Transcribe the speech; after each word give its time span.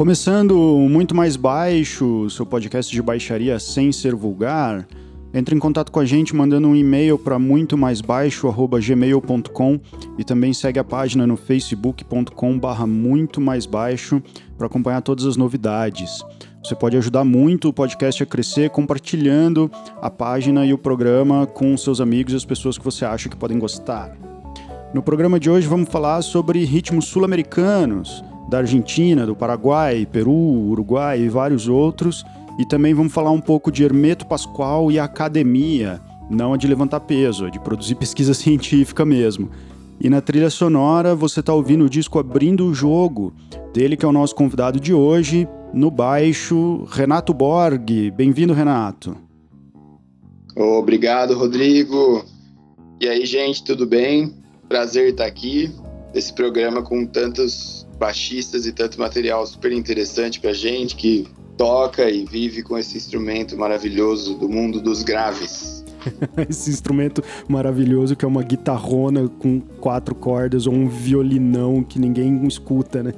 Começando 0.00 0.56
muito 0.88 1.14
mais 1.14 1.36
baixo, 1.36 2.28
seu 2.30 2.46
podcast 2.46 2.90
de 2.90 3.02
baixaria 3.02 3.58
sem 3.58 3.92
ser 3.92 4.14
vulgar, 4.14 4.88
entre 5.32 5.54
em 5.54 5.58
contato 5.58 5.92
com 5.92 6.00
a 6.00 6.04
gente 6.04 6.34
mandando 6.34 6.68
um 6.68 6.74
e-mail 6.74 7.18
para 7.18 7.38
muito 7.38 7.78
mais 7.78 8.00
baixo@gmail.com 8.00 9.80
e 10.18 10.24
também 10.24 10.52
segue 10.52 10.78
a 10.78 10.84
página 10.84 11.26
no 11.26 11.36
facebook.com/barra 11.36 12.86
muito 12.86 13.40
mais 13.40 13.66
baixo 13.66 14.22
para 14.58 14.66
acompanhar 14.66 15.00
todas 15.02 15.24
as 15.24 15.36
novidades. 15.36 16.24
Você 16.62 16.74
pode 16.74 16.96
ajudar 16.96 17.24
muito 17.24 17.68
o 17.68 17.72
podcast 17.72 18.22
a 18.22 18.26
crescer 18.26 18.70
compartilhando 18.70 19.70
a 20.02 20.10
página 20.10 20.66
e 20.66 20.74
o 20.74 20.78
programa 20.78 21.46
com 21.46 21.76
seus 21.76 22.00
amigos 22.00 22.34
e 22.34 22.36
as 22.36 22.44
pessoas 22.44 22.76
que 22.76 22.84
você 22.84 23.04
acha 23.04 23.28
que 23.28 23.36
podem 23.36 23.58
gostar. 23.58 24.14
No 24.92 25.02
programa 25.02 25.38
de 25.38 25.48
hoje 25.48 25.68
vamos 25.68 25.88
falar 25.88 26.20
sobre 26.20 26.64
ritmos 26.64 27.06
sul-americanos 27.06 28.22
da 28.50 28.58
Argentina, 28.58 29.24
do 29.24 29.36
Paraguai, 29.36 30.04
Peru, 30.04 30.32
Uruguai 30.32 31.20
e 31.20 31.28
vários 31.28 31.68
outros. 31.68 32.24
E 32.60 32.66
também 32.66 32.92
vamos 32.92 33.14
falar 33.14 33.30
um 33.30 33.40
pouco 33.40 33.72
de 33.72 33.82
Hermeto 33.82 34.26
Pascoal 34.26 34.92
e 34.92 34.98
academia, 34.98 35.98
não 36.28 36.52
a 36.52 36.58
de 36.58 36.66
levantar 36.66 37.00
peso, 37.00 37.46
a 37.46 37.48
de 37.48 37.58
produzir 37.58 37.94
pesquisa 37.94 38.34
científica 38.36 39.02
mesmo. 39.02 39.50
E 39.98 40.10
na 40.10 40.20
trilha 40.20 40.50
sonora 40.50 41.14
você 41.14 41.40
está 41.40 41.54
ouvindo 41.54 41.86
o 41.86 41.88
disco 41.88 42.18
Abrindo 42.18 42.66
o 42.66 42.74
Jogo, 42.74 43.32
dele 43.72 43.96
que 43.96 44.04
é 44.04 44.08
o 44.08 44.12
nosso 44.12 44.34
convidado 44.34 44.78
de 44.78 44.92
hoje, 44.92 45.48
no 45.72 45.90
baixo, 45.90 46.84
Renato 46.90 47.32
Borg. 47.32 48.10
Bem-vindo, 48.14 48.52
Renato. 48.52 49.16
Obrigado, 50.54 51.32
Rodrigo. 51.32 52.26
E 53.00 53.08
aí, 53.08 53.24
gente, 53.24 53.64
tudo 53.64 53.86
bem? 53.86 54.34
Prazer 54.68 55.08
estar 55.08 55.24
aqui 55.24 55.72
nesse 56.12 56.34
programa 56.34 56.82
com 56.82 57.06
tantos 57.06 57.88
baixistas 57.98 58.66
e 58.66 58.72
tanto 58.72 59.00
material 59.00 59.46
super 59.46 59.72
interessante 59.72 60.38
pra 60.38 60.52
gente 60.52 60.94
que 60.94 61.26
toca 61.60 62.08
e 62.08 62.24
vive 62.24 62.62
com 62.62 62.78
esse 62.78 62.96
instrumento 62.96 63.54
maravilhoso 63.54 64.32
do 64.32 64.48
mundo 64.48 64.80
dos 64.80 65.02
graves. 65.02 65.84
esse 66.48 66.70
instrumento 66.70 67.22
maravilhoso 67.46 68.16
que 68.16 68.24
é 68.24 68.28
uma 68.28 68.42
guitarrona 68.42 69.28
com 69.28 69.60
quatro 69.78 70.14
cordas 70.14 70.66
ou 70.66 70.72
um 70.72 70.88
violinão 70.88 71.84
que 71.84 71.98
ninguém 71.98 72.46
escuta, 72.46 73.02
né? 73.02 73.12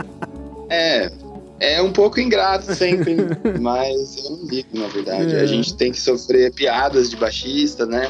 é, 0.70 1.12
é 1.60 1.82
um 1.82 1.92
pouco 1.92 2.18
ingrato 2.18 2.74
sempre, 2.74 3.16
mas 3.60 4.16
eu 4.16 4.30
não 4.30 4.46
ligo, 4.46 4.68
na 4.72 4.86
verdade. 4.86 5.34
É. 5.34 5.40
A 5.42 5.46
gente 5.46 5.76
tem 5.76 5.92
que 5.92 6.00
sofrer 6.00 6.50
piadas 6.54 7.10
de 7.10 7.16
baixista, 7.16 7.84
né? 7.84 8.08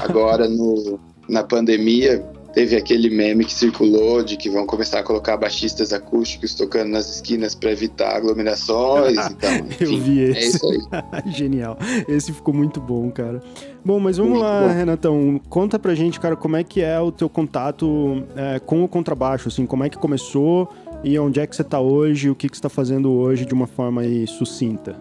Agora 0.00 0.48
no, 0.48 1.00
na 1.28 1.42
pandemia, 1.42 2.24
Teve 2.56 2.74
aquele 2.74 3.10
meme 3.10 3.44
que 3.44 3.52
circulou 3.52 4.22
de 4.24 4.34
que 4.34 4.48
vão 4.48 4.64
começar 4.64 5.00
a 5.00 5.02
colocar 5.02 5.36
baixistas 5.36 5.92
acústicos 5.92 6.54
tocando 6.54 6.88
nas 6.88 7.16
esquinas 7.16 7.54
para 7.54 7.70
evitar 7.70 8.16
aglomerações 8.16 9.14
e 9.26 9.34
tal. 9.34 9.56
Enfim, 9.68 9.84
Eu 9.84 10.00
vi 10.00 10.20
esse. 10.22 10.38
É 10.38 10.46
isso 10.46 10.70
aí. 10.70 10.78
Genial. 11.36 11.76
Esse 12.08 12.32
ficou 12.32 12.54
muito 12.54 12.80
bom, 12.80 13.10
cara. 13.10 13.42
Bom, 13.84 14.00
mas 14.00 14.16
vamos 14.16 14.38
muito 14.38 14.42
lá, 14.42 14.62
bom. 14.62 14.72
Renatão. 14.72 15.40
Conta 15.50 15.78
pra 15.78 15.94
gente, 15.94 16.18
cara, 16.18 16.34
como 16.34 16.56
é 16.56 16.64
que 16.64 16.80
é 16.80 16.98
o 16.98 17.12
teu 17.12 17.28
contato 17.28 18.24
é, 18.34 18.58
com 18.58 18.82
o 18.82 18.88
contrabaixo, 18.88 19.48
assim, 19.48 19.66
como 19.66 19.84
é 19.84 19.90
que 19.90 19.98
começou 19.98 20.66
e 21.04 21.18
onde 21.18 21.38
é 21.38 21.46
que 21.46 21.54
você 21.54 21.62
tá 21.62 21.78
hoje, 21.78 22.30
o 22.30 22.34
que, 22.34 22.48
que 22.48 22.56
você 22.56 22.62
tá 22.62 22.70
fazendo 22.70 23.12
hoje 23.12 23.44
de 23.44 23.52
uma 23.52 23.66
forma 23.66 24.00
aí 24.00 24.26
sucinta. 24.26 24.96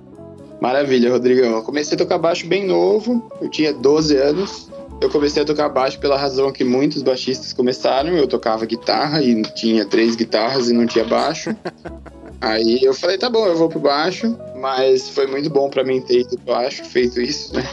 Maravilha, 0.59 1.09
Rodrigão. 1.09 1.53
Eu 1.55 1.63
comecei 1.63 1.95
a 1.95 1.97
tocar 1.97 2.17
baixo 2.17 2.45
bem 2.47 2.67
novo, 2.67 3.31
eu 3.39 3.47
tinha 3.49 3.73
12 3.73 4.17
anos. 4.17 4.69
Eu 5.01 5.09
comecei 5.09 5.43
a 5.43 5.45
tocar 5.45 5.69
baixo 5.69 5.99
pela 5.99 6.17
razão 6.17 6.51
que 6.51 6.63
muitos 6.63 7.03
baixistas 7.03 7.53
começaram. 7.53 8.09
Eu 8.11 8.27
tocava 8.27 8.65
guitarra 8.65 9.21
e 9.21 9.41
tinha 9.53 9.85
três 9.85 10.15
guitarras 10.15 10.69
e 10.69 10.73
não 10.73 10.85
tinha 10.85 11.03
baixo. 11.03 11.55
Aí 12.41 12.83
eu 12.83 12.93
falei, 12.93 13.17
tá 13.17 13.29
bom, 13.29 13.47
eu 13.47 13.55
vou 13.55 13.69
pro 13.69 13.79
baixo, 13.79 14.37
mas 14.59 15.09
foi 15.09 15.25
muito 15.25 15.49
bom 15.49 15.69
para 15.69 15.83
mim 15.83 16.01
ter 16.01 16.19
ido 16.19 16.37
pro 16.37 16.53
baixo, 16.53 16.83
feito 16.85 17.19
isso, 17.19 17.55
né? 17.55 17.63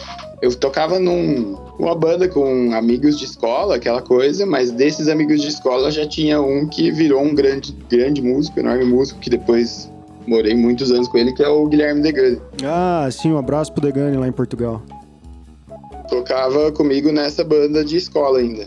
Eu 0.40 0.54
tocava 0.54 0.98
num, 0.98 1.58
numa 1.78 1.94
banda 1.94 2.28
com 2.28 2.72
amigos 2.72 3.18
de 3.18 3.26
escola, 3.26 3.76
aquela 3.76 4.00
coisa, 4.00 4.46
mas 4.46 4.70
desses 4.70 5.08
amigos 5.08 5.42
de 5.42 5.48
escola 5.48 5.90
já 5.90 6.06
tinha 6.06 6.40
um 6.40 6.66
que 6.66 6.90
virou 6.90 7.22
um 7.22 7.34
grande, 7.34 7.76
grande 7.88 8.22
músico, 8.22 8.58
enorme 8.60 8.84
músico, 8.84 9.20
que 9.20 9.30
depois 9.30 9.90
morei 10.26 10.54
muitos 10.54 10.90
anos 10.90 11.06
com 11.08 11.18
ele, 11.18 11.32
que 11.32 11.42
é 11.42 11.48
o 11.48 11.66
Guilherme 11.66 12.00
Degani. 12.00 12.40
Ah, 12.64 13.08
sim, 13.10 13.32
um 13.32 13.38
abraço 13.38 13.72
pro 13.72 13.82
Degani 13.82 14.16
lá 14.16 14.26
em 14.26 14.32
Portugal 14.32 14.82
tocava 16.12 16.70
comigo 16.70 17.10
nessa 17.10 17.42
banda 17.42 17.82
de 17.82 17.96
escola 17.96 18.38
ainda. 18.38 18.66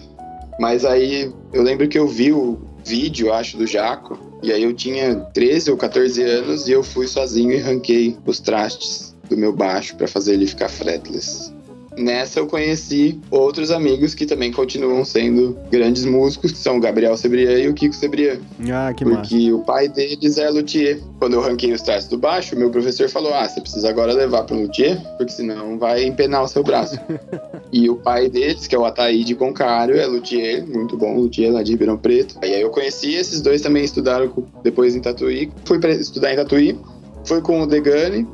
Mas 0.60 0.84
aí 0.84 1.32
eu 1.54 1.62
lembro 1.62 1.88
que 1.88 2.00
eu 2.00 2.08
vi 2.08 2.34
o 2.34 2.58
vídeo, 2.84 3.32
acho, 3.32 3.56
do 3.56 3.68
Jaco, 3.68 4.18
e 4.42 4.52
aí 4.52 4.64
eu 4.64 4.74
tinha 4.74 5.16
13 5.34 5.70
ou 5.70 5.78
14 5.78 6.24
anos 6.24 6.68
e 6.68 6.72
eu 6.72 6.84
fui 6.84 7.08
sozinho 7.08 7.52
e 7.52 7.58
ranquei 7.58 8.18
os 8.26 8.40
trastes 8.40 9.16
do 9.30 9.38
meu 9.38 9.54
baixo 9.54 9.96
para 9.96 10.08
fazer 10.08 10.34
ele 10.34 10.48
ficar 10.48 10.70
fretless. 10.70 11.54
Nessa 11.98 12.40
eu 12.40 12.48
conheci 12.48 13.20
outros 13.32 13.72
amigos 13.72 14.14
que 14.14 14.26
também 14.26 14.52
continuam 14.52 15.06
sendo 15.06 15.58
grandes 15.72 16.06
músicos, 16.06 16.52
que 16.52 16.58
são 16.58 16.78
o 16.78 16.80
Gabriel 16.80 17.16
Sebrian 17.16 17.60
e 17.60 17.68
o 17.70 17.74
Kiko 17.74 17.94
Sebrian. 17.94 18.38
Ah, 18.72 18.94
que 18.94 19.06
Porque 19.06 19.36
massa. 19.36 19.56
o 19.56 19.64
pai 19.64 19.88
deles 19.88 20.38
é 20.38 20.50
luthier. 20.50 21.00
Quando 21.20 21.34
eu 21.34 21.42
ranquei 21.42 21.72
os 21.72 21.82
traços 21.82 22.10
do 22.10 22.18
baixo, 22.18 22.56
meu 22.56 22.70
professor 22.70 23.10
falou: 23.10 23.34
Ah, 23.34 23.48
você 23.48 23.62
precisa 23.62 23.90
agora 23.90 24.14
levar 24.14 24.44
para 24.44 24.56
o 24.56 24.62
luthier, 24.62 25.02
porque 25.18 25.32
senão 25.32 25.80
vai 25.80 26.04
empenar 26.04 26.44
o 26.44 26.48
seu 26.48 26.64
braço. 26.64 27.00
e 27.72 27.90
o 27.90 27.96
pai 27.96 28.30
deles, 28.30 28.68
que 28.68 28.76
é 28.76 28.80
o 28.80 28.86
Ataíde 28.86 29.36
Concário, 29.36 29.96
é 29.98 30.06
luthier, 30.06 30.66
muito 30.68 30.98
bom, 30.98 31.16
luthier 31.16 31.52
lá 31.52 31.64
de 31.64 31.72
Ribeirão 31.72 31.98
Preto. 31.98 32.38
Aí 32.42 32.60
eu 32.60 32.70
conheci, 32.70 33.14
esses 33.16 33.42
dois 33.42 33.62
também 33.62 33.84
estudaram 33.84 34.32
depois 34.64 34.96
em 34.96 35.00
Tatuí. 35.00 35.52
Fui 35.64 35.80
para 35.80 35.92
estudar 35.92 36.34
em 36.34 36.36
Tatuí, 36.36 36.78
fui 37.24 37.42
com 37.42 37.62
o 37.62 37.66
Degani, 37.66 38.28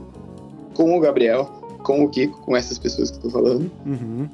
com 0.73 0.97
o 0.97 0.99
Gabriel 0.99 1.60
com 1.83 2.03
o 2.03 2.09
Kiko, 2.09 2.41
com 2.41 2.55
essas 2.55 2.77
pessoas 2.77 3.11
que 3.11 3.17
eu 3.17 3.21
tô 3.21 3.29
falando. 3.29 3.71
Uhum. 3.85 4.27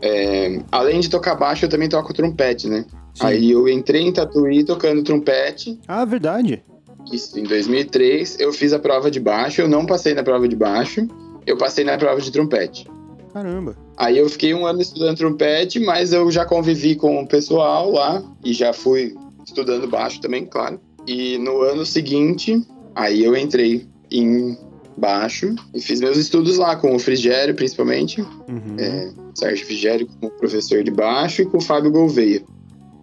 É, 0.00 0.60
além 0.70 1.00
de 1.00 1.08
tocar 1.08 1.34
baixo, 1.34 1.64
eu 1.64 1.68
também 1.68 1.88
toco 1.88 2.12
trompete, 2.12 2.68
né? 2.68 2.84
Sim. 3.14 3.26
Aí 3.26 3.50
eu 3.52 3.68
entrei 3.68 4.02
em 4.02 4.12
Tatuí 4.12 4.64
tocando 4.64 5.02
trompete. 5.02 5.78
Ah, 5.86 6.04
verdade. 6.04 6.62
Isso, 7.10 7.38
em 7.38 7.44
2003 7.44 8.38
eu 8.40 8.52
fiz 8.52 8.72
a 8.72 8.78
prova 8.78 9.10
de 9.10 9.20
baixo, 9.20 9.60
eu 9.60 9.68
não 9.68 9.86
passei 9.86 10.14
na 10.14 10.22
prova 10.22 10.48
de 10.48 10.56
baixo, 10.56 11.06
eu 11.46 11.56
passei 11.56 11.84
na 11.84 11.96
prova 11.96 12.20
de 12.20 12.30
trompete. 12.30 12.86
Caramba. 13.32 13.76
Aí 13.96 14.18
eu 14.18 14.28
fiquei 14.28 14.52
um 14.52 14.66
ano 14.66 14.80
estudando 14.80 15.16
trompete, 15.16 15.80
mas 15.80 16.12
eu 16.12 16.30
já 16.30 16.44
convivi 16.44 16.94
com 16.94 17.22
o 17.22 17.26
pessoal 17.26 17.90
lá 17.90 18.22
e 18.44 18.52
já 18.52 18.72
fui 18.72 19.14
estudando 19.44 19.88
baixo 19.88 20.20
também, 20.20 20.44
claro. 20.44 20.80
E 21.06 21.38
no 21.38 21.62
ano 21.62 21.84
seguinte, 21.84 22.62
aí 22.94 23.24
eu 23.24 23.36
entrei 23.36 23.86
em 24.10 24.56
baixo 24.96 25.54
e 25.74 25.80
fiz 25.80 26.00
meus 26.00 26.16
estudos 26.16 26.58
lá 26.58 26.76
com 26.76 26.94
o 26.94 26.98
Frigério, 26.98 27.54
principalmente. 27.54 28.20
Uhum. 28.20 28.76
É, 28.78 29.10
Sérgio 29.34 29.66
Frigério 29.66 30.06
como 30.06 30.32
professor 30.32 30.82
de 30.82 30.90
baixo 30.90 31.42
e 31.42 31.46
com 31.46 31.58
o 31.58 31.60
Fábio 31.60 31.90
Gouveia. 31.90 32.42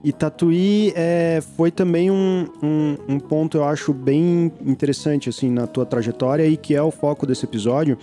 E 0.04 0.14
Tatuí 0.14 0.94
é, 0.96 1.42
foi 1.58 1.72
também 1.72 2.10
um, 2.10 2.48
um, 2.64 2.98
um, 3.08 3.20
ponto, 3.20 3.58
eu 3.58 3.66
acho, 3.66 3.92
bem 3.92 4.52
interessante 4.66 5.28
assim 5.28 5.50
na 5.50 5.68
tua 5.68 5.86
trajetória 5.86 6.46
e 6.48 6.56
que 6.56 6.74
é 6.74 6.82
o 6.82 6.90
foco 6.90 7.26
desse 7.26 7.44
episódio, 7.44 7.98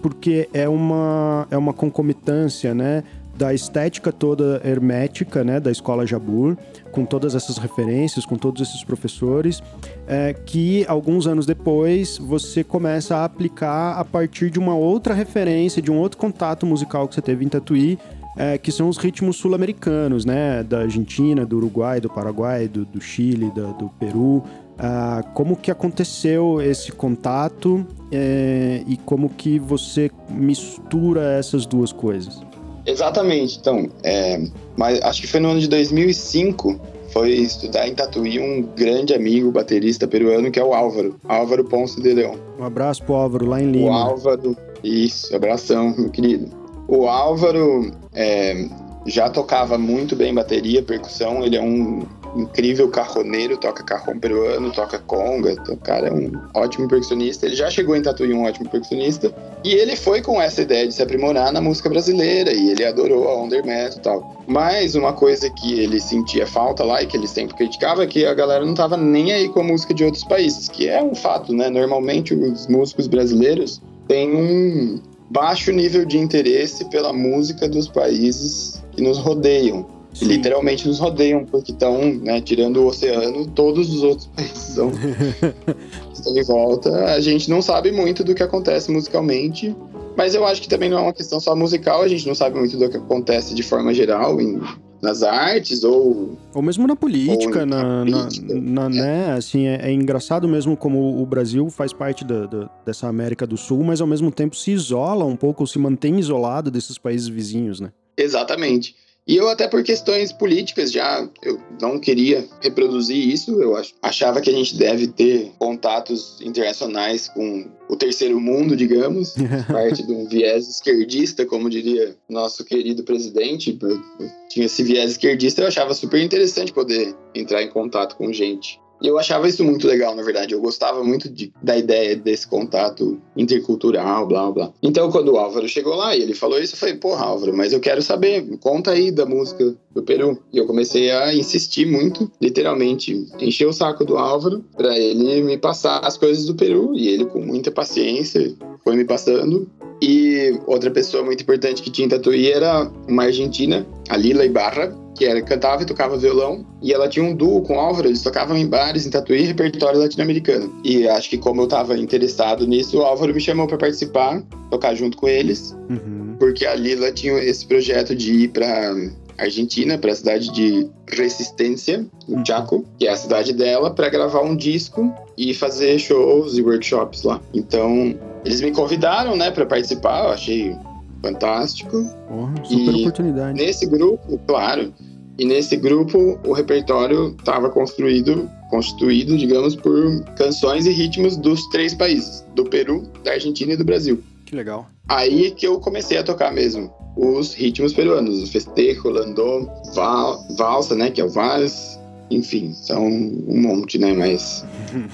porque 0.00 0.48
é 0.54 0.66
uma, 0.66 1.46
é 1.50 1.56
uma 1.56 1.74
concomitância, 1.74 2.74
né? 2.74 3.04
Da 3.36 3.52
estética 3.54 4.12
toda 4.12 4.60
hermética, 4.64 5.42
né, 5.42 5.58
da 5.58 5.70
escola 5.70 6.06
Jabur, 6.06 6.56
com 6.90 7.04
todas 7.04 7.34
essas 7.34 7.58
referências, 7.58 8.26
com 8.26 8.36
todos 8.36 8.62
esses 8.62 8.84
professores, 8.84 9.62
é, 10.06 10.34
que 10.34 10.84
alguns 10.86 11.26
anos 11.26 11.46
depois 11.46 12.18
você 12.18 12.62
começa 12.62 13.16
a 13.16 13.24
aplicar 13.24 13.98
a 13.98 14.04
partir 14.04 14.50
de 14.50 14.58
uma 14.58 14.74
outra 14.74 15.14
referência, 15.14 15.80
de 15.80 15.90
um 15.90 15.98
outro 15.98 16.18
contato 16.18 16.66
musical 16.66 17.08
que 17.08 17.14
você 17.14 17.22
teve 17.22 17.44
em 17.44 17.48
Tatuí, 17.48 17.98
é, 18.36 18.56
que 18.56 18.72
são 18.72 18.88
os 18.88 18.96
ritmos 18.96 19.36
sul-americanos, 19.36 20.24
né, 20.24 20.62
da 20.62 20.80
Argentina, 20.80 21.44
do 21.44 21.56
Uruguai, 21.56 22.00
do 22.00 22.08
Paraguai, 22.08 22.68
do, 22.68 22.84
do 22.84 23.00
Chile, 23.00 23.50
do, 23.50 23.72
do 23.74 23.88
Peru. 23.98 24.42
Ah, 24.78 25.22
como 25.34 25.54
que 25.54 25.70
aconteceu 25.70 26.60
esse 26.60 26.90
contato 26.90 27.86
é, 28.10 28.82
e 28.86 28.96
como 28.96 29.28
que 29.28 29.58
você 29.58 30.10
mistura 30.30 31.34
essas 31.34 31.66
duas 31.66 31.92
coisas? 31.92 32.42
Exatamente. 32.86 33.58
Então, 33.58 33.88
é, 34.02 34.40
mas 34.76 35.00
acho 35.02 35.20
que 35.20 35.26
foi 35.26 35.40
no 35.40 35.50
ano 35.50 35.60
de 35.60 35.68
2005 35.68 36.80
foi 37.12 37.30
estudar 37.32 37.86
em 37.86 37.94
Tatuí 37.94 38.40
um 38.40 38.62
grande 38.74 39.12
amigo 39.14 39.52
baterista 39.52 40.08
peruano 40.08 40.50
que 40.50 40.58
é 40.58 40.64
o 40.64 40.72
Álvaro, 40.72 41.14
Álvaro 41.28 41.64
Ponce 41.64 42.00
de 42.00 42.14
Leão. 42.14 42.36
Um 42.58 42.64
abraço 42.64 43.04
pro 43.04 43.14
Álvaro 43.14 43.46
lá 43.46 43.60
em 43.62 43.70
Lima. 43.70 43.90
O 43.90 43.92
Álvaro, 43.92 44.56
isso, 44.82 45.34
abração, 45.36 45.94
meu 45.96 46.08
querido. 46.08 46.48
O 46.88 47.06
Álvaro 47.06 47.90
é, 48.14 48.66
já 49.06 49.28
tocava 49.28 49.76
muito 49.76 50.16
bem 50.16 50.32
bateria, 50.32 50.82
percussão, 50.82 51.44
ele 51.44 51.56
é 51.56 51.62
um 51.62 52.02
incrível 52.34 52.88
carroneiro, 52.88 53.56
toca 53.56 53.82
carrom 53.82 54.18
peruano, 54.18 54.72
toca 54.72 54.98
conga. 54.98 55.52
Então, 55.52 55.74
o 55.74 55.78
cara 55.78 56.08
é 56.08 56.12
um 56.12 56.32
ótimo 56.54 56.88
percussionista. 56.88 57.46
Ele 57.46 57.56
já 57.56 57.70
chegou 57.70 57.96
em 57.96 58.02
Tatuí 58.02 58.32
um 58.32 58.44
ótimo 58.44 58.68
percussionista. 58.68 59.32
E 59.64 59.74
ele 59.74 59.96
foi 59.96 60.22
com 60.22 60.40
essa 60.40 60.62
ideia 60.62 60.86
de 60.86 60.94
se 60.94 61.02
aprimorar 61.02 61.52
na 61.52 61.60
música 61.60 61.88
brasileira. 61.88 62.52
E 62.52 62.70
ele 62.70 62.84
adorou 62.84 63.28
a 63.28 63.42
Under 63.42 63.64
Metal 63.64 63.98
e 63.98 64.00
tal. 64.00 64.44
Mas 64.46 64.94
uma 64.94 65.12
coisa 65.12 65.50
que 65.50 65.78
ele 65.78 66.00
sentia 66.00 66.46
falta 66.46 66.84
lá 66.84 67.02
e 67.02 67.06
que 67.06 67.16
ele 67.16 67.28
sempre 67.28 67.54
criticava 67.54 68.04
é 68.04 68.06
que 68.06 68.24
a 68.24 68.34
galera 68.34 68.64
não 68.64 68.74
tava 68.74 68.96
nem 68.96 69.32
aí 69.32 69.48
com 69.48 69.60
a 69.60 69.64
música 69.64 69.94
de 69.94 70.04
outros 70.04 70.24
países. 70.24 70.68
Que 70.68 70.88
é 70.88 71.02
um 71.02 71.14
fato, 71.14 71.52
né? 71.52 71.68
Normalmente 71.68 72.34
os 72.34 72.66
músicos 72.66 73.06
brasileiros 73.06 73.80
têm 74.08 74.34
um 74.34 75.00
baixo 75.30 75.72
nível 75.72 76.04
de 76.04 76.18
interesse 76.18 76.84
pela 76.90 77.12
música 77.12 77.66
dos 77.68 77.88
países 77.88 78.82
que 78.92 79.00
nos 79.00 79.18
rodeiam. 79.18 80.01
Sim. 80.14 80.26
Literalmente 80.26 80.86
nos 80.86 80.98
rodeiam, 80.98 81.44
porque 81.44 81.72
estão, 81.72 82.14
né, 82.16 82.40
tirando 82.40 82.78
o 82.78 82.86
oceano, 82.86 83.46
todos 83.46 83.92
os 83.92 84.02
outros 84.02 84.26
países 84.36 84.68
estão, 84.68 84.92
estão 86.12 86.36
em 86.36 86.44
volta. 86.44 87.04
A 87.06 87.20
gente 87.20 87.48
não 87.48 87.62
sabe 87.62 87.90
muito 87.90 88.22
do 88.22 88.34
que 88.34 88.42
acontece 88.42 88.90
musicalmente, 88.90 89.74
mas 90.16 90.34
eu 90.34 90.46
acho 90.46 90.60
que 90.60 90.68
também 90.68 90.90
não 90.90 90.98
é 90.98 91.02
uma 91.02 91.12
questão 91.12 91.40
só 91.40 91.56
musical, 91.56 92.02
a 92.02 92.08
gente 92.08 92.26
não 92.26 92.34
sabe 92.34 92.58
muito 92.58 92.76
do 92.76 92.88
que 92.90 92.96
acontece 92.96 93.54
de 93.54 93.62
forma 93.62 93.94
geral 93.94 94.38
em, 94.38 94.60
nas 95.00 95.22
artes 95.22 95.82
ou 95.82 96.38
ou 96.54 96.62
mesmo 96.62 96.86
na 96.86 96.94
política, 96.94 97.64
na, 97.64 98.04
na, 98.04 98.22
política. 98.22 98.54
na, 98.54 98.88
na 98.88 98.96
é. 98.96 99.00
né, 99.00 99.32
assim 99.32 99.66
é, 99.66 99.88
é, 99.88 99.92
engraçado 99.92 100.46
mesmo 100.46 100.76
como 100.76 101.20
o 101.20 101.26
Brasil 101.26 101.68
faz 101.70 101.92
parte 101.92 102.24
da, 102.24 102.46
da, 102.46 102.70
dessa 102.84 103.08
América 103.08 103.46
do 103.46 103.56
Sul, 103.56 103.82
mas 103.82 104.00
ao 104.00 104.06
mesmo 104.06 104.30
tempo 104.30 104.54
se 104.54 104.70
isola 104.70 105.24
um 105.24 105.36
pouco, 105.36 105.66
se 105.66 105.78
mantém 105.78 106.20
isolado 106.20 106.70
desses 106.70 106.98
países 106.98 107.26
vizinhos, 107.26 107.80
né? 107.80 107.90
Exatamente. 108.16 108.94
E 109.26 109.36
eu 109.36 109.48
até 109.48 109.68
por 109.68 109.82
questões 109.84 110.32
políticas 110.32 110.90
já 110.90 111.28
eu 111.42 111.60
não 111.80 111.98
queria 111.98 112.44
reproduzir 112.60 113.16
isso. 113.16 113.62
Eu 113.62 113.80
achava 114.02 114.40
que 114.40 114.50
a 114.50 114.52
gente 114.52 114.76
deve 114.76 115.06
ter 115.06 115.52
contatos 115.58 116.40
internacionais 116.40 117.28
com 117.28 117.70
o 117.88 117.96
terceiro 117.96 118.40
mundo, 118.40 118.74
digamos, 118.74 119.34
parte 119.70 120.04
de 120.04 120.12
um 120.12 120.26
viés 120.26 120.68
esquerdista, 120.68 121.46
como 121.46 121.70
diria 121.70 122.16
nosso 122.28 122.64
querido 122.64 123.04
presidente. 123.04 123.78
Eu 123.80 124.02
tinha 124.48 124.66
esse 124.66 124.82
viés 124.82 125.12
esquerdista, 125.12 125.62
eu 125.62 125.68
achava 125.68 125.94
super 125.94 126.20
interessante 126.20 126.72
poder 126.72 127.14
entrar 127.34 127.62
em 127.62 127.70
contato 127.70 128.16
com 128.16 128.32
gente 128.32 128.81
eu 129.02 129.18
achava 129.18 129.48
isso 129.48 129.64
muito 129.64 129.86
legal, 129.86 130.14
na 130.14 130.22
verdade. 130.22 130.54
Eu 130.54 130.60
gostava 130.60 131.02
muito 131.02 131.28
de, 131.28 131.52
da 131.62 131.76
ideia 131.76 132.16
desse 132.16 132.46
contato 132.46 133.20
intercultural, 133.36 134.26
blá 134.26 134.50
blá. 134.50 134.72
Então, 134.82 135.10
quando 135.10 135.32
o 135.32 135.38
Álvaro 135.38 135.68
chegou 135.68 135.94
lá 135.94 136.16
e 136.16 136.22
ele 136.22 136.34
falou 136.34 136.60
isso, 136.60 136.74
eu 136.74 136.78
falei, 136.78 136.96
porra, 136.96 137.24
Álvaro, 137.24 137.56
mas 137.56 137.72
eu 137.72 137.80
quero 137.80 138.02
saber, 138.02 138.44
conta 138.58 138.92
aí 138.92 139.10
da 139.10 139.26
música 139.26 139.74
do 139.90 140.02
Peru. 140.02 140.38
E 140.52 140.58
eu 140.58 140.66
comecei 140.66 141.10
a 141.10 141.34
insistir 141.34 141.86
muito, 141.86 142.30
literalmente, 142.40 143.26
encher 143.40 143.66
o 143.66 143.72
saco 143.72 144.04
do 144.04 144.16
Álvaro 144.16 144.64
para 144.76 144.96
ele 144.98 145.42
me 145.42 145.58
passar 145.58 145.98
as 145.98 146.16
coisas 146.16 146.46
do 146.46 146.54
Peru. 146.54 146.92
E 146.94 147.08
ele, 147.08 147.24
com 147.26 147.40
muita 147.40 147.70
paciência, 147.70 148.54
foi 148.84 148.96
me 148.96 149.04
passando. 149.04 149.68
E 150.00 150.58
outra 150.66 150.90
pessoa 150.90 151.22
muito 151.22 151.42
importante 151.42 151.80
que 151.80 151.90
tinha 151.90 152.06
em 152.06 152.08
Tatuí 152.08 152.50
era 152.50 152.90
uma 153.08 153.24
argentina, 153.24 153.86
a 154.08 154.16
Lila 154.16 154.44
Ibarra, 154.44 154.92
que 155.14 155.24
era 155.24 155.42
cantava 155.42 155.82
e 155.82 155.86
tocava 155.86 156.16
violão, 156.16 156.66
e 156.80 156.92
ela 156.92 157.08
tinha 157.08 157.24
um 157.24 157.34
duo 157.34 157.62
com 157.62 157.76
o 157.76 157.80
Álvaro, 157.80 158.08
eles 158.08 158.22
tocavam 158.22 158.56
em 158.56 158.66
bares 158.66 159.06
em 159.06 159.10
Tatuí, 159.10 159.42
repertório 159.42 160.00
latino-americano. 160.00 160.72
E 160.84 161.06
acho 161.08 161.30
que 161.30 161.38
como 161.38 161.60
eu 161.60 161.64
estava 161.64 161.96
interessado 161.96 162.66
nisso, 162.66 162.98
o 162.98 163.02
Álvaro 163.02 163.34
me 163.34 163.40
chamou 163.40 163.66
para 163.66 163.78
participar, 163.78 164.42
tocar 164.70 164.94
junto 164.94 165.16
com 165.16 165.28
eles, 165.28 165.76
uhum. 165.90 166.36
porque 166.38 166.66
a 166.66 166.74
Lila 166.74 167.12
tinha 167.12 167.38
esse 167.38 167.66
projeto 167.66 168.14
de 168.14 168.32
ir 168.32 168.48
para 168.48 168.94
Argentina, 169.38 169.98
para 169.98 170.12
a 170.12 170.14
cidade 170.14 170.50
de 170.52 170.88
Resistência, 171.08 172.06
no 172.28 172.38
uhum. 172.38 172.46
Chaco, 172.46 172.84
que 172.98 173.06
é 173.06 173.10
a 173.10 173.16
cidade 173.16 173.52
dela, 173.52 173.90
para 173.90 174.08
gravar 174.08 174.42
um 174.42 174.56
disco 174.56 175.12
e 175.36 175.52
fazer 175.52 175.98
shows 175.98 176.56
e 176.56 176.62
workshops 176.62 177.22
lá. 177.22 177.40
Então, 177.52 178.14
eles 178.44 178.60
me 178.60 178.72
convidaram, 178.72 179.36
né, 179.36 179.50
para 179.50 179.66
participar, 179.66 180.24
eu 180.24 180.30
achei 180.30 180.76
fantástico. 181.22 182.04
Porra, 182.28 182.54
super 182.64 182.94
e 182.94 183.00
oportunidade. 183.00 183.56
Nesse 183.56 183.86
grupo, 183.86 184.38
claro, 184.46 184.92
e 185.38 185.44
nesse 185.44 185.76
grupo 185.76 186.38
o 186.46 186.52
repertório 186.52 187.34
estava 187.38 187.70
construído, 187.70 188.50
constituído, 188.68 189.36
digamos, 189.38 189.74
por 189.74 190.24
canções 190.36 190.86
e 190.86 190.90
ritmos 190.90 191.36
dos 191.36 191.66
três 191.70 191.94
países, 191.94 192.44
do 192.54 192.64
Peru, 192.64 193.02
da 193.24 193.32
Argentina 193.32 193.72
e 193.72 193.76
do 193.76 193.84
Brasil. 193.84 194.22
Que 194.44 194.54
legal. 194.54 194.86
Aí 195.08 195.50
que 195.52 195.66
eu 195.66 195.80
comecei 195.80 196.18
a 196.18 196.22
tocar 196.22 196.52
mesmo 196.52 196.92
os 197.16 197.54
ritmos 197.54 197.92
peruanos, 197.92 198.42
o 198.42 198.46
festejo, 198.46 199.08
landô, 199.08 199.68
val, 199.94 200.46
valsa, 200.56 200.94
né, 200.94 201.10
que 201.10 201.20
é 201.20 201.24
o 201.24 201.28
vals, 201.28 201.98
enfim, 202.30 202.72
são 202.72 203.06
um 203.06 203.60
monte, 203.60 203.98
né? 203.98 204.12
Mas 204.12 204.64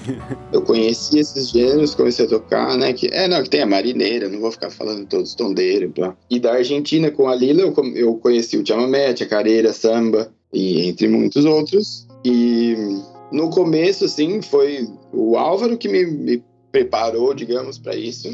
eu 0.53 0.61
conheci 0.61 1.19
esses 1.19 1.49
gêneros, 1.49 1.95
comecei 1.95 2.25
a 2.25 2.29
tocar, 2.29 2.77
né? 2.77 2.93
Que, 2.93 3.07
é, 3.07 3.27
não, 3.27 3.43
que 3.43 3.49
tem 3.49 3.61
a 3.61 3.65
marineira, 3.65 4.29
não 4.29 4.39
vou 4.39 4.51
ficar 4.51 4.69
falando 4.69 5.05
todos 5.05 5.35
tondeiros, 5.35 5.91
blá. 5.91 6.15
E 6.29 6.39
da 6.39 6.53
Argentina, 6.53 7.11
com 7.11 7.27
a 7.27 7.35
Lila, 7.35 7.61
eu, 7.61 7.73
eu 7.95 8.15
conheci 8.15 8.57
o 8.57 8.65
chamamé, 8.65 9.09
a 9.09 9.25
careira, 9.25 9.73
samba, 9.73 10.31
e 10.53 10.87
entre 10.87 11.07
muitos 11.07 11.45
outros. 11.45 12.07
E 12.23 12.75
no 13.31 13.49
começo, 13.49 14.05
assim, 14.05 14.41
foi 14.41 14.87
o 15.11 15.37
Álvaro 15.37 15.77
que 15.77 15.87
me, 15.87 16.05
me 16.05 16.43
preparou, 16.71 17.33
digamos, 17.33 17.77
para 17.77 17.95
isso. 17.95 18.29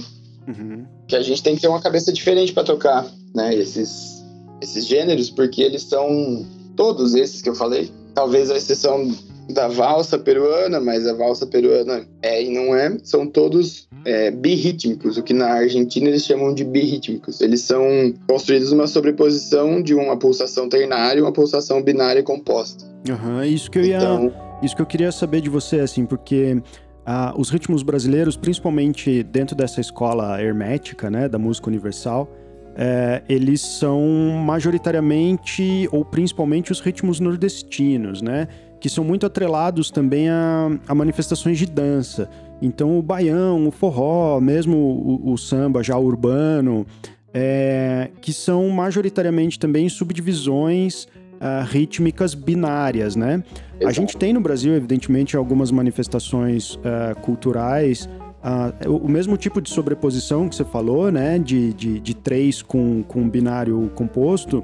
Uhum. 0.47 0.85
Que 1.07 1.15
a 1.15 1.21
gente 1.21 1.41
tem 1.41 1.55
que 1.55 1.61
ter 1.61 1.67
uma 1.67 1.81
cabeça 1.81 2.13
diferente 2.13 2.53
para 2.53 2.63
tocar, 2.63 3.11
né? 3.33 3.55
Esses, 3.55 4.23
esses 4.61 4.85
gêneros, 4.85 5.29
porque 5.29 5.61
eles 5.61 5.83
são 5.83 6.45
todos 6.75 7.15
esses 7.15 7.41
que 7.41 7.49
eu 7.49 7.55
falei 7.55 7.89
talvez 8.15 8.49
a 8.49 8.57
exceção 8.57 9.11
da 9.49 9.67
valsa 9.67 10.17
peruana, 10.17 10.79
mas 10.79 11.05
a 11.05 11.13
valsa 11.13 11.45
peruana 11.45 12.03
é 12.21 12.43
e 12.43 12.49
não 12.49 12.75
é, 12.75 12.97
são 13.03 13.27
todos 13.27 13.87
é, 14.03 14.31
birrítmicos, 14.31 15.17
o 15.17 15.23
que 15.23 15.33
na 15.33 15.47
Argentina 15.47 16.07
eles 16.07 16.25
chamam 16.25 16.53
de 16.53 16.63
birrítmicos. 16.63 17.41
Eles 17.41 17.61
são 17.61 17.83
construídos 18.27 18.71
uma 18.71 18.87
sobreposição 18.87 19.83
de 19.83 19.93
uma 19.93 20.17
pulsação 20.17 20.67
ternária 20.67 21.19
e 21.19 21.21
uma 21.21 21.31
pulsação 21.31 21.83
binária 21.83 22.23
composta. 22.23 22.85
Uhum, 23.07 23.43
isso 23.43 23.69
que 23.69 23.77
eu 23.77 23.83
ia, 23.83 23.97
então, 23.97 24.33
isso 24.63 24.75
que 24.75 24.81
eu 24.81 24.85
queria 24.85 25.11
saber 25.11 25.41
de 25.41 25.49
você, 25.49 25.79
assim, 25.79 26.07
porque 26.07 26.59
ah, 27.05 27.33
os 27.37 27.49
ritmos 27.49 27.83
brasileiros, 27.83 28.35
principalmente 28.35 29.21
dentro 29.21 29.55
dessa 29.55 29.79
escola 29.79 30.41
hermética, 30.41 31.09
né, 31.11 31.29
da 31.29 31.37
música 31.37 31.67
universal, 31.67 32.27
é, 32.75 33.23
eles 33.29 33.61
são 33.61 34.03
majoritariamente 34.45 35.87
ou 35.91 36.03
principalmente 36.03 36.71
os 36.71 36.81
ritmos 36.81 37.19
nordestinos, 37.19 38.21
né? 38.21 38.47
Que 38.79 38.89
são 38.89 39.03
muito 39.03 39.25
atrelados 39.25 39.89
também 39.89 40.29
a, 40.29 40.69
a 40.87 40.93
manifestações 40.93 41.57
de 41.57 41.65
dança. 41.65 42.29
Então, 42.61 42.99
o 42.99 43.01
baião, 43.01 43.67
o 43.67 43.71
forró, 43.71 44.39
mesmo 44.41 44.77
o, 44.77 45.33
o 45.33 45.37
samba 45.37 45.81
já 45.81 45.97
urbano, 45.97 46.85
é, 47.33 48.09
que 48.21 48.33
são 48.33 48.69
majoritariamente 48.69 49.57
também 49.57 49.87
subdivisões 49.89 51.07
uh, 51.35 51.65
rítmicas 51.65 52.33
binárias, 52.33 53.15
né? 53.15 53.43
Exato. 53.75 53.87
A 53.87 53.91
gente 53.91 54.17
tem 54.17 54.33
no 54.33 54.39
Brasil, 54.39 54.73
evidentemente, 54.73 55.35
algumas 55.35 55.71
manifestações 55.71 56.75
uh, 56.75 57.19
culturais 57.21 58.09
Uh, 58.45 58.97
o 59.03 59.09
mesmo 59.09 59.35
tipo 59.37 59.59
de 59.59 59.71
sobreposição 59.71 60.47
que 60.47 60.55
você 60.55 60.63
falou, 60.63 61.11
né? 61.11 61.39
De, 61.39 61.73
de, 61.73 61.99
de 61.99 62.13
três 62.13 62.61
com, 62.61 63.01
com 63.01 63.27
binário 63.27 63.91
composto, 63.95 64.63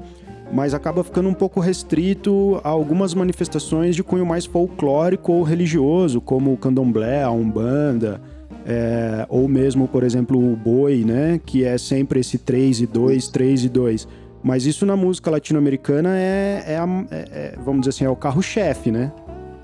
mas 0.52 0.72
acaba 0.72 1.02
ficando 1.02 1.28
um 1.28 1.34
pouco 1.34 1.58
restrito 1.58 2.60
a 2.62 2.68
algumas 2.68 3.12
manifestações 3.12 3.96
de 3.96 4.04
cunho 4.04 4.24
mais 4.24 4.46
folclórico 4.46 5.32
ou 5.32 5.42
religioso, 5.42 6.20
como 6.20 6.52
o 6.52 6.56
candomblé, 6.56 7.24
a 7.24 7.30
umbanda, 7.32 8.20
é, 8.64 9.26
ou 9.28 9.48
mesmo, 9.48 9.88
por 9.88 10.04
exemplo, 10.04 10.38
o 10.38 10.54
boi, 10.54 11.04
né? 11.04 11.40
Que 11.44 11.64
é 11.64 11.76
sempre 11.76 12.20
esse 12.20 12.38
3 12.38 12.82
e 12.82 12.86
2, 12.86 13.28
3 13.28 13.64
e 13.64 13.68
2. 13.68 14.08
Mas 14.44 14.64
isso 14.64 14.86
na 14.86 14.94
música 14.94 15.28
latino-americana 15.28 16.16
é, 16.16 16.64
é, 16.66 16.76
é, 16.76 17.16
é, 17.32 17.54
vamos 17.64 17.80
dizer 17.80 17.90
assim, 17.90 18.04
é 18.04 18.10
o 18.10 18.14
carro-chefe, 18.14 18.92
né? 18.92 19.12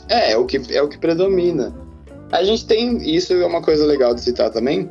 É, 0.09 0.33
é 0.33 0.37
o, 0.37 0.45
que, 0.45 0.61
é 0.75 0.83
o 0.83 0.89
que 0.89 0.99
predomina. 0.99 1.73
A 2.30 2.44
gente 2.44 2.66
tem, 2.66 2.99
isso 3.14 3.32
é 3.32 3.47
uma 3.47 3.62
coisa 3.62 3.87
legal 3.87 4.14
de 4.14 4.20
citar 4.20 4.50
também, 4.50 4.88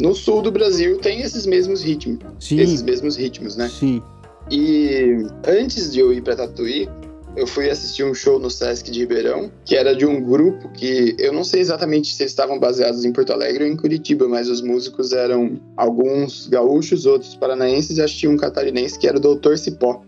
no 0.00 0.14
sul 0.14 0.42
do 0.42 0.50
Brasil 0.50 0.98
tem 0.98 1.20
esses 1.20 1.46
mesmos 1.46 1.82
ritmos. 1.82 2.18
Sim. 2.38 2.58
Esses 2.58 2.82
mesmos 2.82 3.16
ritmos, 3.16 3.56
né? 3.56 3.68
Sim. 3.68 4.02
E 4.50 5.26
antes 5.46 5.92
de 5.92 6.00
eu 6.00 6.12
ir 6.12 6.22
para 6.22 6.34
Tatuí, 6.34 6.88
eu 7.36 7.46
fui 7.46 7.70
assistir 7.70 8.02
um 8.02 8.12
show 8.12 8.38
no 8.38 8.50
Sesc 8.50 8.90
de 8.90 9.00
Ribeirão, 9.00 9.50
que 9.64 9.76
era 9.76 9.94
de 9.94 10.04
um 10.04 10.20
grupo 10.20 10.68
que 10.70 11.14
eu 11.18 11.32
não 11.32 11.44
sei 11.44 11.60
exatamente 11.60 12.12
se 12.12 12.22
eles 12.22 12.32
estavam 12.32 12.58
baseados 12.58 13.04
em 13.04 13.12
Porto 13.12 13.32
Alegre 13.32 13.64
ou 13.64 13.70
em 13.70 13.76
Curitiba, 13.76 14.26
mas 14.28 14.48
os 14.48 14.60
músicos 14.60 15.12
eram 15.12 15.60
alguns 15.76 16.48
gaúchos, 16.48 17.06
outros 17.06 17.36
paranaenses 17.36 17.98
e 17.98 18.02
acho 18.02 18.18
que 18.18 18.26
um 18.26 18.36
catarinense 18.36 18.98
que 18.98 19.06
era 19.06 19.16
o 19.16 19.20
Doutor 19.20 19.56
Cipó. 19.58 20.02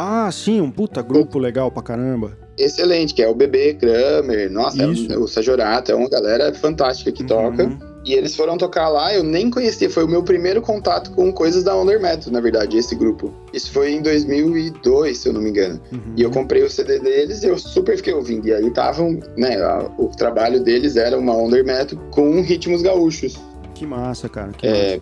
Ah, 0.00 0.30
sim, 0.30 0.60
um 0.60 0.70
puta 0.70 1.02
grupo 1.02 1.40
legal 1.40 1.72
pra 1.72 1.82
caramba 1.82 2.36
excelente, 2.58 3.14
que 3.14 3.22
é 3.22 3.28
o 3.28 3.34
Bebê, 3.34 3.74
Kramer, 3.74 4.50
nossa, 4.50 4.82
é 4.82 5.16
o 5.16 5.28
Sajorata, 5.28 5.92
é 5.92 5.94
uma 5.94 6.08
galera 6.08 6.52
fantástica 6.52 7.12
que 7.12 7.22
uhum. 7.22 7.28
toca. 7.28 7.88
E 8.04 8.14
eles 8.14 8.34
foram 8.34 8.56
tocar 8.56 8.88
lá, 8.88 9.14
eu 9.14 9.22
nem 9.22 9.50
conhecia, 9.50 9.90
foi 9.90 10.04
o 10.04 10.08
meu 10.08 10.22
primeiro 10.22 10.62
contato 10.62 11.10
com 11.10 11.30
coisas 11.30 11.62
da 11.62 11.76
Under 11.76 12.00
Metal, 12.00 12.32
na 12.32 12.40
verdade, 12.40 12.78
esse 12.78 12.94
grupo. 12.94 13.34
Isso 13.52 13.70
foi 13.70 13.92
em 13.92 14.02
2002, 14.02 15.18
se 15.18 15.28
eu 15.28 15.32
não 15.32 15.42
me 15.42 15.50
engano. 15.50 15.80
Uhum. 15.92 16.14
E 16.16 16.22
eu 16.22 16.30
comprei 16.30 16.62
o 16.62 16.70
CD 16.70 16.98
deles 17.00 17.42
e 17.42 17.48
eu 17.48 17.58
super 17.58 17.96
fiquei 17.96 18.14
ouvindo. 18.14 18.48
E 18.48 18.54
aí 18.54 18.66
estavam, 18.66 19.20
né, 19.36 19.60
a, 19.62 19.90
o 19.98 20.08
trabalho 20.08 20.60
deles 20.60 20.96
era 20.96 21.18
uma 21.18 21.36
Under 21.36 21.64
Metal 21.64 21.98
com 22.10 22.40
ritmos 22.40 22.80
gaúchos. 22.80 23.38
Que 23.74 23.86
massa, 23.86 24.28
cara. 24.28 24.52
Que 24.52 24.66
é, 24.66 25.00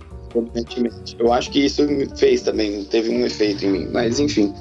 Eu 1.19 1.33
acho 1.33 1.51
que 1.53 1.65
isso 1.65 1.87
fez 2.17 2.43
também, 2.43 2.83
teve 2.85 3.11
um 3.11 3.25
efeito 3.25 3.65
em 3.65 3.71
mim. 3.71 3.89
Mas 3.93 4.19
enfim. 4.19 4.53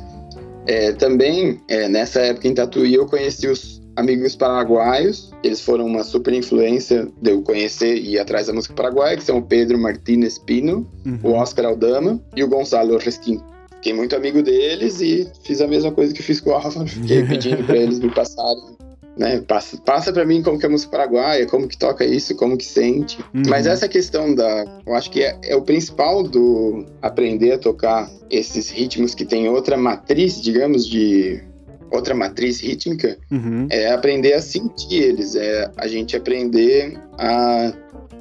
É, 0.67 0.91
também, 0.93 1.61
é, 1.67 1.87
nessa 1.87 2.19
época 2.21 2.47
em 2.47 2.53
Tatuí, 2.53 2.93
eu 2.93 3.05
conheci 3.05 3.47
os 3.47 3.81
amigos 3.95 4.35
paraguaios. 4.35 5.31
Eles 5.43 5.61
foram 5.61 5.85
uma 5.85 6.03
super 6.03 6.33
influência 6.33 7.07
de 7.21 7.31
eu 7.31 7.41
conhecer 7.41 7.97
e 7.97 8.13
ir 8.13 8.19
atrás 8.19 8.47
da 8.47 8.53
música 8.53 8.73
paraguaia, 8.73 9.17
que 9.17 9.23
são 9.23 9.37
o 9.37 9.41
Pedro 9.41 9.77
Martínez 9.77 10.37
Pino, 10.39 10.89
uhum. 11.05 11.19
o 11.23 11.31
Oscar 11.33 11.65
Aldama 11.65 12.19
e 12.35 12.43
o 12.43 12.47
Gonçalo 12.47 12.97
Resquim. 12.97 13.39
Fiquei 13.75 13.93
muito 13.93 14.15
amigo 14.15 14.41
deles 14.41 14.99
e 15.01 15.27
fiz 15.43 15.61
a 15.61 15.67
mesma 15.67 15.91
coisa 15.91 16.13
que 16.13 16.23
fiz 16.23 16.41
com 16.41 16.49
o 16.49 16.53
Álvaro. 16.53 16.87
Fiquei 16.87 17.23
pedindo 17.27 17.63
para 17.63 17.77
eles 17.77 17.99
me 17.99 18.09
passarem 18.09 18.75
né? 19.17 19.41
Passa, 19.47 19.77
passa 19.77 20.11
para 20.11 20.25
mim 20.25 20.41
como 20.41 20.59
que 20.59 20.65
é 20.65 20.69
a 20.69 20.71
música 20.71 20.91
paraguaia, 20.91 21.45
como 21.45 21.67
que 21.67 21.77
toca 21.77 22.03
isso, 22.03 22.35
como 22.35 22.57
que 22.57 22.65
sente. 22.65 23.17
Uhum. 23.33 23.43
Mas 23.47 23.65
essa 23.65 23.87
questão 23.87 24.33
da, 24.35 24.65
eu 24.85 24.93
acho 24.93 25.09
que 25.09 25.23
é, 25.23 25.37
é, 25.43 25.55
o 25.55 25.61
principal 25.61 26.23
do 26.23 26.85
aprender 27.01 27.53
a 27.53 27.57
tocar 27.57 28.09
esses 28.29 28.69
ritmos 28.69 29.15
que 29.15 29.25
tem 29.25 29.47
outra 29.47 29.77
matriz, 29.77 30.41
digamos, 30.41 30.87
de 30.87 31.41
outra 31.91 32.13
matriz 32.13 32.59
rítmica, 32.59 33.17
uhum. 33.31 33.67
é 33.69 33.91
aprender 33.91 34.33
a 34.33 34.41
sentir 34.41 34.95
eles, 34.95 35.35
é 35.35 35.71
a 35.77 35.87
gente 35.87 36.15
aprender 36.17 36.99
a 37.17 37.73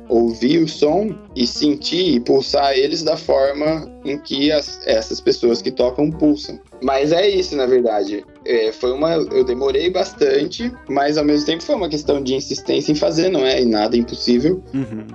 ouvir 0.09 0.59
o 0.59 0.69
som 0.69 1.15
e 1.35 1.47
sentir 1.47 2.15
e 2.15 2.21
pulsar 2.21 2.73
eles 2.73 3.03
da 3.03 3.17
forma 3.17 3.91
em 4.05 4.19
que 4.19 4.53
as, 4.53 4.81
essas 4.87 5.21
pessoas 5.21 5.63
que 5.63 5.71
tocam 5.71 6.11
pulsam. 6.11 6.61
Mas 6.85 7.13
é 7.13 7.27
isso, 7.27 7.57
na 7.57 7.65
verdade. 7.65 8.23
É, 8.45 8.71
foi 8.71 8.93
uma. 8.93 9.15
Eu 9.15 9.43
demorei 9.43 9.89
bastante, 9.89 10.71
mas 10.87 11.17
ao 11.17 11.25
mesmo 11.25 11.47
tempo 11.47 11.63
foi 11.63 11.75
uma 11.75 11.89
questão 11.89 12.23
de 12.23 12.35
insistência 12.35 12.93
em 12.93 12.95
fazer, 12.95 13.31
não 13.31 13.41
é? 13.41 13.63
E 13.63 13.65
nada 13.65 13.97
impossível. 13.97 14.63
Uhum. 14.75 15.07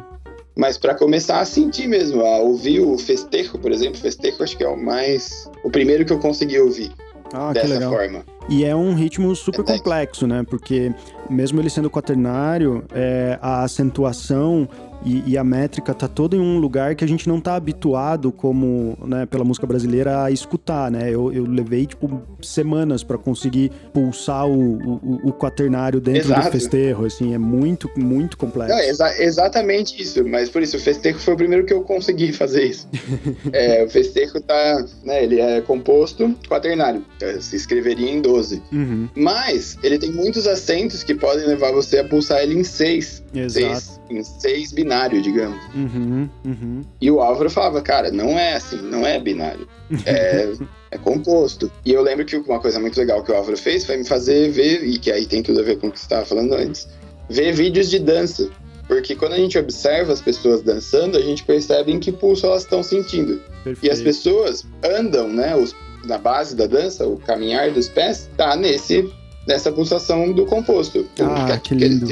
Mas 0.58 0.80
para 0.80 0.96
começar 0.96 1.40
a 1.40 1.46
sentir 1.46 1.88
mesmo, 1.88 2.26
a 2.26 2.40
ouvir 2.40 2.80
o 2.80 2.98
festejo, 2.98 3.60
por 3.60 3.72
exemplo, 3.72 4.00
festejo 4.00 4.42
acho 4.42 4.58
que 4.58 4.64
é 4.64 4.68
o 4.68 4.76
mais. 4.76 5.48
O 5.64 5.70
primeiro 5.70 6.04
que 6.04 6.12
eu 6.12 6.18
consegui 6.18 6.58
ouvir. 6.60 6.92
Ah, 7.32 7.54
dessa 7.54 7.88
forma. 7.88 8.26
E 8.50 8.66
é 8.66 8.76
um 8.76 8.96
ritmo 8.96 9.36
super 9.36 9.62
é 9.62 9.78
complexo, 9.78 10.26
né? 10.26 10.44
Porque 10.50 10.92
mesmo 11.30 11.62
ele 11.62 11.70
sendo 11.70 11.88
quaternário, 11.88 12.84
é, 12.92 13.38
a 13.40 13.62
acentuação 13.62 14.68
e, 15.06 15.32
e, 15.32 15.38
a 15.38 15.44
métrica 15.44 15.94
tá 15.94 16.08
toda 16.08 16.36
em 16.36 16.40
um 16.40 16.58
lugar 16.58 16.94
que 16.94 17.04
a 17.04 17.08
gente 17.08 17.28
não 17.28 17.40
tá 17.40 17.56
habituado 17.56 18.32
como, 18.32 18.98
né, 19.06 19.26
pela 19.26 19.46
música 19.46 19.66
brasileira 19.66 20.24
a 20.24 20.32
escutar, 20.32 20.92
né? 20.92 21.10
Eu, 21.10 21.32
eu 21.32 21.46
levei, 21.46 21.86
tipo, 21.86 22.22
semanas 22.42 23.02
para 23.02 23.18
conseguir 23.18 23.72
pulsar 23.94 24.46
o, 24.46 24.76
o, 24.76 25.20
o, 25.30 25.34
quaternário 25.34 26.02
dentro 26.02 26.28
Exato. 26.32 26.48
do 26.48 26.52
festejo, 26.52 27.06
assim, 27.06 27.34
é 27.34 27.38
muito, 27.38 27.90
muito 27.96 28.38
complexo. 28.38 28.76
Não, 28.76 28.82
exa 28.82 29.24
exatamente 29.24 30.02
isso, 30.02 30.24
mas 30.28 30.50
por 30.50 30.62
isso, 30.62 30.76
o 30.76 30.80
festejo 30.80 31.20
foi 31.20 31.34
o 31.34 31.38
primeiro 31.38 31.66
que 31.66 31.74
eu 31.74 31.82
consegui 31.82 32.32
fazer 32.34 32.66
isso. 32.66 32.88
é, 33.54 33.84
o 33.86 33.90
festejo 33.90 34.42
tá, 34.42 34.86
né, 35.04 35.24
ele 35.24 35.40
é 35.40 35.62
composto 35.62 36.36
quaternário, 36.50 37.06
é, 37.22 37.40
se 37.40 37.56
escreveria 37.56 38.12
em 38.12 38.22
12. 38.22 38.62
Uhum. 38.72 39.08
Mas, 39.16 39.78
ele 39.82 39.98
tem 39.98 40.12
muitos 40.12 40.46
acentos 40.46 41.04
que 41.04 41.16
podem 41.16 41.48
levar 41.48 41.72
você 41.72 42.00
a 42.00 42.04
pulsar 42.04 42.42
ele 42.44 42.60
em 42.60 42.64
6. 42.66 43.24
Exato. 43.34 43.52
Seis, 43.52 44.00
em 44.10 44.24
6 44.24 44.72
binários 44.72 44.89
binário, 44.90 45.22
digamos. 45.22 45.64
Uhum, 45.76 46.28
uhum. 46.44 46.82
E 47.00 47.12
o 47.12 47.22
Álvaro 47.22 47.50
falava, 47.50 47.80
cara, 47.82 48.12
não 48.12 48.40
é 48.40 48.56
assim, 48.56 48.82
não 48.82 49.06
é 49.06 49.20
binário. 49.20 49.68
É, 50.06 50.52
é 50.90 50.98
composto. 50.98 51.72
E 51.86 51.94
eu 51.94 52.02
lembro 52.02 52.26
que 52.26 52.36
uma 52.36 52.60
coisa 52.60 52.80
muito 52.80 52.98
legal 52.98 53.24
que 53.24 53.32
o 53.32 53.36
Álvaro 53.36 53.56
fez 53.56 53.86
foi 53.86 53.98
me 53.98 54.04
fazer 54.06 54.50
ver, 54.50 54.84
e 54.84 54.98
que 54.98 55.12
aí 55.12 55.28
tem 55.28 55.44
tudo 55.44 55.60
a 55.60 55.64
ver 55.64 55.78
com 55.78 55.88
o 55.88 55.92
que 55.92 56.00
você 56.00 56.06
estava 56.06 56.26
falando 56.26 56.56
antes, 56.56 56.88
ver 57.30 57.54
vídeos 57.54 57.90
de 57.90 58.00
dança. 58.00 58.50
Porque 58.88 59.16
quando 59.16 59.34
a 59.34 59.38
gente 59.38 59.56
observa 59.56 60.12
as 60.12 60.20
pessoas 60.20 60.64
dançando, 60.64 61.16
a 61.16 61.22
gente 61.22 61.44
percebe 61.44 61.92
em 61.92 62.00
que 62.00 62.12
pulso 62.12 62.48
elas 62.48 62.64
estão 62.64 62.82
sentindo. 62.82 63.40
Perfeito. 63.64 63.86
E 63.86 63.92
as 63.92 64.02
pessoas 64.02 64.66
andam, 64.84 65.28
né? 65.28 65.56
Os, 65.56 65.76
na 66.06 66.18
base 66.18 66.56
da 66.56 66.66
dança, 66.66 67.06
o 67.06 67.18
caminhar 67.18 67.70
dos 67.70 67.88
pés, 67.88 68.28
tá 68.36 68.56
nesse, 68.56 69.08
nessa 69.48 69.72
pulsação 69.72 70.32
do 70.32 70.44
composto. 70.48 71.08
Ah, 71.22 71.56
que 71.60 71.76
lindo. 71.76 72.10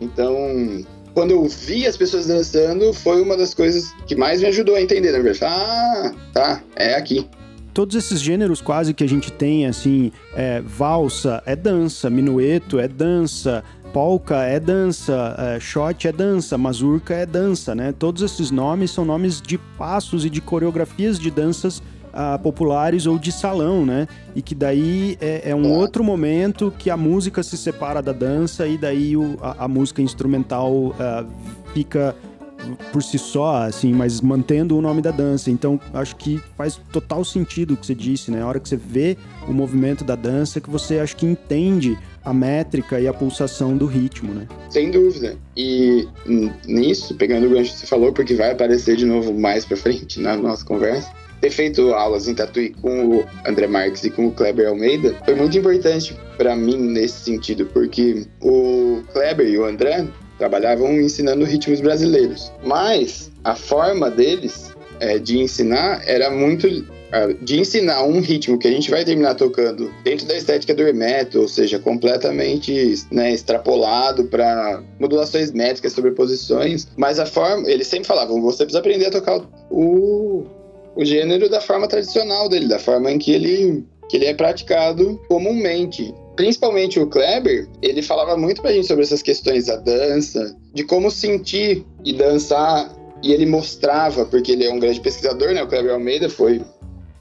Então, 0.00 0.84
quando 1.14 1.30
eu 1.32 1.46
vi 1.46 1.86
as 1.86 1.96
pessoas 1.96 2.26
dançando, 2.26 2.92
foi 2.92 3.20
uma 3.20 3.36
das 3.36 3.54
coisas 3.54 3.92
que 4.06 4.16
mais 4.16 4.40
me 4.40 4.48
ajudou 4.48 4.74
a 4.74 4.80
entender, 4.80 5.12
verdade. 5.12 5.44
Ah, 5.44 6.12
tá, 6.32 6.62
é 6.76 6.94
aqui. 6.94 7.26
Todos 7.74 7.96
esses 7.96 8.20
gêneros 8.20 8.60
quase 8.60 8.92
que 8.92 9.02
a 9.02 9.08
gente 9.08 9.32
tem, 9.32 9.66
assim, 9.66 10.12
é, 10.34 10.60
valsa 10.60 11.42
é 11.46 11.56
dança, 11.56 12.10
minueto 12.10 12.78
é 12.78 12.86
dança, 12.86 13.64
polka 13.94 14.42
é 14.42 14.60
dança, 14.60 15.34
é, 15.38 15.60
shot 15.60 16.06
é 16.06 16.12
dança, 16.12 16.58
mazurca 16.58 17.14
é 17.14 17.24
dança, 17.24 17.74
né? 17.74 17.94
Todos 17.98 18.22
esses 18.22 18.50
nomes 18.50 18.90
são 18.90 19.04
nomes 19.04 19.40
de 19.40 19.56
passos 19.56 20.24
e 20.24 20.30
de 20.30 20.40
coreografias 20.40 21.18
de 21.18 21.30
danças 21.30 21.82
uh, 22.12 22.38
populares 22.38 23.06
ou 23.06 23.18
de 23.18 23.32
salão, 23.32 23.84
né? 23.84 24.06
E 24.34 24.42
que 24.42 24.54
daí 24.54 25.16
é, 25.20 25.50
é, 25.50 25.54
um 25.54 25.70
outro 25.70 26.04
momento 26.04 26.72
que 26.78 26.90
a 26.90 26.96
música 26.96 27.42
se 27.42 27.56
separa 27.56 28.00
da 28.02 28.12
dança 28.12 28.66
e 28.66 28.76
daí 28.76 29.16
o, 29.16 29.38
a, 29.40 29.64
a, 29.64 29.68
música 29.68 30.02
instrumental 30.02 30.72
uh, 30.72 31.26
fica 31.72 32.14
por 32.92 33.02
si 33.02 33.18
só, 33.18 33.64
assim, 33.64 33.92
mas 33.92 34.20
mantendo 34.20 34.76
o 34.76 34.80
nome 34.80 35.02
da 35.02 35.10
dança. 35.10 35.50
Então, 35.50 35.80
acho 35.92 36.16
que 36.16 36.40
faz 36.56 36.80
total 36.92 37.24
sentido 37.24 37.74
o 37.74 37.76
que 37.76 37.86
você 37.86 37.94
disse, 37.94 38.30
né? 38.30 38.42
A 38.42 38.46
hora 38.46 38.60
que 38.60 38.68
você 38.68 38.76
vê 38.76 39.16
o 39.48 39.52
movimento 39.52 40.04
da 40.04 40.14
dança, 40.14 40.60
que 40.60 40.70
você 40.70 40.98
acho 40.98 41.16
que 41.16 41.26
entende 41.26 41.98
a 42.24 42.32
métrica 42.32 43.00
e 43.00 43.08
a 43.08 43.12
pulsação 43.12 43.76
do 43.76 43.86
ritmo, 43.86 44.32
né? 44.32 44.46
Sem 44.70 44.90
dúvida. 44.90 45.36
E 45.56 46.06
nisso, 46.66 47.14
pegando 47.16 47.46
o 47.46 47.50
gancho 47.50 47.72
que 47.72 47.78
você 47.80 47.86
falou, 47.86 48.12
porque 48.12 48.34
vai 48.34 48.52
aparecer 48.52 48.96
de 48.96 49.04
novo 49.04 49.34
mais 49.34 49.64
pra 49.64 49.76
frente 49.76 50.20
na 50.20 50.36
nossa 50.36 50.64
conversa, 50.64 51.10
ter 51.42 51.50
feito 51.50 51.92
aulas 51.92 52.28
em 52.28 52.34
Tatuí 52.34 52.70
com 52.70 53.18
o 53.18 53.26
André 53.44 53.66
Marques 53.66 54.04
e 54.04 54.10
com 54.10 54.28
o 54.28 54.32
Kleber 54.32 54.68
Almeida 54.68 55.14
foi 55.24 55.34
muito 55.34 55.58
importante 55.58 56.16
para 56.38 56.54
mim 56.54 56.76
nesse 56.76 57.24
sentido, 57.24 57.66
porque 57.66 58.24
o 58.40 59.02
Kleber 59.12 59.48
e 59.48 59.58
o 59.58 59.64
André 59.64 60.06
trabalhavam 60.38 60.92
ensinando 61.00 61.44
ritmos 61.44 61.80
brasileiros, 61.80 62.52
mas 62.64 63.30
a 63.42 63.56
forma 63.56 64.08
deles 64.08 64.72
é, 65.00 65.18
de 65.18 65.38
ensinar 65.38 66.02
era 66.06 66.30
muito 66.30 66.68
de 67.42 67.60
ensinar 67.60 68.04
um 68.04 68.20
ritmo 68.20 68.58
que 68.58 68.66
a 68.66 68.70
gente 68.70 68.90
vai 68.90 69.04
terminar 69.04 69.34
tocando 69.34 69.92
dentro 70.02 70.26
da 70.26 70.34
estética 70.34 70.74
do 70.74 70.82
metal, 70.94 71.42
ou 71.42 71.48
seja, 71.48 71.78
completamente 71.78 72.94
né, 73.10 73.32
extrapolado 73.32 74.24
para 74.24 74.82
modulações 74.98 75.52
métricas, 75.52 75.92
sobreposições, 75.92 76.88
mas 76.96 77.18
a 77.18 77.26
forma, 77.26 77.70
eles 77.70 77.86
sempre 77.86 78.06
falavam, 78.06 78.40
você 78.40 78.64
precisa 78.64 78.78
aprender 78.78 79.06
a 79.06 79.10
tocar 79.10 79.42
o, 79.70 80.46
o 80.94 81.04
gênero 81.04 81.48
da 81.48 81.60
forma 81.60 81.88
tradicional 81.88 82.48
dele, 82.48 82.68
da 82.68 82.78
forma 82.78 83.10
em 83.10 83.18
que 83.18 83.32
ele, 83.32 83.84
que 84.08 84.16
ele 84.16 84.26
é 84.26 84.34
praticado 84.34 85.20
comumente. 85.28 86.14
Principalmente 86.36 86.98
o 86.98 87.06
Kleber, 87.06 87.68
ele 87.82 88.02
falava 88.02 88.36
muito 88.36 88.62
pra 88.62 88.72
gente 88.72 88.86
sobre 88.86 89.04
essas 89.04 89.22
questões 89.22 89.66
da 89.66 89.76
dança, 89.76 90.56
de 90.72 90.82
como 90.84 91.10
sentir 91.10 91.84
e 92.04 92.12
dançar, 92.12 92.90
e 93.22 93.32
ele 93.32 93.46
mostrava, 93.46 94.24
porque 94.24 94.52
ele 94.52 94.64
é 94.64 94.72
um 94.72 94.78
grande 94.78 95.00
pesquisador, 95.00 95.52
né? 95.52 95.62
O 95.62 95.68
Kleber 95.68 95.92
Almeida 95.92 96.28
foi. 96.28 96.60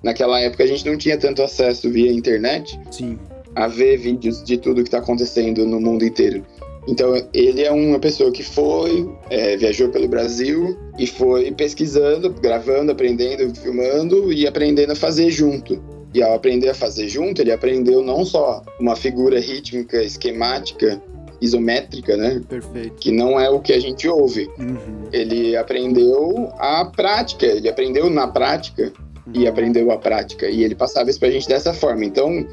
Naquela 0.02 0.40
época 0.40 0.64
a 0.64 0.68
gente 0.68 0.86
não 0.86 0.98
tinha 0.98 1.18
tanto 1.18 1.44
acesso 1.44 1.90
via 1.90 2.12
internet 2.12 2.80
Sim. 2.90 3.20
a 3.54 3.68
ver 3.68 3.98
vídeos 3.98 4.44
de 4.44 4.58
tudo 4.58 4.82
que 4.82 4.88
está 4.88 4.98
acontecendo 4.98 5.66
no 5.66 5.80
mundo 5.80 6.04
inteiro. 6.04 6.44
Então, 6.88 7.14
ele 7.34 7.62
é 7.62 7.72
uma 7.72 8.00
pessoa 8.00 8.32
que 8.32 8.44
foi, 8.44 9.08
é, 9.30 9.56
viajou 9.56 9.90
pelo 9.90 10.08
Brasil 10.08 10.78
e 10.98 11.06
foi 11.06 11.52
pesquisando, 11.52 12.30
gravando, 12.32 12.92
aprendendo, 12.92 13.54
filmando 13.56 14.34
e 14.34 14.48
aprendendo 14.48 14.92
a 14.92 14.96
fazer 14.96 15.30
junto. 15.30 15.82
E 16.14 16.22
ao 16.22 16.34
aprender 16.34 16.70
a 16.70 16.74
fazer 16.74 17.08
junto, 17.08 17.42
ele 17.42 17.52
aprendeu 17.52 18.02
não 18.02 18.26
só 18.26 18.64
uma 18.80 18.96
figura 18.96 19.40
rítmica, 19.40 20.04
esquemática, 20.04 21.02
isométrica, 21.40 22.18
né? 22.18 22.42
Perfeito. 22.50 22.96
Que 22.96 23.12
não 23.12 23.40
é 23.40 23.50
o 23.50 23.60
que 23.60 23.74
a 23.74 23.80
gente 23.80 24.08
ouve. 24.08 24.50
Uhum. 24.60 25.08
Ele 25.14 25.56
aprendeu 25.56 26.52
a 26.58 26.86
prática, 26.86 27.46
ele 27.46 27.70
aprendeu 27.70 28.10
na 28.10 28.28
prática 28.28 28.92
uhum. 29.26 29.34
e 29.34 29.48
aprendeu 29.48 29.92
a 29.92 29.98
prática. 29.98 30.50
E 30.50 30.64
ele 30.64 30.76
passava 30.76 31.10
isso 31.10 31.20
pra 31.20 31.32
gente 31.32 31.48
dessa 31.48 31.74
forma. 31.74 32.04
Então, 32.04 32.46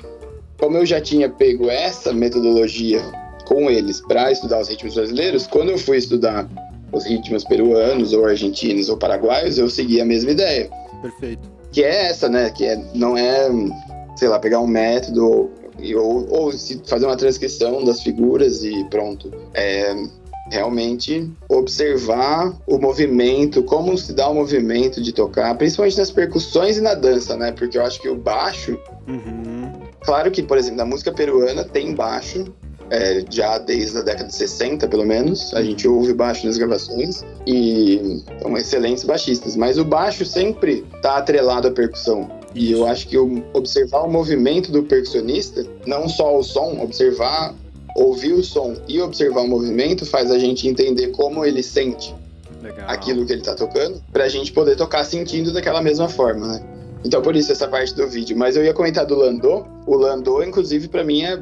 como 0.58 0.76
eu 0.76 0.86
já 0.86 1.00
tinha 1.00 1.28
pego 1.28 1.68
essa 1.68 2.12
metodologia 2.12 3.02
com 3.48 3.70
eles 3.70 4.00
para 4.02 4.30
estudar 4.30 4.60
os 4.60 4.68
ritmos 4.68 4.94
brasileiros, 4.94 5.46
quando 5.46 5.70
eu 5.70 5.78
fui 5.78 5.96
estudar 5.96 6.46
os 6.92 7.06
ritmos 7.06 7.44
peruanos 7.44 8.12
ou 8.12 8.26
argentinos 8.26 8.90
ou 8.90 8.96
paraguaios, 8.98 9.56
eu 9.56 9.70
segui 9.70 10.00
a 10.00 10.04
mesma 10.04 10.32
ideia. 10.32 10.70
Perfeito. 11.00 11.50
Que 11.72 11.82
é 11.82 12.06
essa, 12.06 12.28
né? 12.28 12.50
Que 12.50 12.66
é, 12.66 12.82
não 12.94 13.16
é, 13.16 13.48
sei 14.16 14.28
lá, 14.28 14.38
pegar 14.38 14.60
um 14.60 14.66
método 14.66 15.50
ou, 15.96 16.26
ou 16.28 16.52
se 16.52 16.80
fazer 16.86 17.06
uma 17.06 17.16
transcrição 17.16 17.82
das 17.84 18.02
figuras 18.02 18.62
e 18.64 18.84
pronto. 18.84 19.32
É, 19.54 19.94
realmente 20.50 21.30
observar 21.48 22.54
o 22.66 22.78
movimento, 22.78 23.62
como 23.62 23.96
se 23.98 24.14
dá 24.14 24.28
o 24.28 24.34
movimento 24.34 25.02
de 25.02 25.12
tocar, 25.12 25.54
principalmente 25.56 25.98
nas 25.98 26.10
percussões 26.10 26.78
e 26.78 26.80
na 26.80 26.94
dança, 26.94 27.36
né? 27.36 27.52
Porque 27.52 27.76
eu 27.76 27.84
acho 27.84 28.00
que 28.00 28.08
o 28.08 28.16
baixo. 28.16 28.78
Uhum. 29.06 29.72
Claro 30.00 30.30
que, 30.30 30.42
por 30.42 30.56
exemplo, 30.56 30.78
na 30.78 30.86
música 30.86 31.12
peruana 31.12 31.64
tem 31.64 31.94
baixo, 31.94 32.46
é, 32.90 33.24
já 33.30 33.58
desde 33.58 33.98
a 33.98 34.02
década 34.02 34.28
de 34.28 34.34
60, 34.34 34.88
pelo 34.88 35.04
menos. 35.04 35.52
A 35.54 35.62
gente 35.62 35.86
ouve 35.86 36.12
baixo 36.12 36.46
nas 36.46 36.56
gravações 36.56 37.24
e 37.46 38.22
são 38.40 38.56
excelentes 38.56 39.04
baixistas, 39.04 39.56
mas 39.56 39.78
o 39.78 39.84
baixo 39.84 40.24
sempre 40.24 40.84
está 40.94 41.16
atrelado 41.16 41.68
à 41.68 41.70
percussão. 41.70 42.30
E 42.54 42.72
eu 42.72 42.86
acho 42.86 43.06
que 43.06 43.16
observar 43.52 44.02
o 44.02 44.10
movimento 44.10 44.72
do 44.72 44.82
percussionista, 44.82 45.66
não 45.86 46.08
só 46.08 46.38
o 46.38 46.42
som, 46.42 46.80
observar 46.82 47.54
ouvir 47.94 48.32
o 48.32 48.44
som 48.44 48.76
e 48.86 49.00
observar 49.00 49.42
o 49.42 49.48
movimento 49.48 50.06
faz 50.06 50.30
a 50.30 50.38
gente 50.38 50.68
entender 50.68 51.08
como 51.08 51.44
ele 51.44 51.62
sente 51.62 52.14
Legal. 52.62 52.88
aquilo 52.88 53.26
que 53.26 53.32
ele 53.32 53.40
está 53.40 53.54
tocando, 53.54 54.00
para 54.12 54.24
a 54.24 54.28
gente 54.28 54.52
poder 54.52 54.76
tocar 54.76 55.04
sentindo 55.04 55.52
daquela 55.52 55.82
mesma 55.82 56.08
forma, 56.08 56.46
né? 56.46 56.62
Então, 57.04 57.22
por 57.22 57.36
isso, 57.36 57.52
essa 57.52 57.68
parte 57.68 57.94
do 57.94 58.08
vídeo. 58.08 58.36
Mas 58.36 58.56
eu 58.56 58.64
ia 58.64 58.74
comentar 58.74 59.06
do 59.06 59.14
Landô. 59.14 59.64
O 59.86 59.94
Landô, 59.94 60.42
inclusive, 60.42 60.88
para 60.88 61.04
mim, 61.04 61.22
é... 61.22 61.40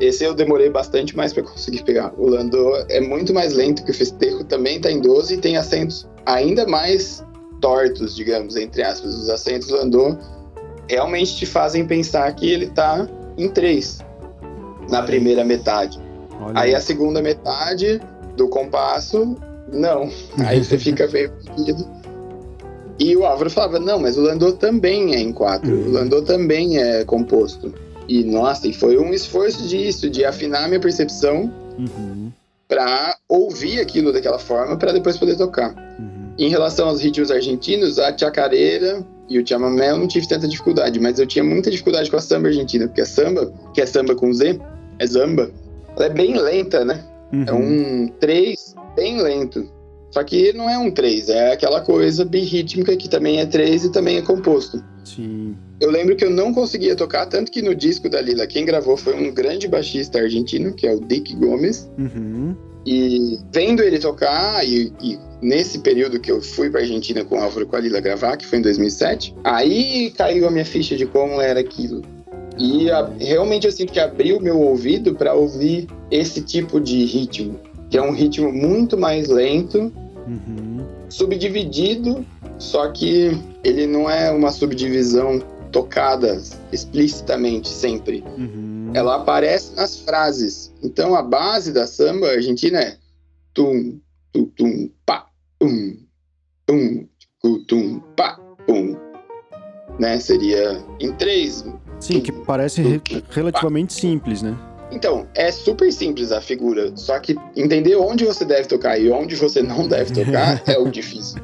esse 0.00 0.24
eu 0.24 0.34
demorei 0.34 0.70
bastante 0.70 1.16
mais 1.16 1.32
para 1.32 1.42
conseguir 1.42 1.82
pegar. 1.82 2.12
O 2.16 2.28
Landô 2.28 2.76
é 2.88 3.00
muito 3.00 3.34
mais 3.34 3.52
lento 3.52 3.84
que 3.84 3.90
o 3.90 3.94
Festejo, 3.94 4.44
também 4.44 4.76
está 4.76 4.90
em 4.90 5.00
12 5.00 5.34
e 5.34 5.38
tem 5.38 5.56
acentos 5.56 6.08
ainda 6.24 6.66
mais 6.66 7.24
tortos, 7.60 8.14
digamos, 8.14 8.56
entre 8.56 8.82
aspas. 8.82 9.14
Os 9.14 9.28
acentos 9.28 9.68
do 9.68 9.76
Landô 9.76 10.16
realmente 10.88 11.36
te 11.36 11.46
fazem 11.46 11.86
pensar 11.86 12.32
que 12.34 12.50
ele 12.50 12.66
está 12.66 13.08
em 13.36 13.48
3 13.48 13.98
na 14.88 15.02
primeira 15.02 15.44
metade. 15.44 16.00
Olha. 16.40 16.60
Aí 16.60 16.74
a 16.74 16.80
segunda 16.80 17.20
metade 17.20 18.00
do 18.36 18.48
compasso, 18.48 19.36
não. 19.72 20.10
Aí 20.46 20.64
você 20.64 20.78
fica 20.78 21.08
meio 21.08 21.30
perdido. 21.30 21.86
E 23.00 23.16
o 23.16 23.24
Álvaro 23.24 23.50
falava, 23.50 23.78
não, 23.78 23.98
mas 23.98 24.16
o 24.16 24.22
Landau 24.22 24.52
também 24.52 25.14
é 25.14 25.20
em 25.20 25.32
quatro, 25.32 25.72
uhum. 25.72 25.88
o 25.88 25.90
Landau 25.92 26.22
também 26.22 26.78
é 26.78 27.04
composto. 27.04 27.72
E, 28.08 28.24
nossa, 28.24 28.66
e 28.66 28.72
foi 28.72 28.96
um 28.98 29.12
esforço 29.12 29.66
disso, 29.68 30.08
de 30.08 30.24
afinar 30.24 30.66
minha 30.66 30.80
percepção 30.80 31.52
uhum. 31.78 32.32
para 32.66 33.16
ouvir 33.28 33.80
aquilo 33.80 34.12
daquela 34.12 34.38
forma, 34.38 34.76
para 34.76 34.92
depois 34.92 35.16
poder 35.16 35.36
tocar. 35.36 35.74
Uhum. 35.98 36.32
Em 36.38 36.48
relação 36.48 36.88
aos 36.88 37.02
ritmos 37.02 37.30
argentinos, 37.30 37.98
a 37.98 38.16
chacareira 38.16 39.04
e 39.28 39.38
o 39.38 39.46
chamamé 39.46 39.90
eu 39.90 39.98
não 39.98 40.08
tive 40.08 40.26
tanta 40.26 40.48
dificuldade, 40.48 40.98
mas 40.98 41.18
eu 41.18 41.26
tinha 41.26 41.44
muita 41.44 41.70
dificuldade 41.70 42.10
com 42.10 42.16
a 42.16 42.20
samba 42.20 42.48
argentina, 42.48 42.86
porque 42.86 43.02
a 43.02 43.06
samba, 43.06 43.52
que 43.74 43.80
é 43.80 43.86
samba 43.86 44.14
com 44.14 44.32
Z, 44.32 44.58
é 44.98 45.06
Zamba, 45.06 45.50
ela 45.96 46.06
é 46.06 46.08
bem 46.08 46.36
lenta, 46.36 46.84
né? 46.84 47.04
Uhum. 47.32 47.44
É 47.46 47.52
um 47.52 48.08
3 48.20 48.74
bem 48.96 49.20
lento. 49.20 49.70
Só 50.10 50.24
que 50.24 50.52
não 50.54 50.68
é 50.68 50.78
um 50.78 50.90
3, 50.90 51.28
é 51.28 51.52
aquela 51.52 51.82
coisa 51.82 52.24
birrítmica 52.24 52.96
que 52.96 53.08
também 53.08 53.40
é 53.40 53.46
3 53.46 53.84
e 53.84 53.92
também 53.92 54.16
é 54.16 54.22
composto. 54.22 54.82
Sim. 55.04 55.54
Eu 55.80 55.90
lembro 55.90 56.16
que 56.16 56.24
eu 56.24 56.30
não 56.30 56.52
conseguia 56.52 56.96
tocar, 56.96 57.26
tanto 57.26 57.52
que 57.52 57.62
no 57.62 57.74
disco 57.74 58.08
da 58.08 58.20
Lila, 58.20 58.46
quem 58.46 58.64
gravou 58.64 58.96
foi 58.96 59.14
um 59.14 59.32
grande 59.32 59.68
baixista 59.68 60.18
argentino, 60.18 60.72
que 60.74 60.86
é 60.86 60.92
o 60.92 61.00
Dick 61.00 61.34
Gomes. 61.36 61.88
Uhum. 61.96 62.56
E 62.84 63.38
vendo 63.52 63.82
ele 63.82 63.98
tocar, 63.98 64.66
e, 64.66 64.92
e, 65.00 65.18
nesse 65.40 65.78
período 65.78 66.18
que 66.18 66.32
eu 66.32 66.40
fui 66.40 66.68
pra 66.68 66.80
Argentina 66.80 67.24
com 67.24 67.36
o 67.36 67.40
Álvaro 67.40 67.66
com 67.66 67.76
a 67.76 67.80
Lila 67.80 68.00
gravar, 68.00 68.36
que 68.36 68.46
foi 68.46 68.58
em 68.58 68.62
2007, 68.62 69.34
aí 69.44 70.12
caiu 70.16 70.48
a 70.48 70.50
minha 70.50 70.64
ficha 70.64 70.96
de 70.96 71.06
como 71.06 71.40
era 71.40 71.60
aquilo. 71.60 72.02
E 72.58 72.90
a, 72.90 73.08
realmente 73.20 73.66
eu 73.66 73.72
sinto 73.72 73.92
que 73.92 74.00
abriu 74.00 74.40
meu 74.40 74.58
ouvido 74.60 75.14
para 75.14 75.32
ouvir 75.32 75.86
esse 76.10 76.40
tipo 76.40 76.80
de 76.80 77.04
ritmo, 77.04 77.60
que 77.88 77.96
é 77.96 78.02
um 78.02 78.12
ritmo 78.12 78.50
muito 78.52 78.98
mais 78.98 79.28
lento, 79.28 79.92
uhum. 80.26 80.84
subdividido, 81.08 82.26
só 82.58 82.88
que 82.88 83.30
ele 83.62 83.86
não 83.86 84.10
é 84.10 84.30
uma 84.32 84.50
subdivisão 84.50 85.40
tocada 85.70 86.40
explicitamente 86.72 87.68
sempre. 87.68 88.22
Uhum. 88.36 88.90
Ela 88.94 89.16
aparece 89.16 89.74
nas 89.74 90.00
frases. 90.00 90.72
Então 90.82 91.14
a 91.14 91.22
base 91.22 91.72
da 91.72 91.86
samba 91.86 92.28
argentina 92.28 92.80
é 92.80 92.96
tum, 93.54 94.00
tum, 94.32 94.46
tum, 94.56 94.90
pá, 95.04 95.26
tum, 95.58 95.96
tum, 96.66 97.08
tum, 97.66 98.00
pá, 98.16 98.38
tum. 98.66 98.96
Né? 99.98 100.18
Seria 100.20 100.84
em 101.00 101.12
três 101.12 101.64
Sim, 102.00 102.20
que 102.20 102.30
parece 102.30 102.80
re 102.80 103.02
relativamente 103.30 103.92
simples, 103.92 104.42
né? 104.42 104.56
Então, 104.90 105.26
é 105.34 105.50
super 105.50 105.92
simples 105.92 106.32
a 106.32 106.40
figura, 106.40 106.92
só 106.96 107.18
que 107.18 107.36
entender 107.54 107.96
onde 107.96 108.24
você 108.24 108.44
deve 108.44 108.68
tocar 108.68 108.98
e 108.98 109.10
onde 109.10 109.36
você 109.36 109.62
não 109.62 109.86
deve 109.86 110.12
tocar 110.12 110.62
é 110.66 110.78
o 110.78 110.90
difícil. 110.90 111.40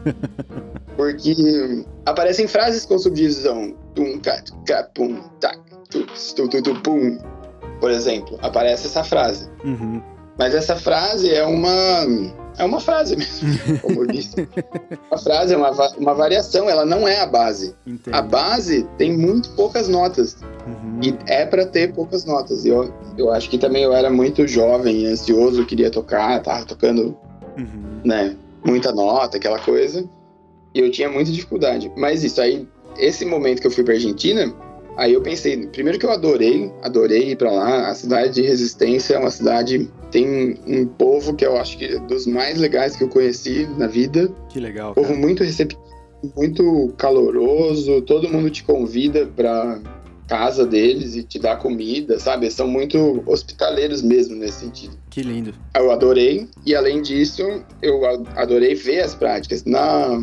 Porque 0.96 1.84
aparecem 2.06 2.48
frases 2.48 2.84
com 2.86 2.98
subdivisão. 2.98 3.74
Tum, 3.94 4.18
cat, 4.20 4.50
cat, 4.66 4.90
pum, 4.94 5.20
tac, 5.40 5.58
tu, 5.90 6.06
tu, 6.34 6.48
tu, 6.48 6.62
tu, 6.62 6.80
pum. 6.82 7.18
Por 7.80 7.90
exemplo, 7.90 8.38
aparece 8.40 8.86
essa 8.86 9.04
frase. 9.04 9.48
Uhum. 9.64 10.00
Mas 10.38 10.54
essa 10.54 10.76
frase 10.76 11.30
é 11.30 11.44
uma 11.44 12.06
é 12.56 12.64
uma 12.64 12.80
frase 12.80 13.16
mesmo, 13.16 13.48
como 13.82 14.02
eu 14.02 14.06
disse. 14.06 14.48
Uma 15.10 15.18
frase 15.18 15.54
é 15.54 15.56
uma, 15.56 15.70
uma 15.96 16.14
variação, 16.14 16.68
ela 16.68 16.84
não 16.84 17.06
é 17.06 17.20
a 17.20 17.26
base. 17.26 17.74
A 18.12 18.22
base 18.22 18.86
tem 18.96 19.16
muito 19.16 19.50
poucas 19.50 19.88
notas. 19.88 20.36
Uhum. 20.66 21.00
E 21.02 21.16
é 21.26 21.44
para 21.44 21.66
ter 21.66 21.92
poucas 21.92 22.24
notas. 22.24 22.64
Eu, 22.64 22.92
eu 23.18 23.32
acho 23.32 23.50
que 23.50 23.58
também 23.58 23.82
eu 23.82 23.92
era 23.92 24.08
muito 24.08 24.46
jovem, 24.46 25.06
ansioso, 25.06 25.66
queria 25.66 25.90
tocar, 25.90 26.40
tava 26.42 26.64
tocando, 26.64 27.16
uhum. 27.56 28.00
né, 28.04 28.36
muita 28.64 28.92
nota, 28.92 29.36
aquela 29.36 29.58
coisa. 29.58 30.08
E 30.72 30.80
eu 30.80 30.90
tinha 30.90 31.08
muita 31.08 31.32
dificuldade. 31.32 31.90
Mas 31.96 32.22
isso 32.22 32.40
aí, 32.40 32.68
esse 32.98 33.24
momento 33.24 33.60
que 33.60 33.66
eu 33.66 33.70
fui 33.70 33.82
pra 33.82 33.94
Argentina, 33.94 34.52
Aí 34.96 35.12
eu 35.12 35.20
pensei, 35.20 35.66
primeiro 35.66 35.98
que 35.98 36.06
eu 36.06 36.10
adorei, 36.10 36.70
adorei 36.82 37.30
ir 37.30 37.36
para 37.36 37.50
lá. 37.50 37.88
A 37.88 37.94
cidade 37.94 38.34
de 38.34 38.42
Resistência 38.42 39.14
é 39.14 39.18
uma 39.18 39.30
cidade 39.30 39.90
tem 40.10 40.56
um 40.64 40.86
povo 40.86 41.34
que 41.34 41.44
eu 41.44 41.56
acho 41.56 41.76
que 41.76 41.86
é 41.86 41.98
dos 41.98 42.24
mais 42.24 42.56
legais 42.58 42.94
que 42.94 43.02
eu 43.02 43.08
conheci 43.08 43.66
na 43.76 43.88
vida. 43.88 44.30
Que 44.48 44.60
legal. 44.60 44.94
Povo 44.94 45.16
muito 45.16 45.42
receptivo, 45.42 45.82
muito 46.36 46.94
caloroso. 46.96 48.00
Todo 48.02 48.28
mundo 48.28 48.48
te 48.48 48.62
convida 48.62 49.26
para 49.26 49.80
casa 50.28 50.64
deles 50.64 51.16
e 51.16 51.22
te 51.22 51.38
dá 51.38 51.56
comida, 51.56 52.18
sabe? 52.18 52.50
São 52.50 52.68
muito 52.68 53.22
hospitaleiros 53.26 54.02
mesmo 54.02 54.36
nesse 54.36 54.60
sentido. 54.60 54.96
Que 55.10 55.22
lindo. 55.22 55.52
Eu 55.76 55.90
adorei 55.90 56.48
e 56.64 56.74
além 56.74 57.02
disso 57.02 57.42
eu 57.82 58.02
adorei 58.36 58.74
ver 58.74 59.00
as 59.00 59.14
práticas 59.14 59.64
na 59.64 60.20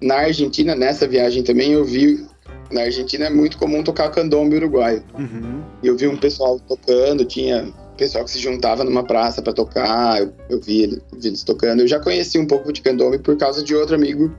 na 0.00 0.16
Argentina 0.16 0.74
nessa 0.74 1.06
viagem 1.06 1.42
também 1.42 1.72
eu 1.72 1.84
vi 1.84 2.24
na 2.72 2.82
Argentina 2.82 3.26
é 3.26 3.30
muito 3.30 3.58
comum 3.58 3.82
tocar 3.82 4.10
candombe 4.10 4.56
uruguaio. 4.56 5.02
Uhum. 5.18 5.62
Eu 5.82 5.96
vi 5.96 6.08
um 6.08 6.16
pessoal 6.16 6.58
tocando, 6.58 7.24
tinha 7.24 7.72
pessoal 7.96 8.24
que 8.24 8.30
se 8.30 8.38
juntava 8.38 8.82
numa 8.84 9.04
praça 9.04 9.40
para 9.40 9.52
tocar, 9.52 10.20
eu, 10.20 10.32
eu 10.48 10.60
vi, 10.60 10.82
ele, 10.82 11.02
vi, 11.16 11.28
eles 11.28 11.42
tocando. 11.42 11.80
Eu 11.80 11.88
já 11.88 12.00
conheci 12.00 12.38
um 12.38 12.46
pouco 12.46 12.72
de 12.72 12.82
candombe 12.82 13.18
por 13.18 13.36
causa 13.36 13.62
de 13.62 13.74
outro 13.74 13.94
amigo 13.94 14.34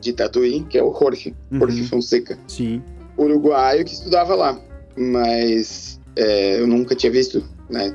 de 0.00 0.12
Tatuí, 0.12 0.64
que 0.68 0.78
é 0.78 0.82
o 0.82 0.94
Jorge, 0.96 1.34
uhum. 1.50 1.58
Jorge 1.58 1.84
Fonseca. 1.84 2.38
Sim. 2.46 2.82
Uruguaio 3.16 3.84
que 3.84 3.92
estudava 3.92 4.34
lá. 4.34 4.58
Mas 4.96 5.98
é, 6.14 6.60
eu 6.60 6.66
nunca 6.66 6.94
tinha 6.94 7.10
visto, 7.10 7.42
né? 7.68 7.94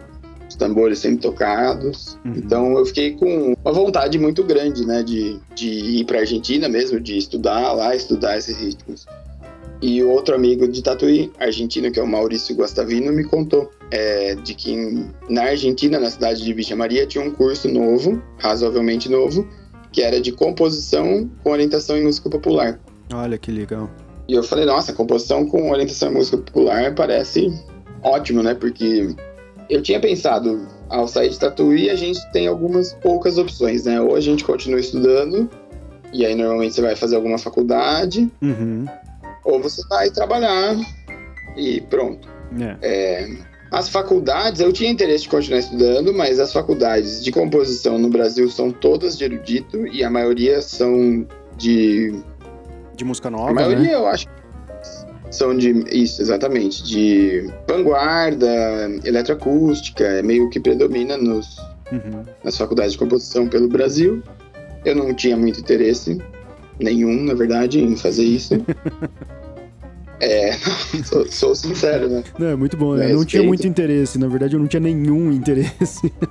Os 0.50 0.56
tambores 0.56 1.00
sendo 1.00 1.22
tocados. 1.22 2.20
Uhum. 2.26 2.34
Então 2.36 2.78
eu 2.78 2.86
fiquei 2.86 3.14
com 3.14 3.54
uma 3.64 3.72
vontade 3.72 4.20
muito 4.20 4.44
grande, 4.44 4.86
né? 4.86 5.04
De, 5.04 5.40
de 5.56 5.70
ir 5.70 6.06
para 6.06 6.20
Argentina 6.20 6.68
mesmo, 6.68 7.00
de 7.00 7.18
estudar 7.18 7.72
lá, 7.72 7.96
estudar 7.96 8.38
esses 8.38 8.58
ritmos. 8.58 9.06
E 9.84 10.02
o 10.02 10.12
outro 10.12 10.34
amigo 10.34 10.66
de 10.66 10.82
Tatuí, 10.82 11.30
argentino, 11.38 11.92
que 11.92 12.00
é 12.00 12.02
o 12.02 12.08
Maurício 12.08 12.56
Guastavino, 12.56 13.12
me 13.12 13.26
contou 13.26 13.70
é, 13.92 14.34
de 14.34 14.54
que 14.54 14.78
na 15.28 15.44
Argentina, 15.44 16.00
na 16.00 16.10
cidade 16.10 16.42
de 16.42 16.54
Villa 16.54 16.78
Maria, 16.78 17.06
tinha 17.06 17.22
um 17.22 17.30
curso 17.30 17.68
novo, 17.68 18.24
razoavelmente 18.38 19.12
novo, 19.12 19.46
que 19.92 20.02
era 20.02 20.22
de 20.22 20.32
composição 20.32 21.30
com 21.44 21.52
orientação 21.52 21.98
em 21.98 22.04
música 22.06 22.30
popular. 22.30 22.80
Olha 23.14 23.38
que 23.38 23.52
legal. 23.52 23.92
E 24.26 24.36
eu 24.36 24.42
falei, 24.42 24.64
nossa, 24.64 24.94
composição 24.94 25.46
com 25.46 25.70
orientação 25.70 26.12
em 26.12 26.14
música 26.14 26.38
popular 26.38 26.96
parece 26.96 27.54
ótimo, 28.02 28.42
né? 28.42 28.54
Porque 28.54 29.14
eu 29.70 29.82
tinha 29.82 30.00
pensado, 30.00 30.66
ao 30.88 31.10
sair 31.10 31.28
de 31.28 31.38
Tatuí, 31.38 31.90
a 31.90 31.96
gente 31.98 32.22
tem 32.32 32.48
algumas 32.48 32.94
poucas 32.94 33.38
opções, 33.38 33.84
né? 33.84 34.00
Ou 34.00 34.16
a 34.16 34.22
gente 34.22 34.46
continua 34.46 34.80
estudando, 34.80 35.50
e 36.14 36.26
aí 36.26 36.36
normalmente 36.36 36.74
você 36.74 36.82
vai 36.82 36.96
fazer 36.96 37.18
alguma 37.18 37.38
faculdade, 37.38 38.32
uhum 38.42 38.86
ou 39.46 39.62
você 39.62 39.82
vai 39.88 40.10
trabalhar 40.10 40.76
e 41.56 41.82
pronto. 41.82 42.28
É. 42.60 42.78
É, 42.82 43.30
as 43.74 43.90
faculdades, 43.90 44.62
eu 44.62 44.72
tinha 44.72 44.92
interesse 44.92 45.24
de 45.24 45.30
continuar 45.30 45.58
estudando, 45.58 46.14
mas 46.14 46.40
as 46.40 46.54
faculdades 46.54 47.24
de 47.24 47.32
composição 47.32 47.98
no 47.98 48.08
Brasil 48.08 48.48
são 48.48 48.72
todas 48.72 49.18
de 49.18 49.24
erudito 49.24 49.88
e 49.88 50.04
a 50.04 50.12
maioria 50.12 50.62
são 50.62 51.26
de. 51.58 52.14
De 52.96 53.04
música 53.04 53.32
nova? 53.32 53.50
A 53.50 53.54
maioria 53.54 53.80
né? 53.80 53.96
eu 53.96 54.06
acho. 54.06 54.28
são 55.32 55.58
de. 55.58 55.72
Isso, 55.90 56.22
exatamente. 56.22 56.84
De 56.84 57.52
vanguarda, 57.68 58.48
eletroacústica, 59.04 60.04
é 60.04 60.22
meio 60.22 60.52
que 60.52 60.60
predomina 60.60 61.18
nos, 61.18 61.58
uhum. 61.92 62.24
nas 62.44 62.56
faculdades 62.56 62.92
de 62.92 63.00
composição 63.00 63.48
pelo 63.48 63.68
Brasil. 63.68 64.22
Eu 64.86 64.96
não 64.96 65.16
tinha 65.16 65.36
muito 65.36 65.60
interesse, 65.60 66.22
nenhum, 66.80 67.24
na 67.24 67.34
verdade, 67.34 67.80
em 67.80 67.96
fazer 67.96 68.24
isso. 68.24 68.54
É, 70.24 70.54
sou, 71.04 71.30
sou, 71.30 71.56
sincero, 71.56 72.08
né? 72.08 72.24
Não, 72.40 72.48
é 72.48 72.56
muito 72.56 72.78
bom. 72.78 72.96
Né? 72.96 73.12
Eu 73.12 73.18
não 73.18 73.26
tinha 73.26 73.44
muito 73.44 73.68
interesse, 73.68 74.18
na 74.18 74.28
verdade, 74.28 74.56
eu 74.56 74.60
não 74.60 74.68
tinha 74.68 74.80
nenhum 74.80 75.32
interesse. 75.32 76.12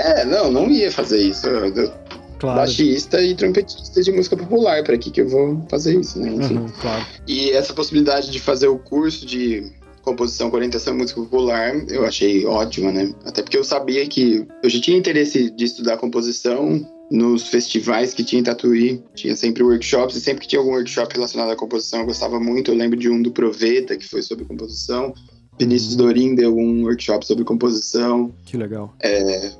É, 0.00 0.24
não, 0.24 0.48
não 0.48 0.70
ia 0.70 0.92
fazer 0.92 1.20
isso. 1.20 1.44
Eu, 1.48 1.92
claro. 2.38 2.60
Baixista 2.60 3.20
e 3.20 3.34
trompetista 3.34 4.00
de 4.00 4.12
música 4.12 4.36
popular, 4.36 4.84
para 4.84 4.96
que 4.96 5.10
que 5.10 5.22
eu 5.22 5.28
vou 5.28 5.66
fazer 5.68 5.98
isso, 5.98 6.20
né? 6.20 6.28
Enfim. 6.28 6.58
Uhum, 6.58 6.68
claro. 6.80 7.04
E 7.26 7.50
essa 7.50 7.74
possibilidade 7.74 8.30
de 8.30 8.38
fazer 8.38 8.68
o 8.68 8.78
curso 8.78 9.26
de 9.26 9.72
composição 10.02 10.50
com 10.50 10.56
orientação 10.56 10.94
em 10.94 10.98
música 10.98 11.20
popular, 11.20 11.74
eu 11.88 12.06
achei 12.06 12.46
ótima, 12.46 12.92
né? 12.92 13.12
Até 13.24 13.42
porque 13.42 13.58
eu 13.58 13.64
sabia 13.64 14.06
que 14.06 14.46
eu 14.62 14.70
já 14.70 14.80
tinha 14.80 14.96
interesse 14.96 15.50
de 15.50 15.64
estudar 15.64 15.96
composição 15.96 16.88
nos 17.10 17.48
festivais 17.48 18.12
que 18.12 18.22
tinha 18.22 18.40
em 18.40 18.44
Tatuí, 18.44 19.02
tinha 19.14 19.34
sempre 19.34 19.62
workshops, 19.62 20.16
e 20.16 20.20
sempre 20.20 20.42
que 20.42 20.48
tinha 20.48 20.60
algum 20.60 20.72
workshop 20.72 21.14
relacionado 21.14 21.50
à 21.50 21.56
composição, 21.56 22.00
eu 22.00 22.06
gostava 22.06 22.38
muito. 22.38 22.70
Eu 22.70 22.76
lembro 22.76 22.98
de 22.98 23.08
um 23.08 23.22
do 23.22 23.30
Proveta, 23.30 23.96
que 23.96 24.06
foi 24.06 24.22
sobre 24.22 24.44
composição. 24.44 25.14
Vinícius 25.58 25.92
uhum. 25.92 25.98
Dorim 25.98 26.34
deu 26.34 26.56
um 26.56 26.84
workshop 26.84 27.26
sobre 27.26 27.44
composição. 27.44 28.32
Que 28.44 28.56
legal. 28.56 28.94
É, 29.02 29.52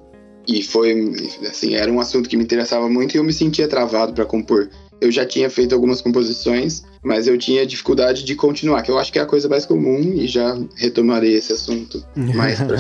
e 0.47 0.63
foi, 0.63 1.13
assim, 1.49 1.75
era 1.75 1.93
um 1.93 2.01
assunto 2.01 2.29
que 2.29 2.37
me 2.37 2.43
interessava 2.43 2.89
muito 2.89 3.15
e 3.15 3.19
eu 3.19 3.25
me 3.25 3.33
sentia 3.33 3.69
travado 3.69 4.13
para 4.13 4.25
compor. 4.25 4.71
Eu 5.01 5.13
já 5.13 5.25
tinha 5.25 5.49
feito 5.49 5.75
algumas 5.75 6.01
composições, 6.01 6.83
mas 7.05 7.29
eu 7.29 7.37
tinha 7.39 7.67
dificuldade 7.67 8.25
de 8.25 8.35
continuar, 8.35 8.83
que 8.83 8.91
eu 8.91 8.99
acho 8.99 9.13
que 9.13 9.19
é 9.19 9.23
a 9.23 9.27
coisa 9.27 9.49
mais 9.49 9.67
comum 9.67 10.01
e 10.01 10.27
já 10.27 10.59
retomarei 10.77 11.35
esse 11.35 11.53
assunto 11.53 12.05
mais 12.35 12.61
pra 12.61 12.77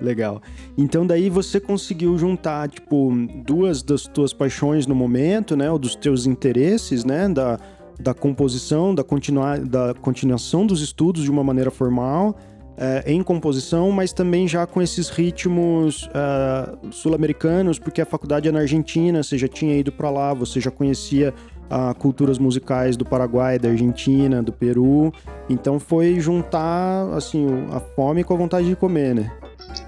Legal. 0.00 0.40
Então 0.78 1.06
daí 1.06 1.28
você 1.28 1.60
conseguiu 1.60 2.16
juntar, 2.16 2.68
tipo, 2.68 3.12
duas 3.44 3.82
das 3.82 4.04
tuas 4.04 4.32
paixões 4.32 4.86
no 4.86 4.94
momento, 4.94 5.56
né? 5.56 5.70
Ou 5.70 5.78
dos 5.78 5.94
teus 5.94 6.26
interesses, 6.26 7.04
né? 7.04 7.28
Da, 7.28 7.58
da 7.98 8.14
composição, 8.14 8.94
da, 8.94 9.04
continuar, 9.04 9.58
da 9.60 9.94
continuação 9.94 10.66
dos 10.66 10.80
estudos 10.80 11.22
de 11.22 11.30
uma 11.30 11.44
maneira 11.44 11.70
formal 11.70 12.36
é, 12.80 13.04
em 13.06 13.22
composição, 13.22 13.92
mas 13.92 14.10
também 14.10 14.48
já 14.48 14.66
com 14.66 14.80
esses 14.80 15.10
ritmos 15.10 16.04
uh, 16.04 16.90
sul-americanos, 16.90 17.78
porque 17.78 18.00
a 18.00 18.06
faculdade 18.06 18.48
é 18.48 18.52
na 18.52 18.60
Argentina, 18.60 19.22
você 19.22 19.36
já 19.36 19.46
tinha 19.46 19.76
ido 19.76 19.92
para 19.92 20.08
lá, 20.08 20.32
você 20.32 20.60
já 20.60 20.70
conhecia 20.70 21.34
uh, 21.66 21.94
culturas 21.98 22.38
musicais 22.38 22.96
do 22.96 23.04
Paraguai, 23.04 23.58
da 23.58 23.68
Argentina, 23.68 24.42
do 24.42 24.50
Peru. 24.50 25.12
Então 25.50 25.78
foi 25.78 26.18
juntar 26.20 27.06
assim 27.12 27.46
a 27.70 27.80
fome 27.80 28.24
com 28.24 28.32
a 28.32 28.36
vontade 28.38 28.66
de 28.66 28.74
comer, 28.74 29.14
né? 29.14 29.30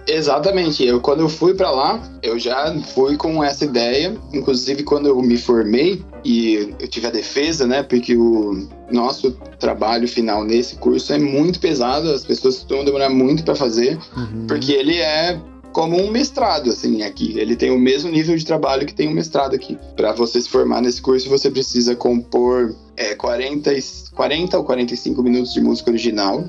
Exatamente. 0.06 0.84
Eu 0.84 1.00
quando 1.00 1.20
eu 1.20 1.28
fui 1.28 1.54
para 1.54 1.70
lá, 1.70 2.02
eu 2.22 2.38
já 2.38 2.74
fui 2.94 3.16
com 3.16 3.42
essa 3.42 3.64
ideia. 3.64 4.16
Inclusive 4.32 4.82
quando 4.82 5.06
eu 5.06 5.20
me 5.22 5.36
formei 5.36 6.02
e 6.24 6.74
eu 6.78 6.88
tive 6.88 7.06
a 7.06 7.10
defesa, 7.10 7.66
né? 7.66 7.82
Porque 7.82 8.16
o 8.16 8.66
nosso 8.90 9.32
trabalho 9.58 10.08
final 10.08 10.44
nesse 10.44 10.76
curso 10.76 11.12
é 11.12 11.18
muito 11.18 11.60
pesado. 11.60 12.10
As 12.10 12.24
pessoas 12.24 12.58
costumam 12.58 12.84
demorar 12.84 13.10
muito 13.10 13.44
para 13.44 13.54
fazer, 13.54 13.98
uhum. 14.16 14.46
porque 14.46 14.72
ele 14.72 14.98
é 14.98 15.40
como 15.72 15.98
um 15.98 16.10
mestrado, 16.10 16.70
assim, 16.70 17.02
aqui. 17.02 17.38
Ele 17.38 17.56
tem 17.56 17.70
o 17.70 17.78
mesmo 17.78 18.10
nível 18.10 18.36
de 18.36 18.44
trabalho 18.44 18.86
que 18.86 18.94
tem 18.94 19.08
um 19.08 19.12
mestrado 19.12 19.54
aqui. 19.54 19.78
Para 19.96 20.12
você 20.12 20.40
se 20.40 20.48
formar 20.48 20.82
nesse 20.82 21.00
curso, 21.00 21.28
você 21.28 21.50
precisa 21.50 21.96
compor 21.96 22.74
é, 22.96 23.14
40, 23.14 23.70
40 24.14 24.58
ou 24.58 24.64
45 24.64 25.22
minutos 25.22 25.54
de 25.54 25.60
música 25.60 25.90
original. 25.90 26.44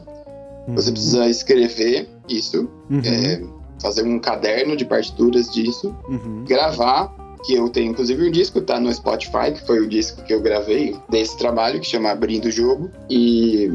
Uhum. 0.67 0.75
Você 0.75 0.91
precisa 0.91 1.27
escrever 1.27 2.09
isso, 2.29 2.69
uhum. 2.89 3.01
é, 3.03 3.41
fazer 3.81 4.03
um 4.03 4.19
caderno 4.19 4.75
de 4.75 4.85
partituras 4.85 5.51
disso, 5.51 5.95
uhum. 6.07 6.45
gravar, 6.45 7.13
que 7.45 7.53
eu 7.53 7.69
tenho 7.69 7.91
inclusive 7.91 8.27
um 8.27 8.31
disco, 8.31 8.61
tá 8.61 8.79
no 8.79 8.93
Spotify, 8.93 9.51
que 9.53 9.65
foi 9.65 9.81
o 9.81 9.87
disco 9.87 10.23
que 10.23 10.33
eu 10.33 10.41
gravei 10.41 10.95
desse 11.09 11.37
trabalho, 11.37 11.79
que 11.79 11.87
chama 11.87 12.09
Abrindo 12.09 12.45
o 12.45 12.51
Jogo, 12.51 12.89
e 13.09 13.71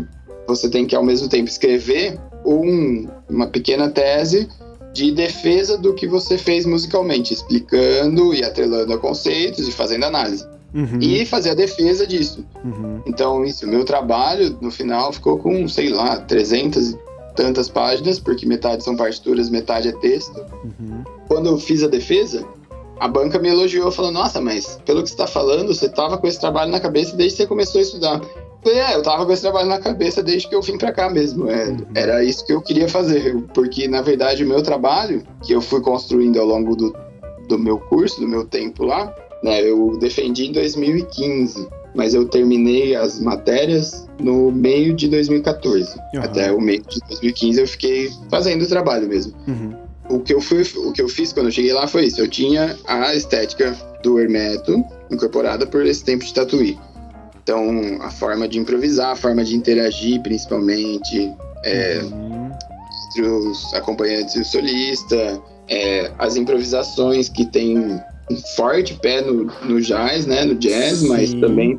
você 0.47 0.71
tem 0.71 0.87
que 0.87 0.97
ao 0.97 1.05
mesmo 1.05 1.29
tempo 1.29 1.49
escrever 1.49 2.19
um, 2.45 3.07
uma 3.29 3.47
pequena 3.47 3.91
tese 3.91 4.49
de 4.95 5.13
defesa 5.13 5.77
do 5.77 5.95
que 5.95 6.07
você 6.07 6.39
fez 6.39 6.65
musicalmente, 6.65 7.35
explicando 7.35 8.35
e 8.35 8.43
atrelando 8.43 8.93
a 8.95 8.99
conceitos 8.99 9.69
e 9.69 9.73
fazendo 9.73 10.05
análise. 10.05 10.47
Uhum. 10.75 10.99
E 11.01 11.25
fazer 11.25 11.51
a 11.51 11.55
defesa 11.55 12.07
disso. 12.07 12.45
Uhum. 12.65 13.01
Então, 13.07 13.45
isso, 13.45 13.67
meu 13.67 13.85
trabalho 13.85 14.57
no 14.61 14.71
final 14.71 15.13
ficou 15.13 15.39
com, 15.39 15.67
sei 15.67 15.89
lá, 15.89 16.19
300 16.19 16.91
e 16.91 16.99
tantas 17.35 17.69
páginas, 17.69 18.19
porque 18.19 18.45
metade 18.45 18.83
são 18.83 18.97
partituras, 18.97 19.49
metade 19.49 19.89
é 19.89 19.93
texto. 19.93 20.45
Uhum. 20.65 21.05
Quando 21.27 21.49
eu 21.49 21.59
fiz 21.59 21.83
a 21.83 21.89
defesa, 21.89 22.45
a 22.99 23.07
banca 23.07 23.39
me 23.39 23.49
elogiou, 23.49 23.91
falando: 23.91 24.15
Nossa, 24.15 24.41
mas 24.41 24.79
pelo 24.85 25.03
que 25.03 25.09
você 25.09 25.15
está 25.15 25.27
falando, 25.27 25.75
você 25.75 25.87
estava 25.87 26.19
com 26.19 26.27
esse 26.27 26.41
trabalho 26.41 26.71
na 26.71 26.81
cabeça 26.81 27.17
desde 27.17 27.37
que 27.37 27.43
você 27.43 27.47
começou 27.47 27.79
a 27.79 27.83
estudar. 27.83 28.21
Eu 28.21 28.73
falei, 28.73 28.81
é, 28.81 28.97
eu 28.97 29.03
tava 29.03 29.25
com 29.25 29.33
esse 29.33 29.43
trabalho 29.43 29.69
na 29.69 29.79
cabeça 29.79 30.21
desde 30.21 30.49
que 30.49 30.55
eu 30.55 30.61
vim 30.61 30.77
para 30.77 30.93
cá 30.93 31.09
mesmo. 31.09 31.49
É, 31.49 31.69
uhum. 31.69 31.87
Era 31.95 32.25
isso 32.25 32.45
que 32.45 32.53
eu 32.53 32.61
queria 32.61 32.89
fazer, 32.89 33.41
porque 33.55 33.87
na 33.87 34.03
verdade 34.03 34.45
o 34.45 34.49
meu 34.49 34.63
trabalho, 34.63 35.23
que 35.43 35.53
eu 35.53 35.61
fui 35.61 35.81
construindo 35.81 36.41
ao 36.41 36.47
longo 36.47 36.75
do, 36.75 36.95
do 37.49 37.57
meu 37.57 37.79
curso, 37.79 38.21
do 38.21 38.27
meu 38.27 38.45
tempo 38.45 38.85
lá, 38.85 39.15
né? 39.43 39.63
Eu 39.63 39.97
defendi 39.99 40.47
em 40.47 40.53
2015, 40.53 41.69
mas 41.95 42.15
eu 42.15 42.27
terminei 42.27 42.95
as 42.95 43.21
matérias 43.21 44.07
no 44.21 44.51
meio 44.51 44.95
de 44.95 45.09
2014. 45.09 45.99
Uhum. 46.15 46.23
Até 46.23 46.53
o 46.53 46.61
meio 46.61 46.83
de 46.83 47.01
2015 47.09 47.61
eu 47.61 47.67
fiquei 47.67 48.11
fazendo 48.31 48.63
o 48.63 48.67
trabalho 48.67 49.09
mesmo. 49.09 49.33
Uhum. 49.47 49.75
O 50.11 50.21
que, 50.21 50.33
eu 50.33 50.41
fui, 50.41 50.63
o 50.77 50.93
que 50.93 51.03
eu 51.03 51.09
fiz 51.09 51.33
quando 51.33 51.47
eu 51.47 51.53
cheguei 51.53 51.73
lá 51.73 51.87
foi 51.87 52.07
isso. 52.07 52.21
Eu 52.21 52.29
tinha 52.29 52.77
a 52.87 53.15
estética 53.15 53.77
do 54.03 54.19
Hermeto 54.19 54.83
incorporada 55.11 55.67
por 55.67 55.85
esse 55.85 56.03
tempo 56.03 56.25
de 56.25 56.33
tatuí. 56.33 56.79
Então, 57.43 57.99
a 58.01 58.11
forma 58.11 58.47
de 58.47 58.59
improvisar, 58.59 59.13
a 59.13 59.17
forma 59.17 59.45
de 59.45 59.57
interagir, 59.57 60.21
principalmente, 60.23 61.33
é, 61.65 62.01
uhum. 62.03 62.51
entre 63.09 63.23
os 63.23 63.75
acompanhantes 63.75 64.35
e 64.35 64.41
o 64.41 64.45
solista, 64.45 65.43
é, 65.69 66.11
as 66.19 66.37
improvisações 66.37 67.29
que 67.29 67.47
tem 67.47 68.01
um 68.31 68.37
forte 68.57 68.95
pé 68.95 69.21
no, 69.21 69.45
no 69.65 69.81
jazz, 69.81 70.27
né, 70.27 70.45
no 70.45 70.55
jazz, 70.55 70.99
Sim. 70.99 71.09
mas 71.09 71.35
também 71.35 71.79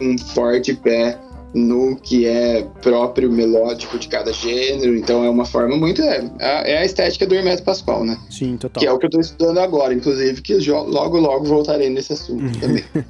um 0.00 0.18
forte 0.18 0.74
pé 0.74 1.18
no 1.54 1.96
que 1.96 2.26
é 2.26 2.66
próprio 2.80 3.30
melódico 3.30 3.98
de 3.98 4.08
cada 4.08 4.32
gênero. 4.32 4.96
Então 4.96 5.24
é 5.24 5.30
uma 5.30 5.44
forma 5.44 5.76
muito. 5.76 6.02
É, 6.02 6.30
é 6.38 6.78
a 6.78 6.84
estética 6.84 7.26
do 7.26 7.34
Hermeto 7.34 7.62
Pascoal, 7.62 8.04
né? 8.04 8.18
Sim, 8.30 8.56
total. 8.56 8.80
Que 8.80 8.86
é 8.86 8.92
o 8.92 8.98
que 8.98 9.06
eu 9.06 9.08
estou 9.08 9.20
estudando 9.20 9.58
agora, 9.58 9.92
inclusive, 9.92 10.40
que 10.40 10.54
logo, 10.70 11.18
logo 11.18 11.44
voltarei 11.44 11.90
nesse 11.90 12.12
assunto 12.12 12.44
uhum. 12.44 12.52
também. 12.52 12.84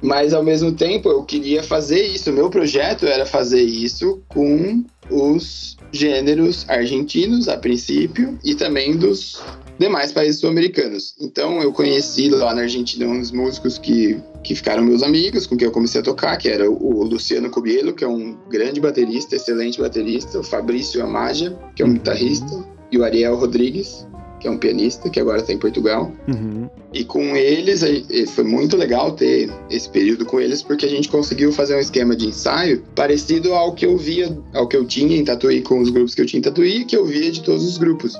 Mas 0.00 0.32
ao 0.32 0.44
mesmo 0.44 0.72
tempo 0.72 1.08
eu 1.08 1.24
queria 1.24 1.62
fazer 1.62 2.00
isso. 2.02 2.30
O 2.30 2.32
meu 2.32 2.48
projeto 2.48 3.04
era 3.04 3.26
fazer 3.26 3.62
isso 3.62 4.22
com 4.28 4.84
os 5.10 5.76
gêneros 5.90 6.64
argentinos 6.68 7.48
a 7.48 7.56
princípio 7.56 8.38
e 8.44 8.54
também 8.54 8.96
dos 8.96 9.42
demais 9.78 10.12
países 10.12 10.40
sul-americanos. 10.40 11.14
Então 11.20 11.62
eu 11.62 11.72
conheci 11.72 12.28
lá 12.28 12.54
na 12.54 12.62
Argentina 12.62 13.06
uns 13.06 13.30
músicos 13.30 13.78
que, 13.78 14.18
que 14.42 14.54
ficaram 14.54 14.82
meus 14.82 15.02
amigos, 15.02 15.46
com 15.46 15.56
quem 15.56 15.66
eu 15.66 15.72
comecei 15.72 16.00
a 16.00 16.04
tocar, 16.04 16.36
que 16.36 16.48
era 16.48 16.68
o 16.70 17.04
Luciano 17.04 17.48
Cubielo, 17.50 17.92
que 17.92 18.04
é 18.04 18.08
um 18.08 18.36
grande 18.48 18.80
baterista, 18.80 19.36
excelente 19.36 19.80
baterista, 19.80 20.40
o 20.40 20.42
Fabrício 20.42 21.02
Amagia, 21.02 21.56
que 21.74 21.82
é 21.82 21.86
um 21.86 21.92
guitarrista, 21.92 22.64
e 22.90 22.98
o 22.98 23.04
Ariel 23.04 23.36
Rodrigues, 23.36 24.06
que 24.40 24.46
é 24.46 24.50
um 24.50 24.56
pianista, 24.56 25.10
que 25.10 25.20
agora 25.20 25.40
está 25.40 25.52
em 25.52 25.58
Portugal. 25.58 26.12
Uhum. 26.28 26.68
E 26.92 27.04
com 27.04 27.36
eles, 27.36 27.82
foi 28.30 28.44
muito 28.44 28.76
legal 28.76 29.12
ter 29.12 29.50
esse 29.68 29.88
período 29.88 30.24
com 30.24 30.40
eles, 30.40 30.62
porque 30.62 30.86
a 30.86 30.88
gente 30.88 31.08
conseguiu 31.08 31.52
fazer 31.52 31.76
um 31.76 31.80
esquema 31.80 32.16
de 32.16 32.28
ensaio 32.28 32.82
parecido 32.94 33.52
ao 33.52 33.74
que 33.74 33.84
eu 33.84 33.96
via, 33.96 34.36
ao 34.54 34.66
que 34.66 34.76
eu 34.76 34.84
tinha 34.86 35.16
em 35.16 35.24
Tatuí 35.24 35.60
com 35.60 35.80
os 35.80 35.90
grupos 35.90 36.14
que 36.14 36.22
eu 36.22 36.26
tinha 36.26 36.38
em 36.38 36.42
Tatuí, 36.42 36.84
que 36.84 36.96
eu 36.96 37.04
via 37.04 37.30
de 37.30 37.42
todos 37.42 37.66
os 37.66 37.76
grupos 37.78 38.16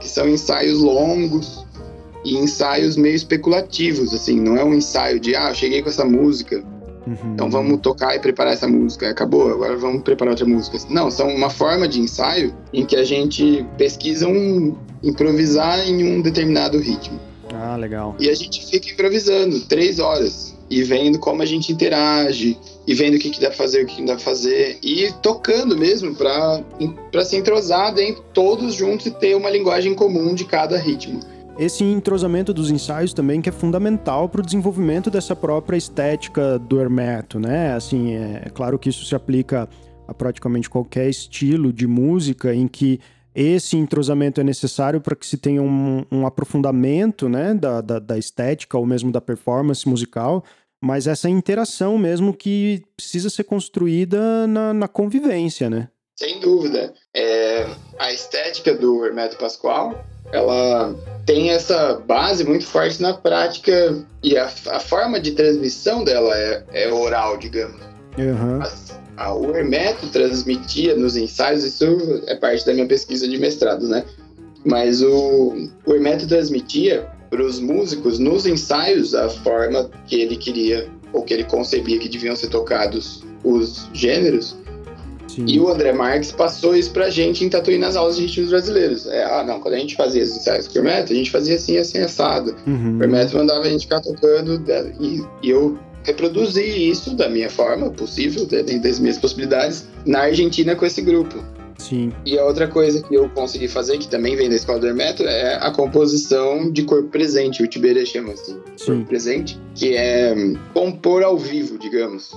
que 0.00 0.08
são 0.08 0.28
ensaios 0.28 0.80
longos 0.80 1.64
e 2.24 2.36
ensaios 2.36 2.96
meio 2.96 3.14
especulativos, 3.14 4.12
assim, 4.12 4.40
não 4.40 4.56
é 4.56 4.64
um 4.64 4.74
ensaio 4.74 5.20
de, 5.20 5.34
ah, 5.36 5.54
cheguei 5.54 5.80
com 5.80 5.88
essa 5.88 6.04
música, 6.04 6.62
uhum. 7.06 7.34
então 7.34 7.48
vamos 7.48 7.80
tocar 7.80 8.16
e 8.16 8.18
preparar 8.18 8.52
essa 8.52 8.66
música, 8.66 9.08
acabou, 9.08 9.52
agora 9.52 9.76
vamos 9.76 10.02
preparar 10.02 10.32
outra 10.32 10.46
música. 10.46 10.76
Não, 10.90 11.10
são 11.10 11.28
uma 11.28 11.50
forma 11.50 11.86
de 11.86 12.00
ensaio 12.00 12.52
em 12.72 12.84
que 12.84 12.96
a 12.96 13.04
gente 13.04 13.64
pesquisa 13.78 14.26
um, 14.26 14.76
improvisar 15.02 15.88
em 15.88 16.04
um 16.04 16.20
determinado 16.20 16.78
ritmo. 16.78 17.18
Ah, 17.54 17.76
legal. 17.76 18.16
E 18.18 18.28
a 18.28 18.34
gente 18.34 18.66
fica 18.66 18.90
improvisando 18.90 19.60
três 19.60 19.98
horas 19.98 20.54
e 20.68 20.82
vendo 20.82 21.18
como 21.18 21.42
a 21.42 21.46
gente 21.46 21.72
interage, 21.72 22.58
e 22.86 22.94
vendo 22.94 23.16
o 23.16 23.18
que, 23.18 23.30
que 23.30 23.40
dá 23.40 23.48
pra 23.48 23.56
fazer, 23.56 23.82
o 23.82 23.86
que, 23.86 23.96
que 23.96 24.04
dá 24.04 24.14
pra 24.14 24.24
fazer, 24.24 24.78
e 24.82 25.12
tocando 25.22 25.76
mesmo 25.76 26.14
para 26.14 27.24
se 27.24 27.36
entrosar 27.36 27.92
dentro, 27.92 28.22
todos 28.32 28.74
juntos 28.74 29.06
e 29.06 29.10
ter 29.10 29.34
uma 29.34 29.50
linguagem 29.50 29.94
comum 29.94 30.34
de 30.34 30.44
cada 30.44 30.78
ritmo. 30.78 31.20
esse 31.58 31.82
entrosamento 31.82 32.52
dos 32.54 32.70
ensaios 32.70 33.12
também 33.12 33.40
que 33.40 33.48
é 33.48 33.52
fundamental 33.52 34.28
para 34.28 34.40
o 34.40 34.44
desenvolvimento 34.44 35.10
dessa 35.10 35.34
própria 35.34 35.76
estética 35.76 36.58
do 36.58 36.80
Hermeto, 36.80 37.40
né? 37.40 37.74
Assim, 37.74 38.14
é, 38.14 38.42
é 38.46 38.50
claro 38.50 38.78
que 38.78 38.90
isso 38.90 39.04
se 39.04 39.14
aplica 39.14 39.68
a 40.06 40.14
praticamente 40.14 40.70
qualquer 40.70 41.08
estilo 41.08 41.72
de 41.72 41.86
música 41.86 42.54
em 42.54 42.68
que 42.68 43.00
esse 43.34 43.76
entrosamento 43.76 44.40
é 44.40 44.44
necessário 44.44 44.98
para 44.98 45.14
que 45.14 45.26
se 45.26 45.36
tenha 45.36 45.60
um, 45.60 46.06
um 46.10 46.26
aprofundamento 46.26 47.28
né, 47.28 47.52
da, 47.52 47.82
da, 47.82 47.98
da, 47.98 48.16
estética 48.16 48.78
ou 48.78 48.86
mesmo 48.86 49.12
da 49.12 49.20
performance 49.20 49.86
musical, 49.86 50.42
mas 50.86 51.08
essa 51.08 51.28
interação 51.28 51.98
mesmo 51.98 52.32
que 52.32 52.80
precisa 52.96 53.28
ser 53.28 53.42
construída 53.42 54.46
na, 54.46 54.72
na 54.72 54.86
convivência, 54.86 55.68
né? 55.68 55.88
Sem 56.14 56.38
dúvida. 56.38 56.94
É, 57.12 57.66
a 57.98 58.12
estética 58.12 58.72
do 58.72 59.04
Hermeto 59.04 59.36
Pascoal, 59.36 60.06
ela 60.32 60.94
tem 61.26 61.50
essa 61.50 61.94
base 62.06 62.44
muito 62.44 62.64
forte 62.64 63.02
na 63.02 63.14
prática 63.14 63.98
e 64.22 64.38
a, 64.38 64.46
a 64.46 64.80
forma 64.80 65.20
de 65.20 65.32
transmissão 65.32 66.04
dela 66.04 66.32
é, 66.38 66.64
é 66.72 66.92
oral, 66.92 67.36
digamos. 67.36 67.80
Uhum. 68.16 68.62
As, 68.62 68.98
a, 69.16 69.34
o 69.34 69.56
Hermeto 69.56 70.06
transmitia 70.08 70.94
nos 70.94 71.16
ensaios, 71.16 71.64
isso 71.64 72.22
é 72.28 72.36
parte 72.36 72.64
da 72.64 72.72
minha 72.72 72.86
pesquisa 72.86 73.26
de 73.26 73.36
mestrado, 73.38 73.88
né? 73.88 74.04
Mas 74.64 75.02
o, 75.02 75.68
o 75.84 75.94
Hermeto 75.94 76.28
transmitia 76.28 77.10
para 77.36 77.44
os 77.44 77.60
músicos 77.60 78.18
nos 78.18 78.46
ensaios 78.46 79.14
a 79.14 79.28
forma 79.28 79.90
que 80.06 80.16
ele 80.16 80.36
queria 80.36 80.88
ou 81.12 81.22
que 81.22 81.34
ele 81.34 81.44
concebia 81.44 81.98
que 81.98 82.08
deviam 82.08 82.34
ser 82.34 82.48
tocados 82.48 83.22
os 83.44 83.88
gêneros 83.92 84.56
Sim. 85.28 85.44
E 85.46 85.60
o 85.60 85.68
André 85.68 85.92
Marques 85.92 86.32
passou 86.32 86.74
isso 86.74 86.92
pra 86.92 87.10
gente 87.10 87.44
em 87.44 87.48
Tatuí 87.50 87.76
nas 87.76 87.94
aulas 87.94 88.16
de 88.16 88.22
ritmos 88.22 88.48
brasileiros. 88.48 89.06
É, 89.06 89.24
ah, 89.24 89.44
não, 89.44 89.60
quando 89.60 89.74
a 89.74 89.78
gente 89.78 89.94
fazia 89.94 90.22
os 90.22 90.30
ensaios 90.30 90.66
com 90.66 90.74
o 90.74 90.78
Hermeto, 90.78 91.12
a 91.12 91.16
gente 91.16 91.30
fazia 91.30 91.56
assim, 91.56 91.76
assim, 91.76 91.98
assado. 91.98 92.56
Uhum. 92.66 92.96
O 92.96 93.02
Hermeto 93.02 93.36
mandava 93.36 93.62
a 93.62 93.68
gente 93.68 93.82
ficar 93.82 94.00
tocando 94.00 94.62
e, 94.98 95.22
e 95.42 95.50
eu 95.50 95.76
reproduzi 96.04 96.62
isso 96.62 97.14
da 97.14 97.28
minha 97.28 97.50
forma 97.50 97.90
possível, 97.90 98.46
dentro 98.46 98.80
das 98.80 98.98
minhas 98.98 99.18
possibilidades, 99.18 99.86
na 100.06 100.20
Argentina 100.20 100.74
com 100.74 100.86
esse 100.86 101.02
grupo. 101.02 101.44
Sim. 101.78 102.12
E 102.24 102.38
a 102.38 102.44
outra 102.44 102.66
coisa 102.66 103.02
que 103.02 103.14
eu 103.14 103.28
consegui 103.30 103.68
fazer, 103.68 103.98
que 103.98 104.08
também 104.08 104.34
vem 104.36 104.48
da 104.48 104.56
escola 104.56 104.78
do 104.78 104.86
Hermeto, 104.86 105.22
é 105.22 105.54
a 105.60 105.70
composição 105.70 106.70
de 106.70 106.82
corpo 106.82 107.08
presente. 107.08 107.62
O 107.62 107.66
Tiberê 107.66 108.04
chama 108.06 108.32
assim, 108.32 108.58
Sim. 108.76 108.86
corpo 108.86 109.06
presente, 109.06 109.60
que 109.74 109.94
é 109.94 110.34
compor 110.72 111.22
ao 111.22 111.38
vivo, 111.38 111.78
digamos 111.78 112.32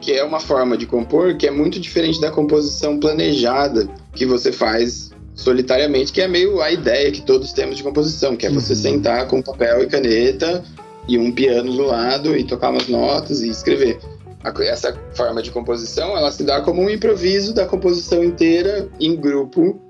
que 0.00 0.12
é 0.12 0.22
uma 0.22 0.38
forma 0.38 0.76
de 0.76 0.86
compor 0.86 1.36
que 1.36 1.46
é 1.46 1.50
muito 1.50 1.80
diferente 1.80 2.20
da 2.20 2.30
composição 2.30 3.00
planejada 3.00 3.88
que 4.14 4.24
você 4.24 4.52
faz 4.52 5.10
solitariamente, 5.34 6.12
que 6.12 6.20
é 6.20 6.28
meio 6.28 6.60
a 6.62 6.72
ideia 6.72 7.12
que 7.12 7.20
todos 7.20 7.52
temos 7.52 7.76
de 7.76 7.82
composição, 7.82 8.36
que 8.36 8.46
é 8.46 8.50
você 8.50 8.72
uhum. 8.72 8.78
sentar 8.78 9.26
com 9.28 9.42
papel 9.42 9.82
e 9.82 9.86
caneta 9.86 10.64
e 11.06 11.18
um 11.18 11.30
piano 11.30 11.72
do 11.72 11.82
lado 11.82 12.36
e 12.36 12.42
tocar 12.42 12.70
umas 12.70 12.88
notas 12.88 13.42
e 13.42 13.48
escrever. 13.48 13.98
Essa 14.60 14.96
forma 15.14 15.42
de 15.42 15.50
composição, 15.50 16.16
ela 16.16 16.30
se 16.30 16.44
dá 16.44 16.60
como 16.60 16.82
um 16.82 16.90
improviso 16.90 17.54
da 17.54 17.66
composição 17.66 18.22
inteira 18.22 18.88
em 19.00 19.16
grupo, 19.16 19.80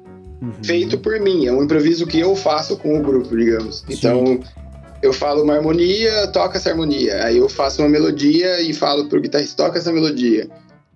uhum. 0.40 0.52
feito 0.64 0.98
por 0.98 1.20
mim. 1.20 1.46
É 1.46 1.52
um 1.52 1.62
improviso 1.62 2.06
que 2.06 2.18
eu 2.18 2.34
faço 2.34 2.76
com 2.76 2.98
o 2.98 3.02
grupo, 3.02 3.36
digamos. 3.36 3.78
Sim. 3.78 3.94
Então, 3.94 4.40
eu 5.02 5.12
falo 5.12 5.42
uma 5.42 5.54
harmonia, 5.54 6.26
toca 6.28 6.58
essa 6.58 6.70
harmonia. 6.70 7.24
Aí 7.24 7.38
eu 7.38 7.48
faço 7.48 7.82
uma 7.82 7.88
melodia 7.88 8.60
e 8.60 8.72
falo 8.72 9.08
pro 9.08 9.20
guitarrista, 9.20 9.64
toca 9.64 9.78
essa 9.78 9.92
melodia. 9.92 10.48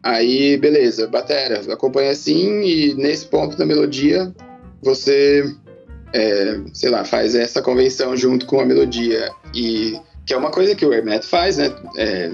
Aí, 0.03 0.57
beleza, 0.57 1.07
batera, 1.07 1.61
acompanha 1.73 2.11
assim 2.11 2.63
e 2.63 2.95
nesse 2.95 3.27
ponto 3.27 3.57
da 3.57 3.67
melodia 3.67 4.33
você, 4.83 5.45
é, 6.15 6.59
sei 6.73 6.89
lá, 6.89 7.05
faz 7.05 7.35
essa 7.35 7.61
convenção 7.61 8.17
junto 8.17 8.47
com 8.47 8.61
a 8.61 8.65
melodia. 8.65 9.31
E 9.55 10.01
que 10.25 10.33
é 10.33 10.37
uma 10.37 10.51
coisa 10.51 10.75
que 10.75 10.87
o 10.87 10.93
Hermeto 10.93 11.27
faz, 11.27 11.59
né? 11.59 11.71
É, 11.99 12.31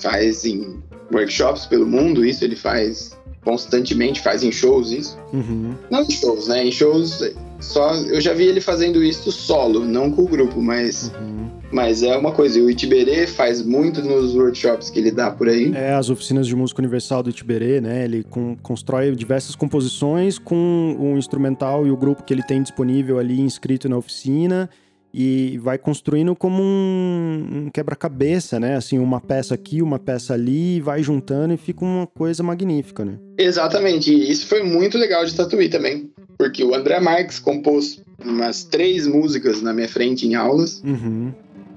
faz 0.00 0.44
em 0.44 0.80
workshops 1.12 1.66
pelo 1.66 1.86
mundo, 1.86 2.24
isso 2.24 2.44
ele 2.44 2.56
faz 2.56 3.18
constantemente, 3.44 4.20
faz 4.20 4.42
em 4.42 4.52
shows 4.52 4.90
isso. 4.90 5.18
Uhum. 5.32 5.74
Não 5.90 6.02
em 6.02 6.10
shows, 6.10 6.48
né? 6.48 6.64
Em 6.66 6.72
shows 6.72 7.22
só 7.60 7.94
eu 7.94 8.20
já 8.20 8.32
vi 8.32 8.44
ele 8.44 8.60
fazendo 8.60 9.02
isso 9.02 9.30
solo, 9.30 9.84
não 9.84 10.10
com 10.10 10.22
o 10.22 10.28
grupo, 10.28 10.60
mas 10.60 11.12
uhum. 11.20 11.50
mas 11.70 12.02
é 12.02 12.16
uma 12.16 12.32
coisa. 12.32 12.58
E 12.58 12.62
o 12.62 12.70
Itiberê 12.70 13.26
faz 13.26 13.62
muito 13.62 14.02
nos 14.02 14.34
workshops 14.34 14.90
que 14.90 14.98
ele 14.98 15.10
dá 15.10 15.30
por 15.30 15.48
aí. 15.48 15.72
É, 15.74 15.94
as 15.94 16.10
oficinas 16.10 16.46
de 16.46 16.56
música 16.56 16.80
universal 16.80 17.22
do 17.22 17.30
Itiberê, 17.30 17.80
né? 17.80 18.04
Ele 18.04 18.24
com, 18.24 18.56
constrói 18.62 19.14
diversas 19.14 19.54
composições 19.54 20.38
com 20.38 20.96
o 20.98 21.18
instrumental 21.18 21.86
e 21.86 21.90
o 21.90 21.96
grupo 21.96 22.22
que 22.22 22.32
ele 22.32 22.42
tem 22.42 22.62
disponível 22.62 23.18
ali 23.18 23.40
inscrito 23.40 23.88
na 23.88 23.96
oficina 23.96 24.68
e 25.12 25.58
vai 25.58 25.76
construindo 25.76 26.34
como 26.36 26.62
um, 26.62 27.64
um 27.66 27.70
quebra-cabeça, 27.70 28.60
né? 28.60 28.76
Assim, 28.76 28.98
uma 28.98 29.20
peça 29.20 29.54
aqui, 29.54 29.82
uma 29.82 29.98
peça 29.98 30.34
ali, 30.34 30.80
vai 30.80 31.02
juntando 31.02 31.52
e 31.52 31.56
fica 31.56 31.84
uma 31.84 32.06
coisa 32.06 32.42
magnífica, 32.42 33.04
né? 33.04 33.18
Exatamente. 33.36 34.12
E 34.12 34.30
isso 34.30 34.46
foi 34.46 34.62
muito 34.62 34.96
legal 34.96 35.24
de 35.24 35.34
Tatuí 35.34 35.68
também, 35.68 36.10
porque 36.38 36.62
o 36.62 36.74
André 36.74 37.00
Marques 37.00 37.38
compôs 37.38 38.00
umas 38.24 38.64
três 38.64 39.06
músicas 39.06 39.60
na 39.60 39.72
minha 39.72 39.88
frente 39.88 40.26
em 40.26 40.34
aulas. 40.34 40.80
Uhum. 40.84 41.32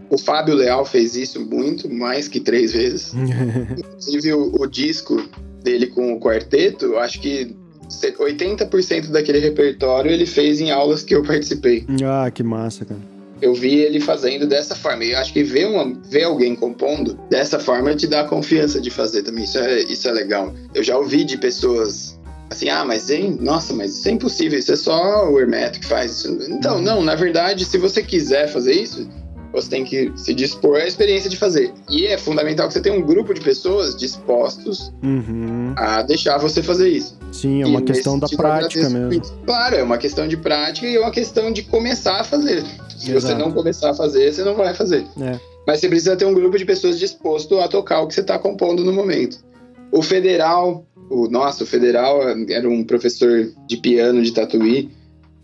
O 0.09 0.17
Fábio 0.17 0.53
Leal 0.53 0.85
fez 0.85 1.15
isso 1.15 1.43
muito, 1.43 1.91
mais 1.91 2.27
que 2.27 2.39
três 2.39 2.73
vezes. 2.73 3.13
Inclusive, 3.77 4.33
o, 4.33 4.61
o 4.61 4.67
disco 4.67 5.27
dele 5.63 5.87
com 5.87 6.13
o 6.13 6.19
quarteto, 6.19 6.97
acho 6.97 7.19
que 7.19 7.55
80% 7.89 9.07
daquele 9.07 9.39
repertório 9.39 10.11
ele 10.11 10.25
fez 10.25 10.61
em 10.61 10.69
aulas 10.69 11.01
que 11.01 11.15
eu 11.15 11.23
participei. 11.23 11.85
Ah, 12.05 12.29
que 12.29 12.43
massa, 12.43 12.85
cara 12.85 13.12
eu 13.43 13.53
vi 13.53 13.75
ele 13.75 13.99
fazendo 13.99 14.47
dessa 14.47 14.73
forma. 14.73 15.03
E 15.03 15.11
eu 15.11 15.17
acho 15.17 15.33
que 15.33 15.43
ver, 15.43 15.67
uma, 15.67 15.93
ver 16.09 16.23
alguém 16.23 16.55
compondo 16.55 17.13
dessa 17.29 17.59
forma 17.59 17.93
te 17.93 18.07
dá 18.07 18.23
confiança 18.23 18.79
de 18.79 18.89
fazer 18.89 19.23
também. 19.23 19.43
Isso 19.43 19.57
é, 19.59 19.81
isso 19.83 20.07
é 20.07 20.11
legal. 20.11 20.53
Eu 20.73 20.81
já 20.81 20.97
ouvi 20.97 21.25
de 21.25 21.37
pessoas 21.37 22.17
assim, 22.49 22.69
ah, 22.69 22.85
mas 22.85 23.09
hein, 23.09 23.37
nossa, 23.41 23.73
mas 23.73 23.97
isso 23.97 24.07
é 24.07 24.11
impossível, 24.11 24.59
isso 24.59 24.71
é 24.71 24.75
só 24.75 25.29
o 25.29 25.39
Hermeto 25.39 25.79
que 25.79 25.87
faz 25.87 26.11
isso. 26.11 26.29
Então, 26.49 26.79
não, 26.79 27.01
na 27.01 27.15
verdade, 27.15 27.65
se 27.65 27.77
você 27.77 28.01
quiser 28.01 28.47
fazer 28.47 28.73
isso, 28.73 29.09
você 29.53 29.69
tem 29.69 29.83
que 29.83 30.11
se 30.15 30.33
dispor 30.33 30.77
à 30.77 30.87
experiência 30.87 31.29
de 31.29 31.37
fazer. 31.37 31.71
E 31.89 32.07
é 32.07 32.17
fundamental 32.17 32.67
que 32.67 32.73
você 32.73 32.81
tenha 32.81 32.97
um 32.97 33.01
grupo 33.01 33.33
de 33.33 33.41
pessoas 33.41 33.95
dispostos 33.95 34.91
uhum. 35.03 35.73
a 35.77 36.01
deixar 36.01 36.39
você 36.39 36.63
fazer 36.63 36.89
isso. 36.89 37.17
Sim, 37.31 37.61
é 37.61 37.65
uma 37.65 37.79
e 37.79 37.83
questão 37.83 38.17
da 38.17 38.27
prática 38.27 38.89
mesmo. 38.89 39.21
Claro, 39.45 39.75
é 39.75 39.83
uma 39.83 39.97
questão 39.97 40.27
de 40.27 40.35
prática 40.35 40.87
e 40.87 40.95
é 40.95 40.99
uma 40.99 41.11
questão 41.11 41.51
de 41.51 41.61
começar 41.61 42.21
a 42.21 42.23
fazer. 42.23 42.63
Se 43.03 43.11
Exato. 43.11 43.35
você 43.35 43.43
não 43.43 43.51
começar 43.51 43.89
a 43.91 43.93
fazer, 43.93 44.31
você 44.31 44.43
não 44.43 44.55
vai 44.55 44.73
fazer. 44.73 45.05
É. 45.19 45.37
Mas 45.67 45.79
você 45.79 45.89
precisa 45.89 46.15
ter 46.15 46.25
um 46.25 46.33
grupo 46.33 46.57
de 46.57 46.63
pessoas 46.63 46.97
disposto 46.97 47.59
a 47.59 47.67
tocar 47.67 48.01
o 48.01 48.07
que 48.07 48.13
você 48.13 48.21
está 48.21 48.39
compondo 48.39 48.83
no 48.83 48.93
momento. 48.93 49.43
O 49.91 50.01
federal, 50.01 50.85
o 51.09 51.27
nosso 51.27 51.65
federal 51.65 52.21
era 52.49 52.67
um 52.67 52.83
professor 52.83 53.51
de 53.67 53.77
piano 53.77 54.21
de 54.21 54.31
Tatuí. 54.31 54.89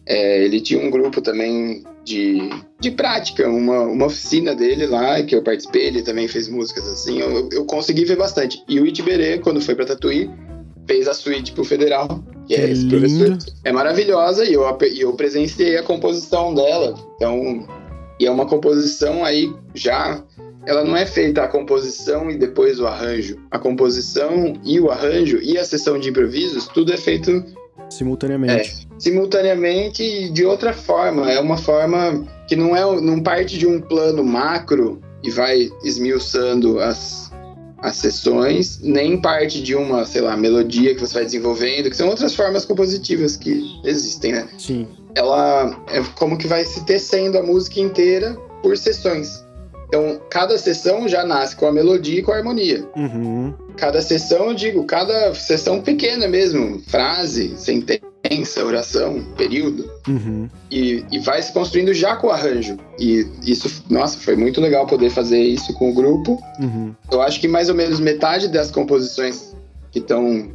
É, 0.06 0.44
ele 0.44 0.62
tinha 0.62 0.84
um 0.84 0.90
grupo 0.90 1.22
também 1.22 1.84
de, 2.06 2.50
de 2.80 2.92
prática, 2.92 3.48
uma, 3.48 3.82
uma 3.82 4.06
oficina 4.06 4.56
dele 4.56 4.88
lá, 4.88 5.22
que 5.22 5.36
eu 5.36 5.44
participei, 5.44 5.88
ele 5.88 6.02
também 6.02 6.28
fez 6.28 6.48
músicas 6.48 6.88
assim, 6.88 7.20
eu, 7.20 7.50
eu 7.52 7.66
consegui 7.66 8.06
ver 8.06 8.18
bastante. 8.18 8.64
E 8.68 8.80
o 8.80 8.88
Itiberê, 8.88 9.38
quando 9.38 9.62
foi 9.62 9.76
para 9.76 9.86
Tatuí, 9.86 10.30
fez 10.90 11.08
a 11.08 11.14
suíte 11.14 11.52
pro 11.52 11.64
Federal, 11.64 12.24
que 12.48 12.56
é 12.56 12.72
esse 12.72 12.88
professor. 12.88 13.38
É 13.64 13.72
maravilhosa 13.72 14.44
e 14.44 14.54
eu, 14.54 14.64
eu 14.98 15.14
presenciei 15.14 15.78
a 15.78 15.84
composição 15.84 16.52
dela. 16.56 16.96
Então, 17.16 17.68
e 18.20 18.26
é 18.26 18.32
uma 18.32 18.48
composição 18.48 19.24
aí 19.24 19.54
já. 19.76 20.24
Ela 20.66 20.84
não 20.84 20.98
é 20.98 21.06
feita 21.06 21.44
a 21.44 21.48
composição 21.48 22.32
e 22.32 22.36
depois 22.36 22.80
o 22.80 22.88
arranjo. 22.88 23.38
A 23.52 23.60
composição 23.60 24.54
e 24.66 24.80
o 24.80 24.90
arranjo 24.90 25.38
e 25.44 25.60
a 25.60 25.64
sessão 25.64 26.00
de 26.00 26.10
improvisos, 26.10 26.68
tudo 26.68 26.92
é 26.92 26.98
feito 26.98 27.46
Simultaneamente. 27.88 28.88
É, 28.92 29.00
simultaneamente 29.00 30.04
e 30.04 30.30
de 30.30 30.44
outra 30.44 30.74
forma. 30.74 31.32
É 31.32 31.40
uma 31.40 31.58
forma 31.58 32.28
que 32.48 32.56
não 32.56 32.76
é 32.76 32.82
não 33.02 33.22
parte 33.22 33.58
de 33.58 33.68
um 33.68 33.80
plano 33.80 34.24
macro 34.24 35.02
e 35.24 35.30
vai 35.30 35.70
esmiuçando 35.84 36.80
as, 36.80 37.29
as 37.82 37.96
sessões, 37.96 38.80
nem 38.82 39.20
parte 39.20 39.62
de 39.62 39.76
uma, 39.76 40.06
sei 40.06 40.22
lá, 40.22 40.36
melodia 40.36 40.94
que 40.94 41.02
você 41.02 41.14
vai 41.14 41.26
desenvolvendo, 41.26 41.90
que 41.90 41.96
são 41.96 42.10
outras 42.10 42.36
formas 42.36 42.66
compositivas 42.66 43.38
que 43.38 43.80
existem, 43.84 44.34
né? 44.34 44.48
Sim. 44.58 44.88
Ela 45.16 45.78
é 45.88 46.02
como 46.16 46.38
que 46.38 46.48
vai 46.48 46.64
se 46.64 46.84
tecendo 46.86 47.38
a 47.38 47.44
música 47.44 47.80
inteira 47.80 48.36
por 48.62 48.78
sessões. 48.78 49.44
Então, 49.88 50.22
cada 50.30 50.56
sessão 50.58 51.08
já 51.08 51.26
nasce 51.26 51.56
com 51.56 51.66
a 51.66 51.72
melodia 51.72 52.20
e 52.20 52.22
com 52.22 52.32
a 52.32 52.38
harmonia. 52.38 52.88
Uhum. 52.96 53.54
Cada 53.76 54.02
sessão, 54.02 54.50
eu 54.50 54.54
digo, 54.54 54.84
cada 54.84 55.34
sessão 55.34 55.82
pequena 55.82 56.28
mesmo, 56.28 56.80
frase, 56.88 57.56
sentença, 57.58 58.09
oração, 58.64 59.24
período. 59.38 59.90
Uhum. 60.08 60.50
E, 60.70 61.06
e 61.12 61.20
vai 61.20 61.42
se 61.42 61.52
construindo 61.52 61.94
já 61.94 62.16
com 62.16 62.28
o 62.28 62.32
arranjo. 62.32 62.78
E 63.00 63.28
isso, 63.46 63.84
nossa, 63.90 64.18
foi 64.18 64.36
muito 64.36 64.62
legal 64.62 64.86
poder 64.86 65.10
fazer 65.10 65.42
isso 65.42 65.74
com 65.74 65.90
o 65.90 65.94
grupo. 65.94 66.42
Uhum. 66.60 66.94
Eu 67.12 67.22
acho 67.22 67.40
que 67.40 67.48
mais 67.48 67.70
ou 67.70 67.76
menos 67.76 68.00
metade 68.00 68.48
das 68.48 68.72
composições 68.72 69.56
que 69.92 70.00
estão 70.00 70.52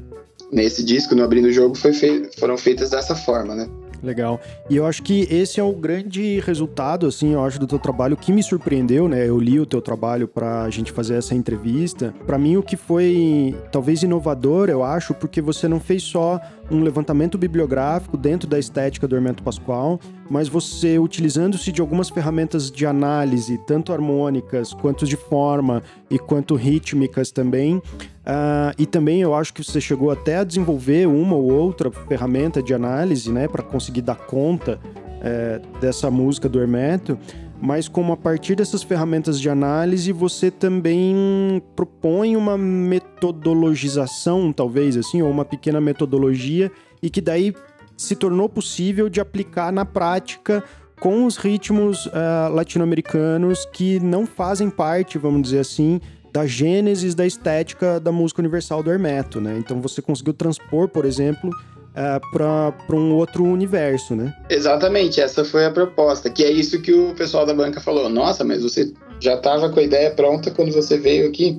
nesse 0.52 0.84
disco, 0.84 1.14
no 1.14 1.24
Abrindo 1.24 1.46
o 1.46 1.52
Jogo, 1.52 1.74
foi 1.74 1.92
fei 1.92 2.28
foram 2.38 2.56
feitas 2.56 2.90
dessa 2.90 3.16
forma, 3.16 3.54
né? 3.54 3.68
Legal. 4.02 4.40
E 4.68 4.76
eu 4.76 4.86
acho 4.86 5.02
que 5.02 5.26
esse 5.30 5.60
é 5.60 5.62
o 5.62 5.72
grande 5.72 6.40
resultado, 6.40 7.06
assim, 7.06 7.34
eu 7.34 7.44
acho, 7.44 7.58
do 7.58 7.66
teu 7.66 7.78
trabalho 7.78 8.16
que 8.16 8.32
me 8.32 8.42
surpreendeu, 8.42 9.08
né? 9.08 9.28
Eu 9.28 9.38
li 9.38 9.58
o 9.58 9.66
teu 9.66 9.80
trabalho 9.80 10.28
pra 10.28 10.68
gente 10.70 10.92
fazer 10.92 11.14
essa 11.14 11.34
entrevista. 11.34 12.14
Para 12.26 12.38
mim, 12.38 12.56
o 12.56 12.62
que 12.62 12.76
foi 12.76 13.54
talvez 13.70 14.02
inovador, 14.02 14.68
eu 14.68 14.82
acho, 14.82 15.14
porque 15.14 15.40
você 15.40 15.68
não 15.68 15.80
fez 15.80 16.02
só 16.02 16.40
um 16.70 16.82
levantamento 16.82 17.36
bibliográfico 17.36 18.16
dentro 18.16 18.48
da 18.48 18.58
estética 18.58 19.06
do 19.06 19.14
Hermeto 19.14 19.42
Pascoal, 19.42 20.00
mas 20.30 20.48
você, 20.48 20.98
utilizando-se 20.98 21.70
de 21.70 21.80
algumas 21.80 22.08
ferramentas 22.08 22.70
de 22.70 22.86
análise, 22.86 23.58
tanto 23.66 23.92
harmônicas, 23.92 24.72
quanto 24.72 25.06
de 25.06 25.16
forma 25.16 25.82
e 26.10 26.18
quanto 26.18 26.54
rítmicas 26.54 27.30
também, 27.30 27.80
Uh, 28.24 28.72
e 28.78 28.86
também 28.86 29.20
eu 29.20 29.34
acho 29.34 29.52
que 29.52 29.62
você 29.62 29.78
chegou 29.78 30.10
até 30.10 30.38
a 30.38 30.44
desenvolver 30.44 31.06
uma 31.06 31.36
ou 31.36 31.52
outra 31.52 31.90
ferramenta 31.90 32.62
de 32.62 32.72
análise, 32.72 33.30
né, 33.30 33.46
para 33.46 33.62
conseguir 33.62 34.00
dar 34.00 34.16
conta 34.16 34.80
é, 35.20 35.60
dessa 35.78 36.10
música 36.10 36.48
do 36.48 36.58
Hermeto, 36.58 37.18
mas 37.60 37.88
como 37.88 38.12
a 38.12 38.16
partir 38.16 38.54
dessas 38.54 38.82
ferramentas 38.82 39.40
de 39.40 39.48
análise 39.48 40.12
você 40.12 40.50
também 40.50 41.62
propõe 41.76 42.36
uma 42.36 42.58
metodologização, 42.58 44.52
talvez 44.52 44.96
assim, 44.96 45.22
ou 45.22 45.30
uma 45.30 45.44
pequena 45.44 45.80
metodologia, 45.80 46.70
e 47.02 47.08
que 47.08 47.20
daí 47.20 47.54
se 47.96 48.16
tornou 48.16 48.48
possível 48.48 49.08
de 49.08 49.20
aplicar 49.20 49.72
na 49.72 49.84
prática 49.84 50.62
com 51.00 51.26
os 51.26 51.36
ritmos 51.36 52.06
uh, 52.06 52.52
latino-americanos 52.52 53.66
que 53.72 54.00
não 54.00 54.26
fazem 54.26 54.70
parte, 54.70 55.18
vamos 55.18 55.42
dizer 55.42 55.60
assim, 55.60 56.00
da 56.32 56.46
gênesis 56.46 57.14
da 57.14 57.26
estética 57.26 58.00
da 58.00 58.10
música 58.10 58.40
universal 58.40 58.82
do 58.82 58.90
Hermeto, 58.90 59.40
né? 59.40 59.56
Então 59.58 59.80
você 59.80 60.02
conseguiu 60.02 60.32
transpor, 60.32 60.88
por 60.88 61.04
exemplo, 61.04 61.50
uh, 61.50 62.74
para 62.86 62.96
um 62.96 63.14
outro 63.14 63.44
universo, 63.44 64.14
né? 64.14 64.34
Exatamente, 64.48 65.20
essa 65.20 65.44
foi 65.44 65.64
a 65.64 65.70
proposta, 65.70 66.28
que 66.30 66.42
é 66.42 66.50
isso 66.50 66.80
que 66.80 66.92
o 66.92 67.14
pessoal 67.14 67.46
da 67.46 67.54
banca 67.54 67.80
falou. 67.80 68.08
Nossa, 68.08 68.44
mas 68.44 68.62
você 68.62 68.92
já 69.20 69.34
estava 69.34 69.70
com 69.70 69.78
a 69.78 69.82
ideia 69.82 70.10
pronta 70.10 70.50
quando 70.50 70.72
você 70.72 70.98
veio 70.98 71.28
aqui. 71.28 71.58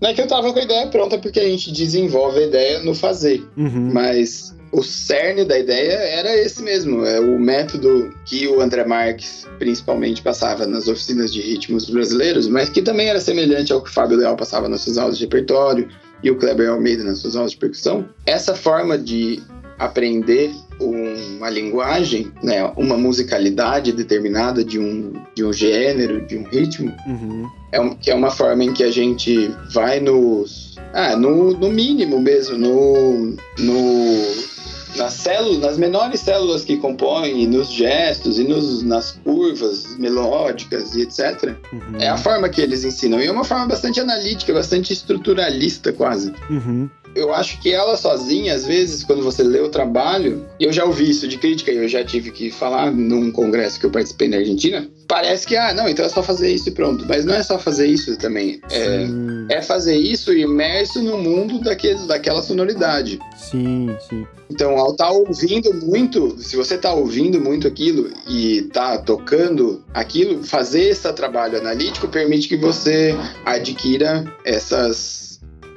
Não 0.00 0.10
é 0.10 0.14
que 0.14 0.20
eu 0.20 0.24
estava 0.24 0.52
com 0.52 0.58
a 0.58 0.62
ideia 0.62 0.86
pronta 0.88 1.18
porque 1.18 1.40
a 1.40 1.48
gente 1.48 1.72
desenvolve 1.72 2.38
a 2.38 2.46
ideia 2.46 2.82
no 2.82 2.94
fazer, 2.94 3.44
uhum. 3.56 3.90
mas 3.92 4.54
o 4.72 4.82
cerne 4.82 5.44
da 5.44 5.58
ideia 5.58 5.92
era 5.92 6.34
esse 6.34 6.62
mesmo, 6.62 7.04
é 7.04 7.20
o 7.20 7.38
método 7.38 8.12
que 8.24 8.48
o 8.48 8.60
André 8.60 8.84
Marques 8.84 9.46
principalmente 9.58 10.22
passava 10.22 10.66
nas 10.66 10.88
oficinas 10.88 11.32
de 11.32 11.42
ritmos 11.42 11.90
brasileiros, 11.90 12.48
mas 12.48 12.70
que 12.70 12.80
também 12.80 13.08
era 13.08 13.20
semelhante 13.20 13.72
ao 13.72 13.82
que 13.82 13.90
o 13.90 13.92
Fábio 13.92 14.16
Leal 14.16 14.34
passava 14.34 14.68
nas 14.68 14.80
suas 14.80 14.96
aulas 14.96 15.18
de 15.18 15.24
repertório 15.24 15.88
e 16.22 16.30
o 16.30 16.36
Kleber 16.36 16.70
Almeida 16.70 17.04
nas 17.04 17.18
suas 17.18 17.36
aulas 17.36 17.52
de 17.52 17.58
percussão. 17.58 18.08
Essa 18.24 18.54
forma 18.54 18.96
de 18.96 19.42
aprender 19.78 20.50
uma 20.80 21.50
linguagem, 21.50 22.32
né, 22.42 22.64
uma 22.76 22.96
musicalidade 22.96 23.92
determinada 23.92 24.64
de 24.64 24.78
um, 24.78 25.12
de 25.34 25.44
um 25.44 25.52
gênero, 25.52 26.26
de 26.26 26.38
um 26.38 26.44
ritmo, 26.44 26.94
uhum. 27.06 27.48
é, 27.70 27.80
um, 27.80 27.94
que 27.94 28.10
é 28.10 28.14
uma 28.14 28.30
forma 28.30 28.64
em 28.64 28.72
que 28.72 28.82
a 28.82 28.90
gente 28.90 29.54
vai 29.72 30.00
nos. 30.00 30.72
Ah, 30.94 31.16
no, 31.16 31.52
no 31.54 31.70
mínimo 31.70 32.20
mesmo, 32.20 32.58
no, 32.58 33.34
no 33.58 34.51
nas 34.96 35.14
células, 35.14 35.58
nas 35.58 35.78
menores 35.78 36.20
células 36.20 36.64
que 36.64 36.76
compõem, 36.76 37.46
nos 37.46 37.70
gestos 37.70 38.38
e 38.38 38.44
nos, 38.44 38.82
nas 38.82 39.12
curvas 39.12 39.96
melódicas 39.98 40.94
e 40.94 41.02
etc. 41.02 41.54
Uhum. 41.72 41.98
É 41.98 42.08
a 42.08 42.16
forma 42.16 42.48
que 42.48 42.60
eles 42.60 42.84
ensinam. 42.84 43.20
E 43.20 43.26
é 43.26 43.32
uma 43.32 43.44
forma 43.44 43.66
bastante 43.66 44.00
analítica, 44.00 44.52
bastante 44.52 44.92
estruturalista, 44.92 45.92
quase. 45.92 46.32
Uhum 46.50 46.88
eu 47.14 47.32
acho 47.32 47.60
que 47.60 47.72
ela 47.72 47.96
sozinha, 47.96 48.54
às 48.54 48.66
vezes, 48.66 49.04
quando 49.04 49.22
você 49.22 49.42
lê 49.42 49.60
o 49.60 49.68
trabalho, 49.68 50.46
e 50.58 50.64
eu 50.64 50.72
já 50.72 50.84
ouvi 50.84 51.10
isso 51.10 51.28
de 51.28 51.38
crítica, 51.38 51.70
e 51.70 51.76
eu 51.76 51.88
já 51.88 52.04
tive 52.04 52.30
que 52.30 52.50
falar 52.50 52.90
num 52.90 53.30
congresso 53.30 53.78
que 53.78 53.86
eu 53.86 53.90
participei 53.90 54.28
na 54.28 54.38
Argentina, 54.38 54.88
parece 55.06 55.46
que, 55.46 55.56
ah, 55.56 55.74
não, 55.74 55.88
então 55.88 56.04
é 56.04 56.08
só 56.08 56.22
fazer 56.22 56.52
isso 56.52 56.68
e 56.68 56.72
pronto. 56.72 57.04
Mas 57.06 57.24
não 57.24 57.34
é 57.34 57.42
só 57.42 57.58
fazer 57.58 57.86
isso 57.86 58.16
também. 58.16 58.60
É, 58.70 59.56
é 59.56 59.62
fazer 59.62 59.96
isso 59.96 60.32
imerso 60.32 61.02
no 61.02 61.18
mundo 61.18 61.60
daquele, 61.60 62.06
daquela 62.06 62.42
sonoridade. 62.42 63.18
Sim, 63.36 63.94
sim. 64.08 64.26
Então, 64.50 64.76
ao 64.76 64.92
estar 64.92 65.06
tá 65.06 65.10
ouvindo 65.10 65.72
muito, 65.74 66.36
se 66.38 66.56
você 66.56 66.74
está 66.74 66.92
ouvindo 66.92 67.40
muito 67.40 67.66
aquilo 67.66 68.10
e 68.28 68.58
está 68.58 68.98
tocando 68.98 69.82
aquilo, 69.94 70.44
fazer 70.44 70.90
esse 70.90 71.10
trabalho 71.12 71.58
analítico 71.58 72.08
permite 72.08 72.48
que 72.48 72.56
você 72.56 73.14
adquira 73.44 74.24
essas 74.44 75.21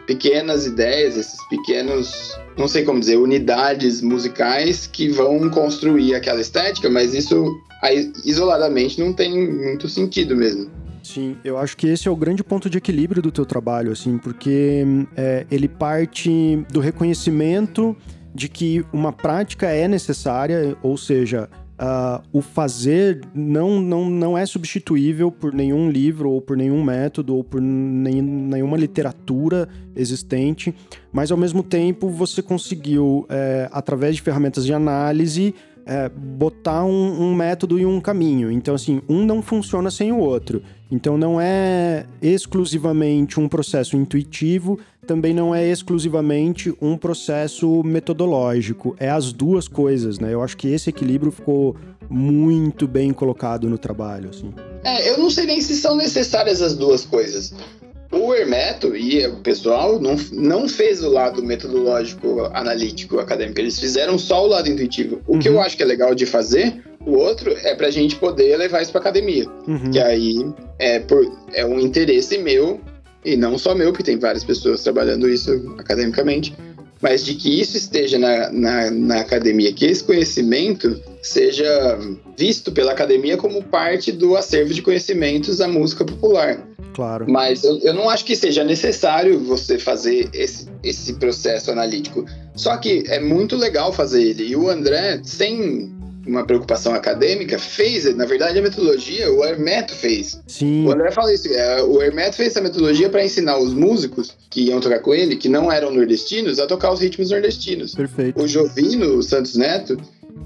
pequenas 0.06 0.66
ideias, 0.66 1.18
esses 1.18 1.40
pequenos, 1.50 2.38
não 2.58 2.68
sei 2.68 2.84
como 2.84 3.00
dizer, 3.00 3.18
unidades 3.18 4.02
musicais 4.02 4.88
que 4.88 5.10
vão 5.10 5.50
construir 5.50 6.16
aquela 6.16 6.42
estética, 6.42 6.90
mas 6.90 7.14
isso 7.14 7.54
isoladamente 8.24 9.00
não 9.00 9.14
tem 9.14 9.52
muito 9.52 9.88
sentido 9.88 10.36
mesmo. 10.36 10.70
Sim, 11.04 11.38
eu 11.44 11.58
acho 11.58 11.78
que 11.78 11.88
esse 11.88 12.08
é 12.08 12.12
o 12.12 12.16
grande 12.16 12.44
ponto 12.44 12.68
de 12.68 12.80
equilíbrio 12.80 13.22
do 13.22 13.32
teu 13.32 13.46
trabalho, 13.46 13.92
assim, 13.92 14.18
porque 14.18 14.84
é, 15.16 15.46
ele 15.52 15.68
parte 15.68 16.66
do 16.72 16.80
reconhecimento 16.80 17.96
de 18.34 18.50
que 18.50 18.84
uma 18.92 19.14
prática 19.14 19.68
é 19.68 19.88
necessária, 19.88 20.76
ou 20.82 20.98
seja, 20.98 21.48
Uh, 21.76 22.24
o 22.32 22.42
fazer 22.42 23.20
não, 23.34 23.82
não, 23.82 24.10
não 24.10 24.38
é 24.38 24.46
substituível 24.46 25.30
por 25.30 25.54
nenhum 25.54 25.90
livro 25.90 26.32
ou 26.32 26.42
por 26.42 26.56
nenhum 26.56 26.82
método 26.82 27.36
ou 27.36 27.44
por 27.44 27.60
nem, 27.60 28.22
nenhuma 28.22 28.78
literatura 28.78 29.68
existente, 29.94 30.74
mas 31.12 31.32
ao 31.32 31.38
mesmo 31.38 31.62
tempo 31.62 32.10
você 32.10 32.42
conseguiu, 32.42 33.26
é, 33.28 33.68
através 33.74 34.16
de 34.16 34.22
ferramentas 34.22 34.66
de 34.66 34.74
análise, 34.74 35.54
é, 35.86 36.10
botar 36.10 36.84
um, 36.84 37.22
um, 37.22 37.36
método 37.36 37.78
e 37.78 37.86
um 37.86 38.02
caminho. 38.02 38.52
Então, 38.52 38.74
assim, 38.74 39.02
um 39.08 39.24
não 39.24 39.42
funciona 39.42 39.92
sem 39.92 40.12
o 40.12 40.18
outro. 40.18 40.64
Então, 40.92 41.18
não 41.18 41.40
é 41.40 42.06
exclusivamente 42.22 43.40
um 43.40 43.48
processo 43.48 43.96
intuitivo, 43.96 44.80
também 45.06 45.34
não 45.34 45.54
é 45.54 45.68
exclusivamente 45.68 46.74
um 46.82 46.98
processo 46.98 47.84
metodológico. 47.84 48.96
É 49.00 49.10
as 49.10 49.32
duas 49.32 49.68
coisas, 49.68 50.20
né? 50.20 50.34
Eu 50.34 50.42
acho 50.42 50.58
que 50.58 50.68
esse 50.68 50.90
equilíbrio 50.90 51.32
ficou 51.32 51.76
muito 52.10 52.88
bem 52.88 53.12
colocado 53.14 53.70
no 53.70 53.78
trabalho, 53.78 54.30
assim. 54.30 54.54
É, 54.84 55.10
eu 55.10 55.18
não 55.18 55.30
sei 55.30 55.46
nem 55.46 55.62
se 55.62 55.76
são 55.76 55.96
necessárias 55.96 56.62
as 56.62 56.76
duas 56.76 57.06
coisas. 57.06 57.54
O 58.12 58.34
Hermeto 58.34 58.96
e 58.96 59.26
o 59.28 59.38
pessoal 59.38 60.00
não, 60.00 60.16
não 60.32 60.70
fez 60.70 61.04
o 61.04 61.10
lado 61.10 61.44
metodológico, 61.44 62.42
analítico, 62.54 63.20
acadêmico. 63.20 63.60
Eles 63.60 63.80
fizeram 63.80 64.18
só 64.18 64.44
o 64.44 64.48
lado 64.48 64.70
intuitivo. 64.70 65.22
O 65.28 65.34
uhum. 65.34 65.40
que 65.40 65.50
eu 65.50 65.56
uhum. 65.56 65.62
acho 65.62 65.76
que 65.76 65.84
é 65.84 65.86
legal 65.86 66.14
de 66.14 66.26
fazer, 66.26 66.82
o 67.06 67.18
outro 67.18 67.52
é 67.52 67.76
pra 67.76 67.90
gente 67.90 68.16
poder 68.16 68.58
levar 68.58 68.82
isso 68.82 68.92
pra 68.92 69.02
academia. 69.02 69.46
Uhum. 69.68 69.92
Que 69.92 70.00
aí 70.00 70.46
é, 70.80 71.00
por, 71.00 71.26
é 71.54 71.66
um 71.66 71.80
interesse 71.80 72.38
meu, 72.38 72.80
e 73.26 73.36
não 73.36 73.58
só 73.58 73.74
meu, 73.74 73.92
porque 73.92 74.04
tem 74.04 74.18
várias 74.18 74.44
pessoas 74.44 74.84
trabalhando 74.84 75.28
isso 75.28 75.76
academicamente, 75.78 76.56
mas 77.02 77.26
de 77.26 77.36
que 77.36 77.60
isso 77.60 77.76
esteja 77.76 78.18
na, 78.18 78.52
na, 78.52 78.92
na 78.92 79.20
academia, 79.20 79.74
que 79.74 79.86
esse 79.86 80.04
conhecimento 80.04 81.02
seja 81.22 82.00
visto 82.38 82.72
pela 82.72 82.92
academia 82.92 83.36
como 83.36 83.64
parte 83.64 84.12
do 84.12 84.38
acervo 84.38 84.74
de 84.74 84.82
conhecimentos 84.82 85.58
da 85.58 85.68
música 85.68 86.06
popular. 86.06 86.60
Claro. 86.94 87.26
Mas 87.30 87.64
eu, 87.64 87.78
eu 87.80 87.94
não 87.94 88.10
acho 88.10 88.24
que 88.24 88.36
seja 88.36 88.64
necessário 88.64 89.38
você 89.40 89.78
fazer 89.78 90.30
esse, 90.34 90.68
esse 90.82 91.14
processo 91.14 91.70
analítico. 91.70 92.26
Só 92.56 92.78
que 92.78 93.04
é 93.08 93.20
muito 93.20 93.58
legal 93.58 93.92
fazer 93.92 94.24
ele. 94.24 94.46
E 94.46 94.56
o 94.56 94.70
André, 94.70 95.20
sem 95.24 95.94
uma 96.26 96.46
preocupação 96.46 96.94
acadêmica, 96.94 97.60
fez, 97.60 98.14
na 98.16 98.26
verdade, 98.26 98.60
a 98.60 98.62
metodologia, 98.62 99.32
o 99.32 99.44
Hermeto 99.44 99.94
fez. 99.94 100.42
Sim. 100.48 100.86
O 100.86 100.92
André 100.92 101.12
fala 101.12 101.34
isso, 101.34 101.48
é, 101.54 101.84
o 101.84 102.02
Hermeto 102.02 102.36
fez 102.36 102.50
essa 102.50 102.62
metodologia 102.62 103.10
para 103.10 103.24
ensinar 103.24 103.58
os 103.58 103.74
músicos 103.74 104.36
que 104.50 104.62
iam 104.62 104.80
tocar 104.80 105.00
com 105.00 105.14
ele, 105.14 105.36
que 105.36 105.50
não 105.50 105.72
eram 105.72 105.92
nordestinos, 105.92 106.60
a 106.60 106.66
tocar 106.68 106.92
os 106.92 107.00
ritmos 107.00 107.30
nordestinos. 107.30 107.94
Perfeito. 107.94 108.42
O 108.42 108.48
Jovino 108.48 109.18
o 109.18 109.24
Santos 109.24 109.56
Neto, 109.56 109.98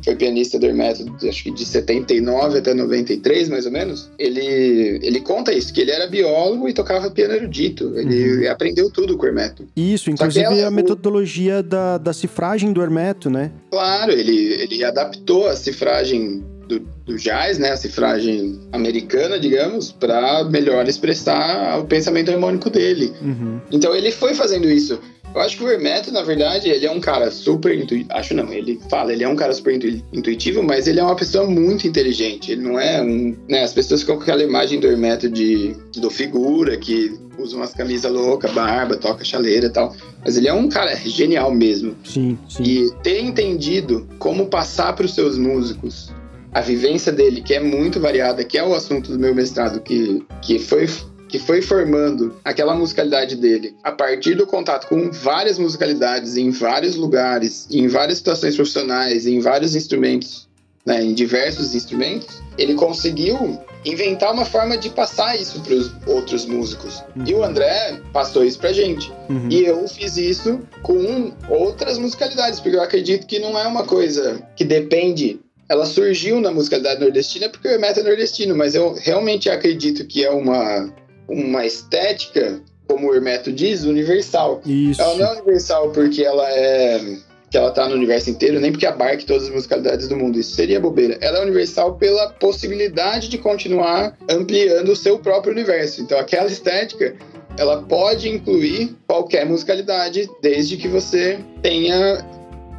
foi 0.04 0.16
pianista 0.16 0.58
do 0.58 0.66
Hermeto, 0.66 1.06
acho 1.28 1.44
que 1.44 1.52
de 1.52 1.66
79 1.66 2.60
até 2.60 2.74
93, 2.74 3.50
mais 3.50 3.66
ou 3.66 3.72
menos. 3.72 4.10
Ele, 4.18 5.00
ele 5.02 5.20
conta 5.22 5.54
isso, 5.54 5.74
que 5.74 5.82
ele 5.82 5.92
era 5.92 6.08
biólogo 6.08 6.70
e 6.70 6.74
tocava 6.74 7.12
piano 7.12 7.34
erudito. 7.34 7.98
Ele 7.98 8.46
uhum. 8.46 8.52
aprendeu 8.52 8.90
tudo 8.90 9.18
com 9.18 9.26
o 9.26 9.28
Hermeto. 9.28 9.68
Isso, 9.76 10.10
inclusive 10.10 10.46
ela, 10.46 10.68
a 10.68 10.72
metodologia 10.72 11.60
o... 11.60 11.64
da, 11.64 11.98
da 11.98 12.14
cifragem 12.14 12.72
do 12.72 12.82
Hermeto, 12.82 13.30
né? 13.30 13.52
Claro, 13.72 14.12
ele, 14.12 14.54
ele 14.54 14.84
adaptou 14.84 15.48
a 15.48 15.56
cifragem 15.56 16.44
do, 16.68 16.80
do, 17.06 17.18
jazz, 17.18 17.58
né, 17.58 17.72
a 17.72 17.78
cifragem 17.78 18.60
americana, 18.72 19.40
digamos, 19.40 19.92
para 19.92 20.44
melhor 20.46 20.88
expressar 20.88 21.80
o 21.80 21.86
pensamento 21.86 22.30
harmônico 22.30 22.70
dele. 22.70 23.12
Uhum. 23.22 23.60
Então 23.72 23.96
ele 23.96 24.12
foi 24.12 24.36
fazendo 24.36 24.70
isso. 24.70 25.00
Eu 25.34 25.42
acho 25.42 25.58
que 25.58 25.64
o 25.64 25.70
Hermeto, 25.70 26.12
na 26.12 26.24
verdade, 26.24 26.70
ele 26.70 26.86
é 26.86 26.92
um 26.92 27.00
cara 27.00 27.30
super 27.30 27.78
intuitivo. 27.78 28.10
Acho 28.12 28.34
não, 28.34 28.52
ele 28.52 28.80
fala, 28.90 29.14
ele 29.14 29.24
é 29.24 29.30
um 29.30 29.36
cara 29.36 29.54
super 29.54 29.74
intuitivo, 30.12 30.64
mas 30.64 30.88
ele 30.88 31.00
é 31.00 31.04
uma 31.04 31.16
pessoa 31.16 31.46
muito 31.46 31.88
inteligente. 31.88 32.52
Ele 32.52 32.62
não 32.62 32.80
é 32.80 33.02
um. 33.02 33.36
Né, 33.48 33.64
as 33.64 33.74
pessoas 33.74 34.02
ficam 34.02 34.16
com 34.16 34.24
aquela 34.24 34.44
imagem 34.44 34.80
do 34.80 34.88
Hermeto 34.88 35.30
de, 35.30 35.76
do 35.98 36.10
figura, 36.10 36.78
que 36.78 37.14
usa 37.38 37.56
umas 37.56 37.74
camisas 37.74 38.12
loucas, 38.12 38.52
barba, 38.52 38.98
toca 38.98 39.24
chaleira 39.24 39.68
e 39.68 39.70
tal. 39.70 39.96
Mas 40.24 40.36
ele 40.36 40.48
é 40.48 40.54
um 40.54 40.68
cara 40.68 40.96
genial 40.96 41.54
mesmo. 41.54 41.96
Sim, 42.04 42.38
sim. 42.50 42.64
E 42.64 42.92
ter 43.04 43.22
entendido 43.22 44.08
como 44.18 44.48
passar 44.48 44.94
para 44.94 45.06
os 45.06 45.14
seus 45.14 45.38
músicos 45.38 46.12
a 46.52 46.62
vivência 46.62 47.12
dele, 47.12 47.42
que 47.42 47.54
é 47.54 47.60
muito 47.60 48.00
variada, 48.00 48.44
que 48.44 48.58
é 48.58 48.64
o 48.64 48.74
assunto 48.74 49.12
do 49.12 49.20
meu 49.20 49.34
mestrado, 49.36 49.80
que, 49.82 50.26
que 50.42 50.58
foi 50.58 50.88
que 51.30 51.40
foi 51.40 51.62
formando 51.62 52.36
aquela 52.44 52.74
musicalidade 52.76 53.36
dele 53.36 53.76
a 53.84 53.92
partir 53.92 54.36
do 54.36 54.46
contato 54.46 54.88
com 54.88 55.12
várias 55.12 55.58
musicalidades 55.58 56.36
em 56.36 56.50
vários 56.50 56.96
lugares, 56.96 57.68
em 57.72 57.88
várias 57.88 58.18
situações 58.18 58.56
profissionais, 58.56 59.28
em 59.28 59.40
vários 59.40 59.76
instrumentos, 59.76 60.50
né, 60.86 61.04
em 61.04 61.14
diversos 61.14 61.76
instrumentos, 61.76 62.42
ele 62.58 62.74
conseguiu 62.74 63.60
inventar 63.86 64.34
uma 64.34 64.44
forma 64.44 64.78
de 64.78 64.90
passar 64.90 65.40
isso 65.40 65.62
para 65.62 65.74
os 65.74 65.92
outros 66.06 66.46
músicos. 66.46 67.02
Uhum. 67.16 67.24
E 67.26 67.34
o 67.34 67.44
André 67.44 68.02
passou 68.12 68.44
isso 68.44 68.60
pra 68.60 68.74
gente. 68.74 69.12
Uhum. 69.30 69.48
E 69.50 69.66
eu 69.66 69.88
fiz 69.88 70.18
isso 70.18 70.60
com 70.82 71.32
outras 71.48 71.98
musicalidades, 71.98 72.60
porque 72.60 72.76
eu 72.76 72.82
acredito 72.82 73.26
que 73.28 73.40
não 73.40 73.58
é 73.58 73.68
uma 73.68 73.84
coisa 73.84 74.42
que 74.56 74.66
depende 74.66 75.40
ela 75.70 75.86
surgiu 75.86 76.42
na 76.42 76.52
musicalidade 76.52 77.00
nordestina 77.00 77.48
porque 77.48 77.68
o 77.68 77.72
Hermeto 77.72 78.00
é 78.00 78.04
nordestino, 78.04 78.56
mas 78.56 78.74
eu 78.74 78.96
realmente 78.96 79.52
acredito 79.52 80.04
que 80.04 80.26
é 80.26 80.32
uma, 80.32 80.92
uma 81.30 81.66
estética, 81.66 82.62
como 82.88 83.10
o 83.10 83.16
Hermeto 83.16 83.52
diz, 83.52 83.84
universal. 83.84 84.62
Isso. 84.66 85.02
Ela 85.02 85.16
não 85.16 85.26
é 85.26 85.32
universal 85.34 85.92
porque 85.92 86.24
ela 86.24 86.50
é 86.52 87.18
que 87.50 87.58
ela 87.58 87.72
tá 87.72 87.88
no 87.88 87.96
universo 87.96 88.30
inteiro, 88.30 88.60
nem 88.60 88.72
porque 88.72 88.86
abarque 88.86 89.26
todas 89.26 89.46
as 89.46 89.50
musicalidades 89.50 90.08
do 90.08 90.16
mundo. 90.16 90.40
Isso 90.40 90.56
seria 90.56 90.80
bobeira. 90.80 91.18
Ela 91.20 91.40
é 91.40 91.42
universal 91.42 91.96
pela 91.96 92.30
possibilidade 92.34 93.28
de 93.28 93.38
continuar 93.40 94.16
ampliando 94.30 94.90
o 94.90 94.96
seu 94.96 95.18
próprio 95.18 95.52
universo. 95.52 96.02
Então, 96.02 96.20
aquela 96.20 96.48
estética, 96.48 97.16
ela 97.58 97.82
pode 97.82 98.30
incluir 98.30 98.96
qualquer 99.08 99.46
musicalidade, 99.46 100.30
desde 100.42 100.78
que 100.78 100.88
você 100.88 101.40
tenha 101.62 102.24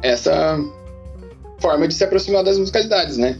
essa 0.01 0.57
forma 1.59 1.87
de 1.87 1.93
se 1.93 2.03
aproximar 2.03 2.43
das 2.43 2.57
musicalidades, 2.57 3.17
né? 3.17 3.37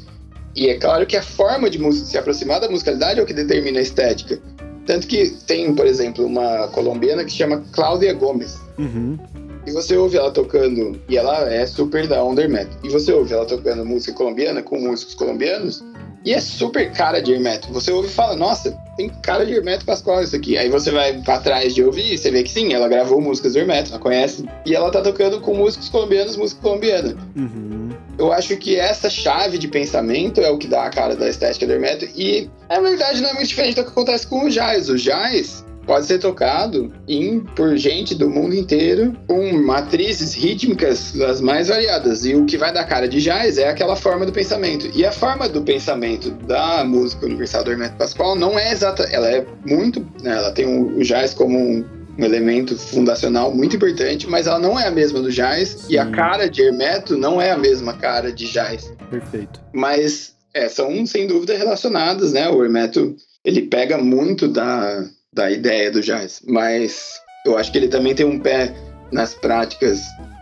E 0.54 0.68
é 0.68 0.78
claro 0.78 1.06
que 1.06 1.16
a 1.16 1.24
forma 1.24 1.70
de 1.70 1.80
se 1.94 2.18
aproximar 2.18 2.60
da 2.60 2.70
musicalidade 2.70 3.20
é 3.20 3.24
o 3.24 3.26
que 3.26 3.34
determina 3.34 3.80
a 3.80 3.82
estética. 3.82 4.42
Tanto 4.86 5.08
que 5.08 5.30
tem, 5.46 5.74
por 5.76 5.86
exemplo, 5.86 6.26
uma 6.26 6.68
colombiana 6.70 7.24
que 7.24 7.32
chama 7.32 7.64
Cláudia 7.72 8.14
Gomes. 8.14 8.60
Uhum. 8.78 9.18
E 9.66 9.72
você 9.72 9.96
ouve 9.96 10.18
ela 10.18 10.32
tocando, 10.32 11.00
e 11.08 11.18
ela 11.18 11.54
é 11.54 11.66
super 11.68 12.08
da 12.08 12.24
under 12.24 12.50
metal. 12.50 12.74
E 12.84 12.90
você 12.90 13.14
ouve 13.14 13.32
ela 13.32 13.46
tocando 13.46 13.86
música 13.86 14.14
colombiana 14.14 14.64
com 14.64 14.80
músicos 14.80 15.14
colombianos, 15.14 15.84
e 16.24 16.34
é 16.34 16.40
super 16.40 16.92
cara 16.92 17.20
de 17.22 17.34
Hermeto. 17.34 17.72
Você 17.74 17.92
ouve 17.92 18.08
e 18.08 18.12
fala, 18.12 18.36
nossa, 18.36 18.78
tem 18.96 19.10
cara 19.22 19.46
de 19.46 19.54
Hermeto 19.54 19.86
Pascoal 19.86 20.24
isso 20.24 20.36
aqui. 20.36 20.58
Aí 20.58 20.70
você 20.70 20.92
vai 20.92 21.14
pra 21.22 21.40
trás 21.40 21.74
de 21.74 21.84
ouvir 21.84 22.14
e 22.14 22.18
você 22.18 22.30
vê 22.30 22.44
que 22.44 22.52
sim, 22.52 22.74
ela 22.74 22.88
gravou 22.88 23.20
músicas 23.20 23.54
do 23.54 23.60
Hermeto, 23.60 23.92
ela 23.92 24.00
conhece. 24.00 24.46
E 24.66 24.76
ela 24.76 24.92
tá 24.92 25.02
tocando 25.02 25.42
com 25.42 25.56
músicos 25.56 25.90
colombianos, 25.90 26.36
música 26.36 26.62
colombiana. 26.62 27.16
Uhum. 27.36 27.90
Eu 28.18 28.32
acho 28.32 28.56
que 28.58 28.76
essa 28.76 29.10
chave 29.10 29.58
de 29.58 29.68
pensamento 29.68 30.42
é 30.42 30.52
o 30.52 30.58
que 30.58 30.68
dá 30.68 30.84
a 30.84 30.90
cara 30.90 31.16
da 31.16 31.28
estética 31.28 31.66
do 31.66 31.74
Hermeto. 31.74 32.06
E, 32.16 32.50
na 32.70 32.80
verdade, 32.80 33.22
não 33.22 33.30
é 33.30 33.34
muito 33.34 33.48
diferente 33.48 33.76
do 33.76 33.84
que 33.84 33.90
acontece 33.90 34.28
com 34.28 34.46
o 34.46 34.50
jazz. 34.50 34.90
O 34.90 34.96
jazz, 34.96 35.66
pode 35.92 36.06
ser 36.06 36.20
tocado 36.20 36.90
em, 37.06 37.42
por 37.42 37.76
gente 37.76 38.16
do 38.16 38.30
mundo 38.30 38.56
inteiro 38.56 39.14
com 39.28 39.52
matrizes 39.58 40.34
rítmicas 40.34 41.12
das 41.12 41.42
mais 41.42 41.68
variadas. 41.68 42.24
E 42.24 42.34
o 42.34 42.46
que 42.46 42.58
vai 42.58 42.72
dar 42.72 42.86
cara 42.86 43.10
de 43.10 43.22
jazz 43.22 43.58
é 43.58 43.68
aquela 43.68 43.98
forma 43.98 44.26
do 44.26 44.32
pensamento. 44.32 44.90
E 44.96 45.06
a 45.06 45.12
forma 45.12 45.50
do 45.50 45.62
pensamento 45.64 46.32
da 46.48 46.86
música 46.86 47.26
universal 47.26 47.66
do 47.66 47.72
Hermeto 47.72 47.98
Pascoal 47.98 48.38
não 48.38 48.58
é 48.58 48.72
exata, 48.72 49.04
ela 49.12 49.30
é 49.30 49.46
muito, 49.66 50.00
né, 50.24 50.32
ela 50.32 50.54
tem 50.54 50.66
o 50.66 51.04
jazz 51.04 51.34
como 51.34 51.60
um, 51.60 51.86
um 52.18 52.24
elemento 52.24 52.78
fundacional 52.78 53.54
muito 53.54 53.76
importante, 53.76 54.30
mas 54.30 54.48
ela 54.48 54.60
não 54.60 54.80
é 54.80 54.88
a 54.88 54.92
mesma 54.92 55.20
do 55.20 55.30
jazz 55.30 55.72
Sim. 55.72 55.96
e 55.96 55.98
a 55.98 56.10
cara 56.10 56.50
de 56.50 56.62
Hermeto 56.62 57.18
não 57.18 57.42
é 57.42 57.52
a 57.52 57.58
mesma 57.58 57.92
cara 57.92 58.32
de 58.32 58.50
jazz. 58.50 58.94
Perfeito. 59.10 59.60
Mas 59.74 60.36
é, 60.54 60.70
são 60.70 61.06
sem 61.06 61.28
dúvida 61.28 61.58
relacionadas, 61.58 62.32
né? 62.32 62.48
O 62.48 62.64
Hermeto 62.64 63.14
ele 63.44 63.64
pega 63.64 63.98
muito 63.98 64.48
da 64.48 65.06
da 65.34 65.50
ideia 65.50 65.90
do 65.90 66.02
jazz, 66.02 66.42
mas 66.46 67.22
eu 67.46 67.58
acho 67.58 67.72
que 67.72 67.78
ele 67.78 67.88
também 67.88 68.14
tem 68.14 68.26
um 68.26 68.40
pé 68.40 68.76
nas 69.12 69.34
práticas, 69.34 70.02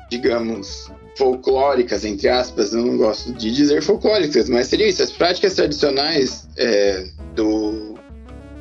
digamos, 0.09 0.91
folclóricas, 1.17 2.05
entre 2.05 2.27
aspas, 2.27 2.73
eu 2.73 2.85
não 2.85 2.97
gosto 2.97 3.33
de 3.33 3.51
dizer 3.51 3.83
folclóricas, 3.83 4.49
mas 4.49 4.67
seria 4.67 4.87
isso, 4.87 5.03
as 5.03 5.11
práticas 5.11 5.53
tradicionais 5.53 6.47
é, 6.57 7.05
do, 7.35 7.95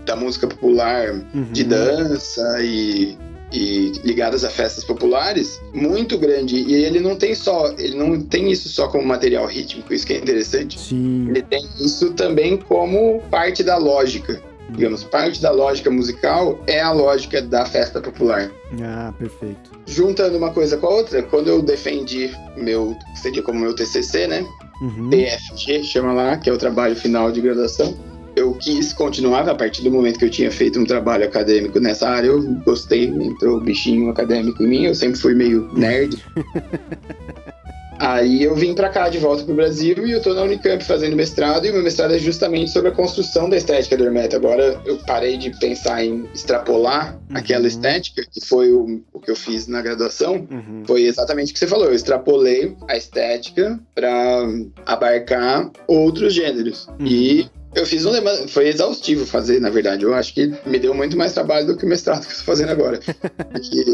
da 0.05 0.17
música 0.17 0.47
popular, 0.47 1.13
uhum. 1.35 1.53
de 1.53 1.65
dança 1.65 2.63
e, 2.63 3.17
e 3.53 3.93
ligadas 4.05 4.45
a 4.45 4.51
festas 4.51 4.85
populares, 4.85 5.61
muito 5.73 6.19
grande. 6.19 6.57
E 6.57 6.75
ele 6.85 7.01
não 7.01 7.17
tem 7.17 7.35
só, 7.35 7.73
ele 7.79 7.97
não 7.97 8.21
tem 8.21 8.51
isso 8.51 8.69
só 8.69 8.89
como 8.89 9.05
material 9.05 9.47
rítmico, 9.47 9.95
isso 9.95 10.07
que 10.07 10.15
é 10.15 10.19
interessante. 10.19 10.79
Sim. 10.79 11.29
Ele 11.31 11.43
tem 11.43 11.65
isso 11.81 12.13
também 12.15 12.57
como 12.57 13.23
parte 13.31 13.63
da 13.63 13.77
lógica 13.77 14.43
digamos, 14.71 15.05
parte 15.05 15.41
da 15.41 15.51
lógica 15.51 15.91
musical 15.91 16.63
é 16.67 16.81
a 16.81 16.93
lógica 16.93 17.41
da 17.41 17.65
festa 17.65 18.01
popular. 18.01 18.51
Ah, 18.83 19.13
perfeito. 19.19 19.71
Juntando 19.87 20.37
uma 20.37 20.51
coisa 20.51 20.77
com 20.77 20.87
a 20.87 20.91
outra, 20.91 21.23
quando 21.23 21.49
eu 21.49 21.63
defendi 21.63 22.31
meu, 22.57 22.97
seria 23.15 23.43
como 23.43 23.61
meu 23.61 23.75
TCC, 23.75 24.27
né? 24.27 24.47
Uhum. 24.81 25.11
TFG, 25.11 25.83
chama 25.85 26.13
lá, 26.13 26.37
que 26.37 26.49
é 26.49 26.53
o 26.53 26.59
trabalho 26.59 26.95
final 26.95 27.33
de 27.33 27.41
graduação. 27.41 27.97
Eu 28.37 28.55
quis 28.55 28.93
continuar 28.93 29.49
a 29.49 29.55
partir 29.55 29.83
do 29.83 29.91
momento 29.91 30.19
que 30.19 30.25
eu 30.25 30.31
tinha 30.31 30.51
feito 30.51 30.79
um 30.79 30.85
trabalho 30.85 31.25
acadêmico 31.25 31.81
nessa 31.81 32.09
área. 32.09 32.29
Eu 32.29 32.41
gostei, 32.65 33.07
entrou 33.07 33.57
o 33.57 33.61
bichinho 33.61 34.11
acadêmico 34.11 34.63
em 34.63 34.69
mim. 34.69 34.85
Eu 34.85 34.95
sempre 34.95 35.19
fui 35.19 35.35
meio 35.35 35.69
nerd. 35.73 36.23
Aí 37.99 38.45
eu 38.45 38.55
vim 38.55 38.75
para 38.75 38.89
cá 38.89 39.09
de 39.09 39.19
volta 39.19 39.45
pro 39.45 39.55
Brasil 39.55 40.07
e 40.07 40.13
eu 40.13 40.23
tô 40.23 40.33
na 40.33 40.43
Unicamp 40.43 40.83
fazendo 40.85 41.17
mestrado 41.17 41.67
e 41.67 41.71
o 41.71 41.73
meu 41.73 41.83
mestrado 41.83 42.15
é 42.15 42.19
justamente 42.19 42.71
sobre 42.71 42.91
a 42.91 42.93
construção 42.93 43.49
da 43.49 43.57
estética 43.57 43.97
do 43.97 44.05
Hermeto. 44.05 44.37
Agora 44.37 44.81
eu 44.85 44.99
parei 44.99 45.37
de 45.37 45.51
pensar 45.59 46.05
em 46.05 46.29
extrapolar 46.33 47.19
uhum. 47.31 47.37
aquela 47.37 47.67
estética, 47.67 48.23
que 48.31 48.45
foi 48.45 48.73
o, 48.73 49.03
o, 49.13 49.21
que 49.21 49.31
eu 49.31 49.37
fiz 49.37 49.67
na 49.67 49.83
graduação. 49.83 50.47
Uhum. 50.51 50.85
Foi 50.87 51.03
exatamente 51.03 51.51
o 51.51 51.53
que 51.53 51.59
você 51.59 51.67
falou. 51.67 51.87
Eu 51.87 51.95
extrapolei 51.95 52.77
a 52.89 52.97
estética 52.97 53.79
para 53.95 54.47
abarcar 54.87 55.71
outros 55.87 56.35
gêneros. 56.35 56.87
Uhum. 57.01 57.07
E 57.07 57.51
eu 57.75 57.85
fiz 57.85 58.05
um 58.07 58.13
foi 58.49 58.69
exaustivo 58.69 59.27
fazer, 59.27 59.61
na 59.61 59.71
verdade. 59.71 60.05
Eu 60.05 60.15
acho 60.15 60.33
que 60.35 60.53
me 60.65 60.79
deu 60.79 60.95
muito 60.95 61.17
mais 61.17 61.33
trabalho 61.33 61.67
do 61.67 61.77
que 61.77 61.85
o 61.85 61.89
mestrado 61.89 62.27
que 62.27 62.33
eu 62.33 62.39
tô 62.39 62.45
fazendo 62.45 62.71
agora. 62.71 62.99
Porque 62.99 63.85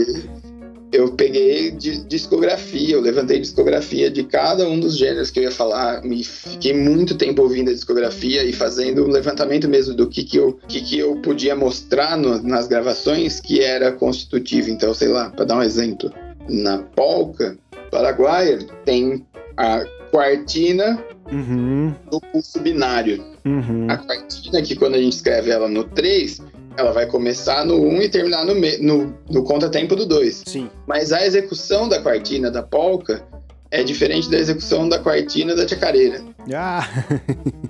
eu 0.94 1.10
peguei 1.12 1.72
de 1.72 2.04
discografia, 2.04 2.94
eu 2.94 3.00
levantei 3.00 3.40
discografia 3.40 4.08
de 4.08 4.22
cada 4.22 4.68
um 4.68 4.78
dos 4.78 4.96
gêneros 4.96 5.28
que 5.28 5.40
eu 5.40 5.42
ia 5.42 5.50
falar, 5.50 6.06
e 6.06 6.22
fiquei 6.22 6.72
muito 6.72 7.16
tempo 7.16 7.42
ouvindo 7.42 7.70
a 7.70 7.74
discografia 7.74 8.44
e 8.44 8.52
fazendo 8.52 9.04
um 9.04 9.10
levantamento 9.10 9.68
mesmo 9.68 9.92
do 9.92 10.08
que, 10.08 10.22
que, 10.22 10.36
eu, 10.36 10.58
que, 10.68 10.80
que 10.80 10.98
eu 10.98 11.16
podia 11.16 11.56
mostrar 11.56 12.16
no, 12.16 12.40
nas 12.40 12.68
gravações 12.68 13.40
que 13.40 13.60
era 13.60 13.90
constitutivo. 13.90 14.70
Então, 14.70 14.94
sei 14.94 15.08
lá, 15.08 15.30
para 15.30 15.44
dar 15.44 15.56
um 15.56 15.62
exemplo, 15.62 16.12
na 16.48 16.78
polca 16.78 17.58
paraguaia 17.90 18.58
tem 18.84 19.26
a 19.56 19.84
quartina 20.12 21.02
uhum. 21.32 21.92
do 22.08 22.20
pulso 22.20 22.60
binário. 22.60 23.24
Uhum. 23.44 23.90
A 23.90 23.98
quartina, 23.98 24.62
que 24.62 24.76
quando 24.76 24.94
a 24.94 24.98
gente 24.98 25.14
escreve 25.14 25.50
ela 25.50 25.68
no 25.68 25.82
3, 25.82 26.40
ela 26.76 26.92
vai 26.92 27.06
começar 27.06 27.64
no 27.64 27.80
1 27.80 28.02
e 28.02 28.08
terminar 28.08 28.44
no, 28.44 28.54
me, 28.54 28.76
no, 28.78 29.14
no 29.30 29.44
contratempo 29.44 29.94
do 29.94 30.06
2. 30.06 30.42
Sim. 30.46 30.68
Mas 30.86 31.12
a 31.12 31.24
execução 31.24 31.88
da 31.88 32.00
quartina 32.00 32.50
da 32.50 32.62
polca 32.62 33.24
é 33.70 33.82
diferente 33.82 34.30
da 34.30 34.38
execução 34.38 34.88
da 34.88 34.98
quartina 34.98 35.54
da 35.54 35.66
chacareira. 35.66 36.22
Ah! 36.52 36.86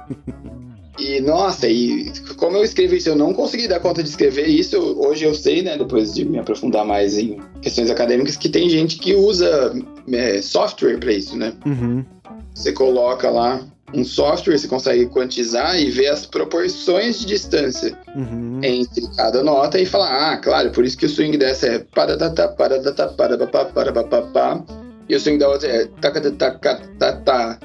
e, 0.98 1.20
nossa, 1.20 1.68
e 1.68 2.12
como 2.36 2.57
eu 2.57 2.64
escrevo 2.64 2.94
isso, 2.94 3.09
eu 3.09 3.16
não 3.16 3.32
consegui 3.32 3.68
dar 3.68 3.80
conta 3.80 4.02
de 4.02 4.09
escrever 4.09 4.46
isso. 4.46 4.78
Hoje 4.98 5.24
eu 5.24 5.34
sei, 5.34 5.62
né, 5.62 5.76
depois 5.76 6.14
de 6.14 6.24
me 6.24 6.38
aprofundar 6.38 6.84
mais 6.84 7.16
em 7.16 7.40
questões 7.62 7.90
acadêmicas, 7.90 8.36
que 8.36 8.48
tem 8.48 8.68
gente 8.68 8.98
que 8.98 9.14
usa 9.14 9.74
é, 10.12 10.42
software 10.42 10.98
para 10.98 11.12
isso, 11.12 11.36
né? 11.36 11.55
Uhum. 11.64 12.05
Você 12.55 12.72
coloca 12.72 13.30
lá 13.30 13.61
um 13.95 14.05
software 14.05 14.59
você 14.59 14.68
consegue 14.68 15.07
quantizar 15.07 15.78
e 15.78 15.90
ver 15.90 16.09
as 16.09 16.26
proporções 16.26 17.20
de 17.20 17.26
distância 17.26 17.97
uhum. 18.14 18.61
entre 18.62 19.07
cada 19.16 19.42
nota 19.42 19.78
e 19.78 19.86
falar, 19.86 20.32
ah, 20.32 20.36
claro, 20.36 20.70
por 20.70 20.84
isso 20.84 20.97
que 20.97 21.07
o 21.07 21.09
swing 21.09 21.36
dessa 21.36 21.66
é 21.66 21.78
paradatá, 21.78 22.49
paradatá, 22.49 23.09
parabapá, 23.09 23.64
parabapá, 23.66 24.64
e 25.09 25.14
o 25.14 25.20
swing 25.20 25.38
da 25.38 25.49
outra 25.49 25.68
é 25.68 25.86
tacatatacatatá, 26.01 27.59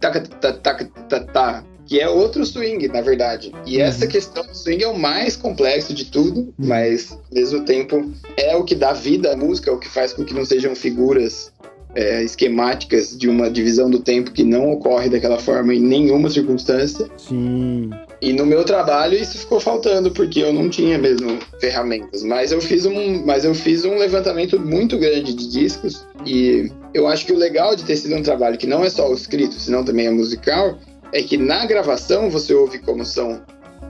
tacatatacatatá, 0.00 1.64
que 1.86 2.00
é 2.00 2.08
outro 2.08 2.44
swing, 2.46 2.88
na 2.88 3.00
verdade. 3.00 3.52
E 3.66 3.76
uhum. 3.76 3.84
essa 3.84 4.06
questão 4.06 4.44
do 4.46 4.54
swing 4.54 4.84
é 4.84 4.88
o 4.88 4.98
mais 4.98 5.36
complexo 5.36 5.92
de 5.92 6.06
tudo, 6.06 6.40
uhum. 6.40 6.54
mas, 6.58 7.12
ao 7.12 7.20
mesmo 7.32 7.64
tempo, 7.64 8.10
é 8.36 8.56
o 8.56 8.64
que 8.64 8.74
dá 8.74 8.92
vida 8.92 9.32
à 9.32 9.36
música, 9.36 9.70
é 9.70 9.72
o 9.72 9.78
que 9.78 9.88
faz 9.88 10.12
com 10.12 10.24
que 10.24 10.34
não 10.34 10.44
sejam 10.44 10.74
figuras 10.74 11.52
é, 11.94 12.22
esquemáticas 12.22 13.16
de 13.16 13.28
uma 13.28 13.50
divisão 13.50 13.88
do 13.88 13.98
tempo 13.98 14.32
que 14.32 14.42
não 14.42 14.72
ocorre 14.72 15.08
daquela 15.08 15.38
forma 15.38 15.74
em 15.74 15.80
nenhuma 15.80 16.28
circunstância. 16.28 17.06
Sim. 17.16 17.90
E 18.20 18.32
no 18.32 18.46
meu 18.46 18.64
trabalho 18.64 19.18
isso 19.18 19.38
ficou 19.38 19.60
faltando 19.60 20.10
porque 20.10 20.40
eu 20.40 20.52
não 20.52 20.68
tinha 20.68 20.98
mesmo 20.98 21.38
ferramentas, 21.60 22.22
mas 22.22 22.52
eu 22.52 22.60
fiz 22.60 22.86
um, 22.86 23.24
mas 23.24 23.44
eu 23.44 23.54
fiz 23.54 23.84
um 23.84 23.98
levantamento 23.98 24.58
muito 24.58 24.98
grande 24.98 25.34
de 25.34 25.48
discos 25.48 26.06
e 26.24 26.70
eu 26.92 27.06
acho 27.06 27.26
que 27.26 27.32
o 27.32 27.36
legal 27.36 27.76
de 27.76 27.84
ter 27.84 27.96
sido 27.96 28.14
um 28.14 28.22
trabalho 28.22 28.56
que 28.56 28.66
não 28.66 28.84
é 28.84 28.90
só 28.90 29.10
o 29.10 29.14
escrito, 29.14 29.54
senão 29.54 29.84
também 29.84 30.06
é 30.06 30.10
musical, 30.10 30.78
é 31.12 31.22
que 31.22 31.36
na 31.36 31.64
gravação 31.66 32.30
você 32.30 32.54
ouve 32.54 32.78
como 32.78 33.04
são 33.04 33.40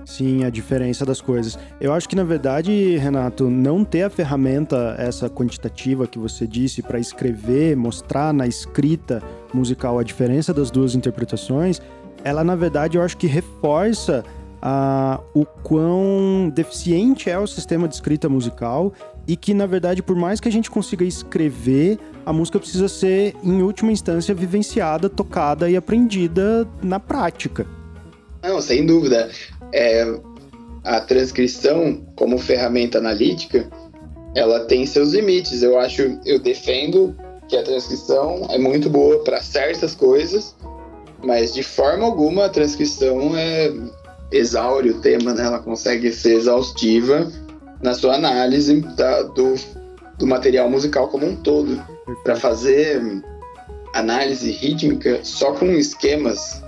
Sim, 0.05 0.45
a 0.45 0.51
diferença 0.51 1.05
das 1.05 1.21
coisas. 1.21 1.59
Eu 1.81 1.93
acho 1.93 2.09
que, 2.09 2.15
na 2.15 2.25
verdade, 2.25 2.97
Renato, 2.97 3.49
não 3.49 3.85
ter 3.85 4.03
a 4.03 4.11
ferramenta, 4.11 4.95
essa 4.99 5.31
quantitativa 5.31 6.07
que 6.07 6.19
você 6.19 6.47
disse, 6.47 6.83
para 6.83 6.99
escrever, 6.99 7.77
mostrar 7.77 8.33
na 8.33 8.47
escrita 8.47 9.23
musical 9.53 9.99
a 9.99 10.03
diferença 10.03 10.53
das 10.53 10.71
duas 10.71 10.95
interpretações, 10.95 11.81
ela, 12.23 12.45
na 12.45 12.55
verdade, 12.55 12.97
eu 12.97 13.03
acho 13.03 13.17
que 13.17 13.27
reforça 13.27 14.25
ah, 14.61 15.21
o 15.35 15.45
quão 15.45 16.51
deficiente 16.55 17.29
é 17.29 17.39
o 17.39 17.47
sistema 17.47 17.87
de 17.87 17.95
escrita 17.95 18.29
musical 18.29 18.93
e 19.27 19.37
que, 19.37 19.55
na 19.55 19.67
verdade, 19.67 20.03
por 20.03 20.17
mais 20.17 20.41
que 20.41 20.49
a 20.49 20.53
gente 20.53 20.71
consiga 20.71 21.05
escrever, 21.05 21.99
a 22.25 22.33
música 22.33 22.59
precisa 22.59 22.89
ser, 22.89 23.35
em 23.43 23.63
última 23.63 23.93
instância, 23.93 24.35
vivenciada, 24.35 25.09
tocada 25.09 25.69
e 25.69 25.77
aprendida 25.77 26.67
na 26.83 26.99
prática. 26.99 27.67
Não, 28.43 28.61
sem 28.61 28.85
dúvida. 28.85 29.31
É, 29.73 30.05
a 30.85 31.01
transcrição 31.01 32.05
como 32.17 32.39
ferramenta 32.39 32.99
analítica, 32.99 33.69
ela 34.35 34.61
tem 34.61 34.85
seus 34.87 35.13
limites. 35.13 35.63
Eu 35.63 35.79
acho, 35.79 36.19
eu 36.25 36.39
defendo 36.39 37.15
que 37.49 37.57
a 37.57 37.63
transcrição 37.63 38.47
é 38.51 38.59
muito 38.59 38.91
boa 38.91 39.23
para 39.25 39.41
certas 39.41 39.95
coisas, 39.95 40.55
mas 41.23 41.55
de 41.55 41.63
forma 41.63 42.05
alguma 42.05 42.47
a 42.47 42.49
transcrição 42.49 43.37
é 43.37 43.73
exaure 44.33 44.91
o 44.91 45.01
tema, 45.01 45.33
né? 45.33 45.45
Ela 45.45 45.59
consegue 45.59 46.13
ser 46.13 46.35
exaustiva 46.37 47.31
na 47.83 47.95
sua 47.95 48.15
análise 48.15 48.81
da- 48.97 49.23
do, 49.23 49.55
do 50.19 50.27
material 50.27 50.69
musical 50.69 51.09
como 51.09 51.27
um 51.27 51.37
todo. 51.37 51.81
Para 52.25 52.37
fazer 52.37 53.23
análise 53.95 54.51
rítmica 54.51 55.21
só 55.23 55.53
com 55.53 55.67
esquemas 55.73 56.64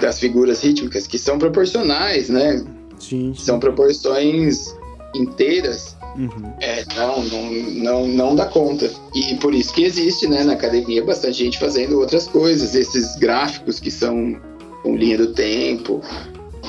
das 0.00 0.18
figuras 0.18 0.62
rítmicas 0.62 1.06
que 1.06 1.18
são 1.18 1.38
proporcionais, 1.38 2.28
né? 2.28 2.64
Sim, 2.98 3.34
sim. 3.34 3.34
São 3.34 3.58
proporções 3.58 4.74
inteiras. 5.14 5.96
Uhum. 6.16 6.52
É, 6.60 6.84
não, 6.96 7.22
não, 7.24 7.52
não, 7.52 8.08
não 8.08 8.36
dá 8.36 8.46
conta. 8.46 8.90
E 9.14 9.36
por 9.36 9.54
isso 9.54 9.72
que 9.72 9.84
existe, 9.84 10.26
né, 10.26 10.42
na 10.42 10.54
academia, 10.54 11.04
bastante 11.04 11.38
gente 11.38 11.58
fazendo 11.58 11.98
outras 11.98 12.26
coisas, 12.26 12.74
esses 12.74 13.16
gráficos 13.16 13.78
que 13.78 13.90
são 13.90 14.40
com 14.82 14.96
linha 14.96 15.18
do 15.18 15.28
tempo. 15.28 16.00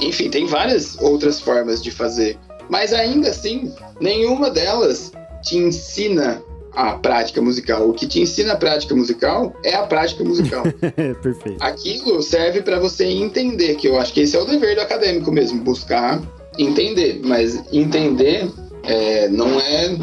Enfim, 0.02 0.30
tem 0.30 0.46
várias 0.46 0.98
outras 1.00 1.40
formas 1.40 1.82
de 1.82 1.92
fazer. 1.92 2.38
Mas 2.70 2.94
ainda 2.94 3.30
assim, 3.30 3.74
nenhuma 4.00 4.50
delas 4.50 5.12
te 5.42 5.58
ensina 5.58 6.42
a 6.80 6.94
prática 6.94 7.42
musical. 7.42 7.90
O 7.90 7.94
que 7.94 8.08
te 8.08 8.22
ensina 8.22 8.54
a 8.54 8.56
prática 8.56 8.96
musical 8.96 9.54
é 9.66 9.76
a 9.76 9.84
prática 9.84 10.24
musical. 10.24 10.64
Perfeito. 11.22 11.62
Aquilo 11.62 12.22
serve 12.24 12.62
para 12.62 12.80
você 12.80 13.04
entender, 13.04 13.76
que 13.76 13.86
eu 13.86 14.00
acho 14.00 14.14
que 14.14 14.22
esse 14.22 14.38
é 14.38 14.40
o 14.40 14.46
dever 14.46 14.76
do 14.76 14.82
acadêmico 14.82 15.30
mesmo, 15.30 15.62
buscar 15.62 16.22
entender. 16.58 17.20
Mas 17.22 17.62
entender 17.74 18.50
é, 18.84 19.28
não 19.28 19.60
é 19.60 19.98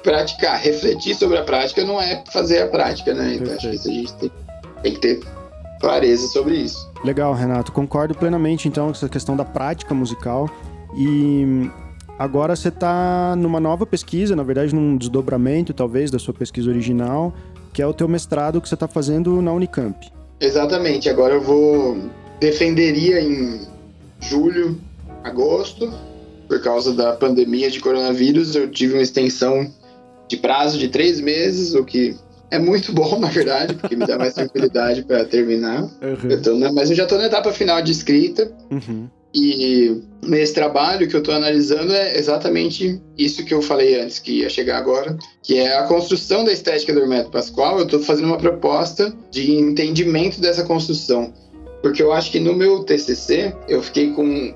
praticar, 0.00 0.60
refletir 0.60 1.16
sobre 1.16 1.36
a 1.36 1.42
prática 1.42 1.84
não 1.84 2.00
é 2.00 2.22
fazer 2.30 2.62
a 2.62 2.68
prática, 2.68 3.12
né? 3.12 3.34
Então 3.34 3.52
acho 3.52 3.68
que 3.68 3.74
isso 3.74 3.88
a 3.88 3.92
gente 3.92 4.14
tem, 4.14 4.32
tem 4.84 4.94
que 4.94 5.00
ter 5.00 5.20
clareza 5.80 6.28
sobre 6.28 6.54
isso. 6.54 6.88
Legal, 7.02 7.34
Renato. 7.34 7.72
Concordo 7.72 8.14
plenamente, 8.14 8.68
então, 8.68 8.86
com 8.86 8.92
essa 8.92 9.08
questão 9.08 9.36
da 9.36 9.44
prática 9.44 9.92
musical. 9.94 10.48
E 10.96 11.68
agora 12.18 12.56
você 12.56 12.68
está 12.68 13.34
numa 13.36 13.60
nova 13.60 13.86
pesquisa, 13.86 14.34
na 14.34 14.42
verdade, 14.42 14.74
num 14.74 14.96
desdobramento, 14.96 15.72
talvez, 15.72 16.10
da 16.10 16.18
sua 16.18 16.34
pesquisa 16.34 16.68
original, 16.68 17.32
que 17.72 17.80
é 17.80 17.86
o 17.86 17.94
teu 17.94 18.08
mestrado 18.08 18.60
que 18.60 18.68
você 18.68 18.74
está 18.74 18.88
fazendo 18.88 19.40
na 19.40 19.52
Unicamp. 19.52 20.10
Exatamente. 20.40 21.08
Agora 21.08 21.34
eu 21.34 21.40
vou 21.40 22.10
defenderia 22.40 23.20
em 23.20 23.60
julho, 24.20 24.80
agosto, 25.24 25.92
por 26.48 26.62
causa 26.62 26.94
da 26.94 27.12
pandemia 27.12 27.70
de 27.70 27.80
coronavírus, 27.80 28.54
eu 28.54 28.70
tive 28.70 28.94
uma 28.94 29.02
extensão 29.02 29.70
de 30.28 30.36
prazo 30.36 30.78
de 30.78 30.88
três 30.88 31.20
meses, 31.20 31.74
o 31.74 31.84
que 31.84 32.16
é 32.50 32.58
muito 32.58 32.92
bom, 32.92 33.18
na 33.18 33.28
verdade, 33.28 33.74
porque 33.74 33.94
me 33.94 34.06
dá 34.06 34.16
mais 34.16 34.34
tranquilidade 34.34 35.02
para 35.02 35.24
terminar. 35.24 35.88
Eu 36.00 36.42
tô 36.42 36.56
mas 36.72 36.90
eu 36.90 36.96
já 36.96 37.02
estou 37.02 37.18
na 37.18 37.26
etapa 37.26 37.52
final 37.52 37.82
de 37.82 37.92
escrita. 37.92 38.50
Uhum. 38.70 39.08
E 39.34 40.02
nesse 40.22 40.54
trabalho 40.54 41.06
que 41.06 41.14
eu 41.14 41.20
estou 41.20 41.34
analisando 41.34 41.92
é 41.92 42.16
exatamente 42.16 43.00
isso 43.16 43.44
que 43.44 43.52
eu 43.52 43.60
falei 43.60 44.00
antes, 44.00 44.18
que 44.18 44.40
ia 44.40 44.48
chegar 44.48 44.78
agora, 44.78 45.16
que 45.42 45.58
é 45.58 45.76
a 45.76 45.84
construção 45.84 46.44
da 46.44 46.52
estética 46.52 46.92
do 46.92 47.00
Hermeto 47.00 47.30
Pascoal. 47.30 47.78
Eu 47.78 47.84
estou 47.84 48.00
fazendo 48.00 48.26
uma 48.26 48.38
proposta 48.38 49.14
de 49.30 49.52
entendimento 49.52 50.40
dessa 50.40 50.64
construção, 50.64 51.32
porque 51.82 52.02
eu 52.02 52.12
acho 52.12 52.30
que 52.30 52.40
no 52.40 52.54
meu 52.54 52.84
TCC 52.84 53.54
eu 53.68 53.82
fiquei 53.82 54.12
com 54.12 54.54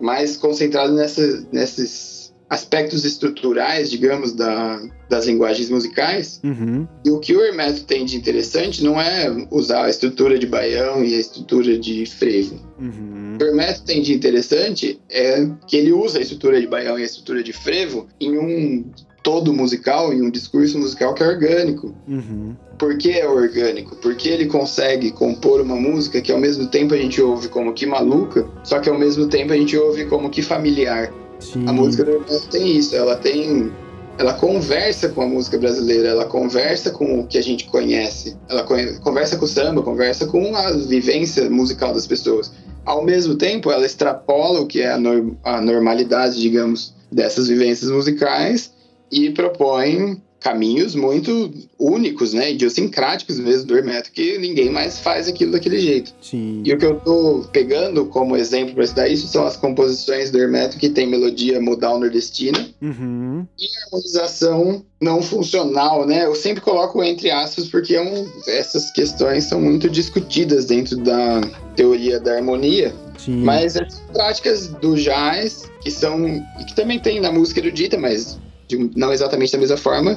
mais 0.00 0.36
concentrado 0.36 0.92
nessa, 0.92 1.46
nesses 1.52 2.11
aspectos 2.52 3.06
estruturais, 3.06 3.90
digamos, 3.90 4.34
da, 4.34 4.78
das 5.08 5.24
linguagens 5.24 5.70
musicais. 5.70 6.38
Uhum. 6.44 6.86
E 7.02 7.10
o 7.10 7.18
que 7.18 7.34
o 7.34 7.40
Hermeto 7.40 7.84
tem 7.84 8.04
de 8.04 8.14
interessante 8.14 8.84
não 8.84 9.00
é 9.00 9.46
usar 9.50 9.86
a 9.86 9.88
estrutura 9.88 10.38
de 10.38 10.46
baião 10.46 11.02
e 11.02 11.14
a 11.14 11.18
estrutura 11.18 11.78
de 11.78 12.04
frevo. 12.04 12.60
Uhum. 12.78 13.36
O 13.36 13.38
que 13.38 13.44
o 13.44 13.48
Hermeto 13.48 13.82
tem 13.84 14.02
de 14.02 14.12
interessante 14.12 15.00
é 15.10 15.48
que 15.66 15.78
ele 15.78 15.94
usa 15.94 16.18
a 16.18 16.20
estrutura 16.20 16.60
de 16.60 16.66
baião 16.66 16.98
e 16.98 17.02
a 17.02 17.06
estrutura 17.06 17.42
de 17.42 17.54
frevo 17.54 18.06
em 18.20 18.36
um 18.36 18.84
todo 19.22 19.50
musical, 19.54 20.12
em 20.12 20.20
um 20.20 20.30
discurso 20.30 20.78
musical 20.78 21.14
que 21.14 21.22
é 21.22 21.28
orgânico. 21.28 21.94
Uhum. 22.06 22.54
Por 22.78 22.98
que 22.98 23.12
é 23.12 23.26
orgânico? 23.26 23.96
Porque 23.96 24.28
ele 24.28 24.44
consegue 24.44 25.10
compor 25.12 25.62
uma 25.62 25.76
música 25.76 26.20
que 26.20 26.30
ao 26.30 26.38
mesmo 26.38 26.66
tempo 26.66 26.92
a 26.92 26.98
gente 26.98 27.22
ouve 27.22 27.48
como 27.48 27.72
que 27.72 27.86
maluca, 27.86 28.46
só 28.62 28.78
que 28.78 28.90
ao 28.90 28.98
mesmo 28.98 29.26
tempo 29.28 29.54
a 29.54 29.56
gente 29.56 29.74
ouve 29.74 30.04
como 30.04 30.28
que 30.28 30.42
familiar. 30.42 31.21
Sim. 31.42 31.64
A 31.66 31.72
música 31.72 32.04
do 32.04 32.40
tem 32.50 32.76
isso, 32.76 32.94
ela 32.96 33.16
tem. 33.16 33.72
Ela 34.18 34.34
conversa 34.34 35.08
com 35.08 35.22
a 35.22 35.26
música 35.26 35.58
brasileira, 35.58 36.08
ela 36.08 36.26
conversa 36.26 36.90
com 36.90 37.20
o 37.20 37.26
que 37.26 37.38
a 37.38 37.42
gente 37.42 37.64
conhece, 37.64 38.36
ela 38.48 38.62
conversa 39.00 39.38
com 39.38 39.46
o 39.46 39.48
samba, 39.48 39.82
conversa 39.82 40.26
com 40.26 40.54
a 40.54 40.70
vivência 40.72 41.48
musical 41.48 41.94
das 41.94 42.06
pessoas. 42.06 42.52
Ao 42.84 43.02
mesmo 43.02 43.36
tempo, 43.36 43.70
ela 43.70 43.86
extrapola 43.86 44.60
o 44.60 44.66
que 44.66 44.82
é 44.82 44.92
a, 44.92 44.98
a 45.44 45.60
normalidade, 45.62 46.40
digamos, 46.40 46.94
dessas 47.10 47.48
vivências 47.48 47.90
musicais 47.90 48.72
e 49.10 49.30
propõe 49.30 50.20
caminhos 50.42 50.94
muito 50.94 51.50
únicos, 51.78 52.32
né, 52.32 52.52
idiosincráticos 52.52 53.38
mesmo 53.38 53.66
do 53.66 53.76
Hermeto, 53.76 54.10
que 54.12 54.36
ninguém 54.38 54.68
mais 54.70 54.98
faz 54.98 55.28
aquilo 55.28 55.52
daquele 55.52 55.78
jeito. 55.78 56.12
Sim. 56.20 56.62
E 56.64 56.72
o 56.72 56.78
que 56.78 56.84
eu 56.84 56.98
tô 57.00 57.44
pegando 57.52 58.04
como 58.06 58.36
exemplo 58.36 58.74
para 58.74 58.84
estudar 58.84 59.08
isso 59.08 59.26
são 59.28 59.46
as 59.46 59.56
composições 59.56 60.30
do 60.30 60.38
Hermeto 60.38 60.76
que 60.78 60.88
tem 60.90 61.06
melodia 61.06 61.60
modal 61.60 61.98
nordestina 61.98 62.58
Uhum. 62.80 63.46
e 63.58 63.66
harmonização 63.84 64.84
não 65.00 65.22
funcional, 65.22 66.06
né? 66.06 66.24
Eu 66.26 66.34
sempre 66.34 66.60
coloco 66.60 67.02
entre 67.02 67.30
aspas 67.30 67.68
porque 67.68 67.94
é 67.96 68.02
um- 68.02 68.26
essas 68.46 68.90
questões 68.92 69.44
são 69.44 69.60
muito 69.60 69.88
discutidas 69.88 70.64
dentro 70.66 70.96
da 70.98 71.40
teoria 71.74 72.20
da 72.20 72.34
harmonia, 72.36 72.94
Sim. 73.18 73.42
mas 73.42 73.76
as 73.76 74.00
práticas 74.12 74.68
do 74.68 74.94
jazz 74.96 75.70
que 75.80 75.90
são 75.90 76.26
e 76.28 76.64
que 76.66 76.74
também 76.74 76.98
tem 77.00 77.20
na 77.20 77.32
música 77.32 77.60
erudita, 77.60 77.98
mas 77.98 78.38
de- 78.76 78.90
não 78.98 79.12
exatamente 79.12 79.52
da 79.52 79.58
mesma 79.58 79.76
forma, 79.76 80.16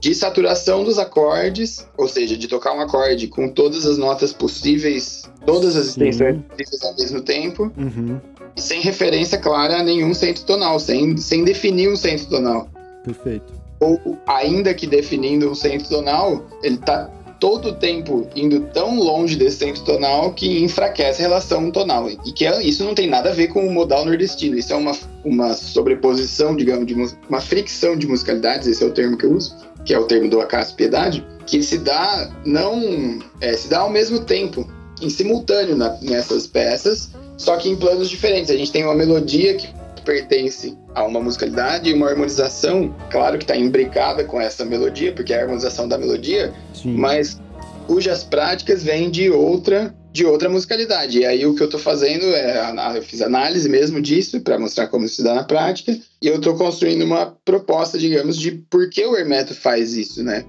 de 0.00 0.14
saturação 0.14 0.84
dos 0.84 0.98
acordes, 0.98 1.86
ou 1.96 2.06
seja, 2.08 2.36
de 2.36 2.46
tocar 2.46 2.72
um 2.72 2.80
acorde 2.80 3.26
com 3.26 3.48
todas 3.48 3.84
as 3.86 3.98
notas 3.98 4.32
possíveis, 4.32 5.22
todas 5.44 5.76
as 5.76 5.88
extensões 5.88 6.38
possíveis 6.48 6.82
ao 6.84 6.94
mesmo 6.96 7.20
tempo, 7.20 7.72
Uhum. 7.76 8.20
e 8.56 8.60
sem 8.60 8.80
referência 8.80 9.38
clara 9.38 9.78
a 9.80 9.82
nenhum 9.82 10.14
centro 10.14 10.44
tonal, 10.44 10.78
sem, 10.78 11.16
sem 11.16 11.44
definir 11.44 11.90
um 11.90 11.96
centro 11.96 12.26
tonal. 12.26 12.68
Perfeito. 13.04 13.52
Ou, 13.80 14.18
ainda 14.26 14.74
que 14.74 14.86
definindo 14.86 15.48
um 15.50 15.54
centro 15.54 15.88
tonal, 15.88 16.44
ele 16.62 16.74
está 16.76 17.08
todo 17.40 17.68
o 17.70 17.74
tempo 17.74 18.28
indo 18.34 18.60
tão 18.72 18.98
longe 18.98 19.36
desse 19.36 19.58
centro 19.58 19.82
tonal 19.82 20.32
que 20.32 20.62
enfraquece 20.62 21.22
a 21.22 21.28
relação 21.28 21.70
tonal. 21.70 22.10
E 22.10 22.32
que 22.32 22.44
é- 22.46 22.62
isso 22.62 22.84
não 22.84 22.94
tem 22.94 23.06
nada 23.06 23.30
a 23.30 23.32
ver 23.32 23.48
com 23.48 23.66
o 23.66 23.72
modal 23.72 24.04
nordestino. 24.04 24.56
Isso 24.56 24.72
é 24.72 24.76
uma, 24.76 24.92
uma 25.24 25.54
sobreposição, 25.54 26.56
digamos, 26.56 26.86
de 26.86 26.94
uma 27.28 27.40
fricção 27.40 27.96
de 27.96 28.06
musicalidades, 28.06 28.66
esse 28.66 28.82
é 28.82 28.86
o 28.86 28.90
termo 28.90 29.16
que 29.16 29.26
eu 29.26 29.32
uso, 29.32 29.56
que 29.84 29.94
é 29.94 29.98
o 29.98 30.04
termo 30.04 30.28
do 30.28 30.40
Acácio 30.40 30.74
Piedade, 30.76 31.24
que 31.46 31.62
se 31.62 31.78
dá 31.78 32.30
não 32.44 33.18
é, 33.40 33.52
se 33.54 33.68
dá 33.68 33.80
ao 33.80 33.90
mesmo 33.90 34.20
tempo 34.20 34.68
em 35.00 35.08
simultâneo 35.08 35.76
na, 35.76 35.96
nessas 36.02 36.46
peças, 36.46 37.10
só 37.36 37.56
que 37.56 37.68
em 37.68 37.76
planos 37.76 38.10
diferentes. 38.10 38.50
A 38.50 38.56
gente 38.56 38.72
tem 38.72 38.84
uma 38.84 38.94
melodia 38.94 39.54
que 39.54 39.68
pertence 40.08 40.74
a 40.94 41.04
uma 41.04 41.20
musicalidade 41.20 41.90
e 41.90 41.92
uma 41.92 42.08
harmonização, 42.08 42.94
claro 43.10 43.36
que 43.36 43.44
está 43.44 43.54
imbricada 43.54 44.24
com 44.24 44.40
essa 44.40 44.64
melodia, 44.64 45.12
porque 45.12 45.34
é 45.34 45.40
a 45.40 45.42
harmonização 45.42 45.86
da 45.86 45.98
melodia, 45.98 46.50
Sim. 46.72 46.96
mas 46.96 47.38
cujas 47.86 48.24
práticas 48.24 48.82
vêm 48.82 49.10
de 49.10 49.30
outra 49.30 49.94
de 50.10 50.24
outra 50.24 50.48
musicalidade. 50.48 51.18
E 51.18 51.26
aí 51.26 51.44
o 51.44 51.54
que 51.54 51.62
eu 51.62 51.66
estou 51.66 51.78
fazendo 51.78 52.24
é 52.24 52.96
eu 52.96 53.02
fiz 53.02 53.20
análise 53.20 53.68
mesmo 53.68 54.00
disso 54.00 54.40
para 54.40 54.58
mostrar 54.58 54.88
como 54.88 55.06
se 55.06 55.22
dá 55.22 55.34
na 55.34 55.44
prática, 55.44 55.96
e 56.22 56.26
eu 56.26 56.36
estou 56.36 56.56
construindo 56.56 57.02
uma 57.02 57.36
proposta, 57.44 57.98
digamos, 57.98 58.38
de 58.38 58.52
por 58.52 58.88
que 58.88 59.04
o 59.04 59.14
Hermeto 59.14 59.54
faz 59.54 59.94
isso, 59.94 60.24
né? 60.24 60.46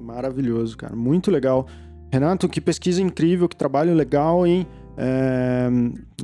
Maravilhoso, 0.00 0.76
cara, 0.76 0.96
muito 0.96 1.30
legal. 1.30 1.68
Renato, 2.12 2.48
que 2.48 2.60
pesquisa 2.60 3.00
incrível, 3.00 3.48
que 3.48 3.56
trabalho 3.56 3.94
legal, 3.94 4.44
hein? 4.44 4.66
É, 5.00 5.68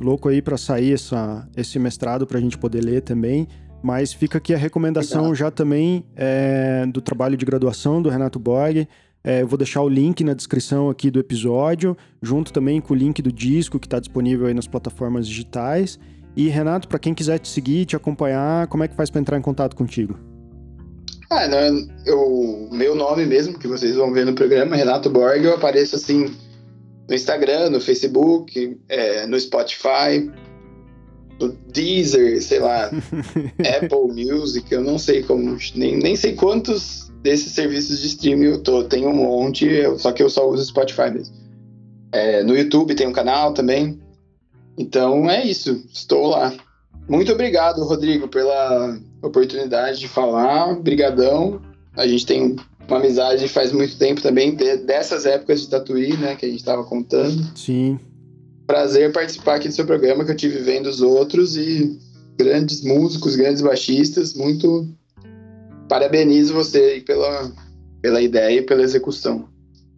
louco 0.01 0.27
aí 0.27 0.41
para 0.41 0.57
sair 0.57 0.93
essa, 0.93 1.47
esse 1.55 1.79
mestrado 1.79 2.27
para 2.27 2.37
a 2.37 2.41
gente 2.41 2.57
poder 2.57 2.83
ler 2.83 3.01
também. 3.01 3.47
Mas 3.81 4.11
fica 4.11 4.37
aqui 4.37 4.53
a 4.53 4.57
recomendação 4.57 5.21
Legal. 5.21 5.35
já 5.35 5.51
também 5.51 6.05
é, 6.15 6.85
do 6.87 7.01
trabalho 7.01 7.37
de 7.37 7.45
graduação 7.45 8.01
do 8.01 8.09
Renato 8.09 8.37
Borg. 8.37 8.87
É, 9.23 9.41
eu 9.41 9.47
vou 9.47 9.57
deixar 9.57 9.81
o 9.81 9.89
link 9.89 10.23
na 10.23 10.33
descrição 10.33 10.89
aqui 10.89 11.09
do 11.09 11.19
episódio, 11.19 11.95
junto 12.21 12.51
também 12.51 12.81
com 12.81 12.93
o 12.93 12.97
link 12.97 13.21
do 13.21 13.31
disco 13.31 13.79
que 13.79 13.87
está 13.87 13.99
disponível 13.99 14.47
aí 14.47 14.53
nas 14.53 14.67
plataformas 14.67 15.27
digitais. 15.27 15.97
E 16.35 16.49
Renato, 16.49 16.87
para 16.87 16.99
quem 16.99 17.13
quiser 17.13 17.39
te 17.39 17.47
seguir, 17.47 17.85
te 17.85 17.95
acompanhar, 17.95 18.67
como 18.67 18.83
é 18.83 18.87
que 18.87 18.95
faz 18.95 19.09
para 19.09 19.21
entrar 19.21 19.37
em 19.37 19.41
contato 19.41 19.75
contigo? 19.75 20.19
Ah, 21.29 21.47
não, 21.47 21.87
eu, 22.05 22.69
meu 22.71 22.93
nome 22.93 23.25
mesmo, 23.25 23.57
que 23.57 23.67
vocês 23.67 23.95
vão 23.95 24.11
ver 24.11 24.25
no 24.25 24.35
programa, 24.35 24.75
Renato 24.75 25.09
Borg, 25.09 25.43
eu 25.43 25.55
apareço 25.55 25.95
assim 25.95 26.31
no 27.07 27.15
Instagram, 27.15 27.69
no 27.69 27.79
Facebook, 27.79 28.77
é, 28.89 29.25
no 29.27 29.39
Spotify, 29.39 30.31
no 31.39 31.49
Deezer, 31.71 32.41
sei 32.41 32.59
lá, 32.59 32.89
Apple 33.77 34.25
Music, 34.25 34.71
eu 34.71 34.81
não 34.81 34.97
sei 34.97 35.23
como, 35.23 35.57
nem, 35.75 35.97
nem 35.97 36.15
sei 36.15 36.33
quantos 36.33 37.11
desses 37.21 37.53
serviços 37.53 37.99
de 38.01 38.07
streaming 38.07 38.45
eu 38.45 38.63
tô, 38.63 38.83
tem 38.83 39.05
um 39.05 39.13
monte, 39.13 39.65
eu, 39.65 39.97
só 39.97 40.11
que 40.11 40.21
eu 40.21 40.29
só 40.29 40.47
uso 40.47 40.65
Spotify 40.65 41.11
mesmo. 41.11 41.35
É, 42.11 42.43
no 42.43 42.55
YouTube 42.55 42.95
tem 42.95 43.07
um 43.07 43.13
canal 43.13 43.53
também. 43.53 43.99
Então 44.77 45.29
é 45.29 45.43
isso, 45.43 45.83
estou 45.91 46.27
lá. 46.27 46.53
Muito 47.07 47.31
obrigado, 47.31 47.83
Rodrigo, 47.83 48.27
pela 48.27 48.97
oportunidade 49.21 49.99
de 49.99 50.07
falar. 50.07 50.71
Obrigadão. 50.71 51.61
A 51.95 52.07
gente 52.07 52.25
tem 52.25 52.55
uma 52.87 52.99
amizade 52.99 53.47
faz 53.47 53.71
muito 53.71 53.97
tempo 53.97 54.21
também, 54.21 54.55
dessas 54.55 55.25
épocas 55.25 55.61
de 55.61 55.69
Tatuí, 55.69 56.15
né, 56.17 56.35
que 56.35 56.45
a 56.45 56.49
gente 56.49 56.59
estava 56.59 56.83
contando. 56.83 57.43
Sim. 57.55 57.99
Prazer 58.67 59.11
participar 59.11 59.55
aqui 59.55 59.67
do 59.67 59.73
seu 59.73 59.85
programa, 59.85 60.25
que 60.25 60.31
eu 60.31 60.35
tive 60.35 60.59
vendo 60.59 60.87
os 60.87 61.01
outros 61.01 61.55
e 61.55 61.99
grandes 62.37 62.83
músicos, 62.83 63.35
grandes 63.35 63.61
baixistas. 63.61 64.33
Muito 64.33 64.87
parabenizo 65.87 66.53
você 66.53 66.79
aí 66.79 67.01
pela, 67.01 67.51
pela 68.01 68.21
ideia 68.21 68.59
e 68.59 68.61
pela 68.61 68.81
execução. 68.81 69.47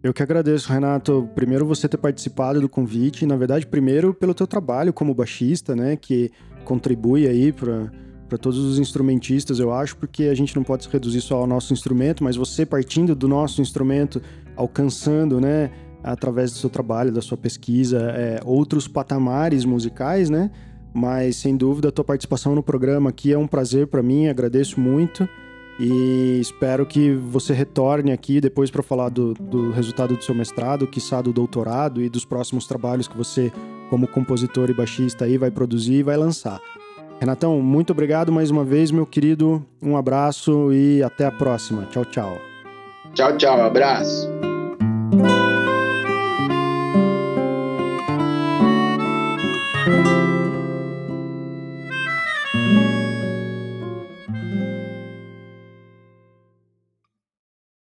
Eu 0.02 0.14
que 0.14 0.22
agradeço, 0.22 0.72
Renato. 0.72 1.28
Primeiro 1.34 1.66
você 1.66 1.88
ter 1.88 1.96
participado 1.96 2.60
do 2.60 2.68
convite, 2.68 3.26
na 3.26 3.36
verdade, 3.36 3.66
primeiro 3.66 4.14
pelo 4.14 4.34
teu 4.34 4.46
trabalho 4.46 4.92
como 4.92 5.14
baixista, 5.14 5.74
né, 5.74 5.96
que 5.96 6.30
contribui 6.64 7.26
aí 7.26 7.52
para 7.52 7.90
para 8.28 8.38
todos 8.38 8.58
os 8.58 8.78
instrumentistas, 8.78 9.58
eu 9.58 9.72
acho, 9.72 9.96
porque 9.96 10.24
a 10.24 10.34
gente 10.34 10.54
não 10.54 10.62
pode 10.62 10.88
reduzir 10.88 11.20
só 11.20 11.38
ao 11.38 11.46
nosso 11.46 11.72
instrumento, 11.72 12.22
mas 12.22 12.36
você 12.36 12.66
partindo 12.66 13.14
do 13.14 13.26
nosso 13.26 13.60
instrumento, 13.60 14.20
alcançando, 14.54 15.40
né, 15.40 15.70
através 16.02 16.52
do 16.52 16.58
seu 16.58 16.70
trabalho, 16.70 17.10
da 17.10 17.22
sua 17.22 17.36
pesquisa, 17.36 17.98
é, 17.98 18.40
outros 18.44 18.86
patamares 18.86 19.64
musicais, 19.64 20.30
né? 20.30 20.50
Mas 20.94 21.36
sem 21.36 21.56
dúvida 21.56 21.88
a 21.88 21.92
tua 21.92 22.04
participação 22.04 22.54
no 22.54 22.62
programa 22.62 23.10
aqui 23.10 23.32
é 23.32 23.38
um 23.38 23.46
prazer 23.46 23.86
para 23.86 24.02
mim, 24.02 24.26
agradeço 24.28 24.80
muito 24.80 25.28
e 25.78 26.38
espero 26.40 26.84
que 26.84 27.12
você 27.14 27.52
retorne 27.52 28.10
aqui 28.10 28.40
depois 28.40 28.68
para 28.70 28.82
falar 28.82 29.10
do, 29.10 29.32
do, 29.34 29.70
resultado 29.70 30.16
do 30.16 30.24
seu 30.24 30.34
mestrado, 30.34 30.88
quiçá 30.88 31.22
do 31.22 31.32
doutorado 31.32 32.02
e 32.02 32.08
dos 32.08 32.24
próximos 32.24 32.66
trabalhos 32.66 33.06
que 33.06 33.16
você, 33.16 33.52
como 33.88 34.08
compositor 34.08 34.70
e 34.70 34.74
baixista, 34.74 35.24
aí 35.24 35.38
vai 35.38 35.52
produzir 35.52 35.94
e 35.94 36.02
vai 36.02 36.16
lançar. 36.16 36.60
Renatão, 37.20 37.60
muito 37.60 37.92
obrigado 37.92 38.30
mais 38.30 38.50
uma 38.50 38.64
vez, 38.64 38.90
meu 38.90 39.04
querido. 39.04 39.64
Um 39.82 39.96
abraço 39.96 40.72
e 40.72 41.02
até 41.02 41.26
a 41.26 41.32
próxima. 41.32 41.86
Tchau, 41.90 42.04
tchau. 42.04 42.38
Tchau, 43.12 43.36
tchau. 43.36 43.60
Abraço. 43.60 44.47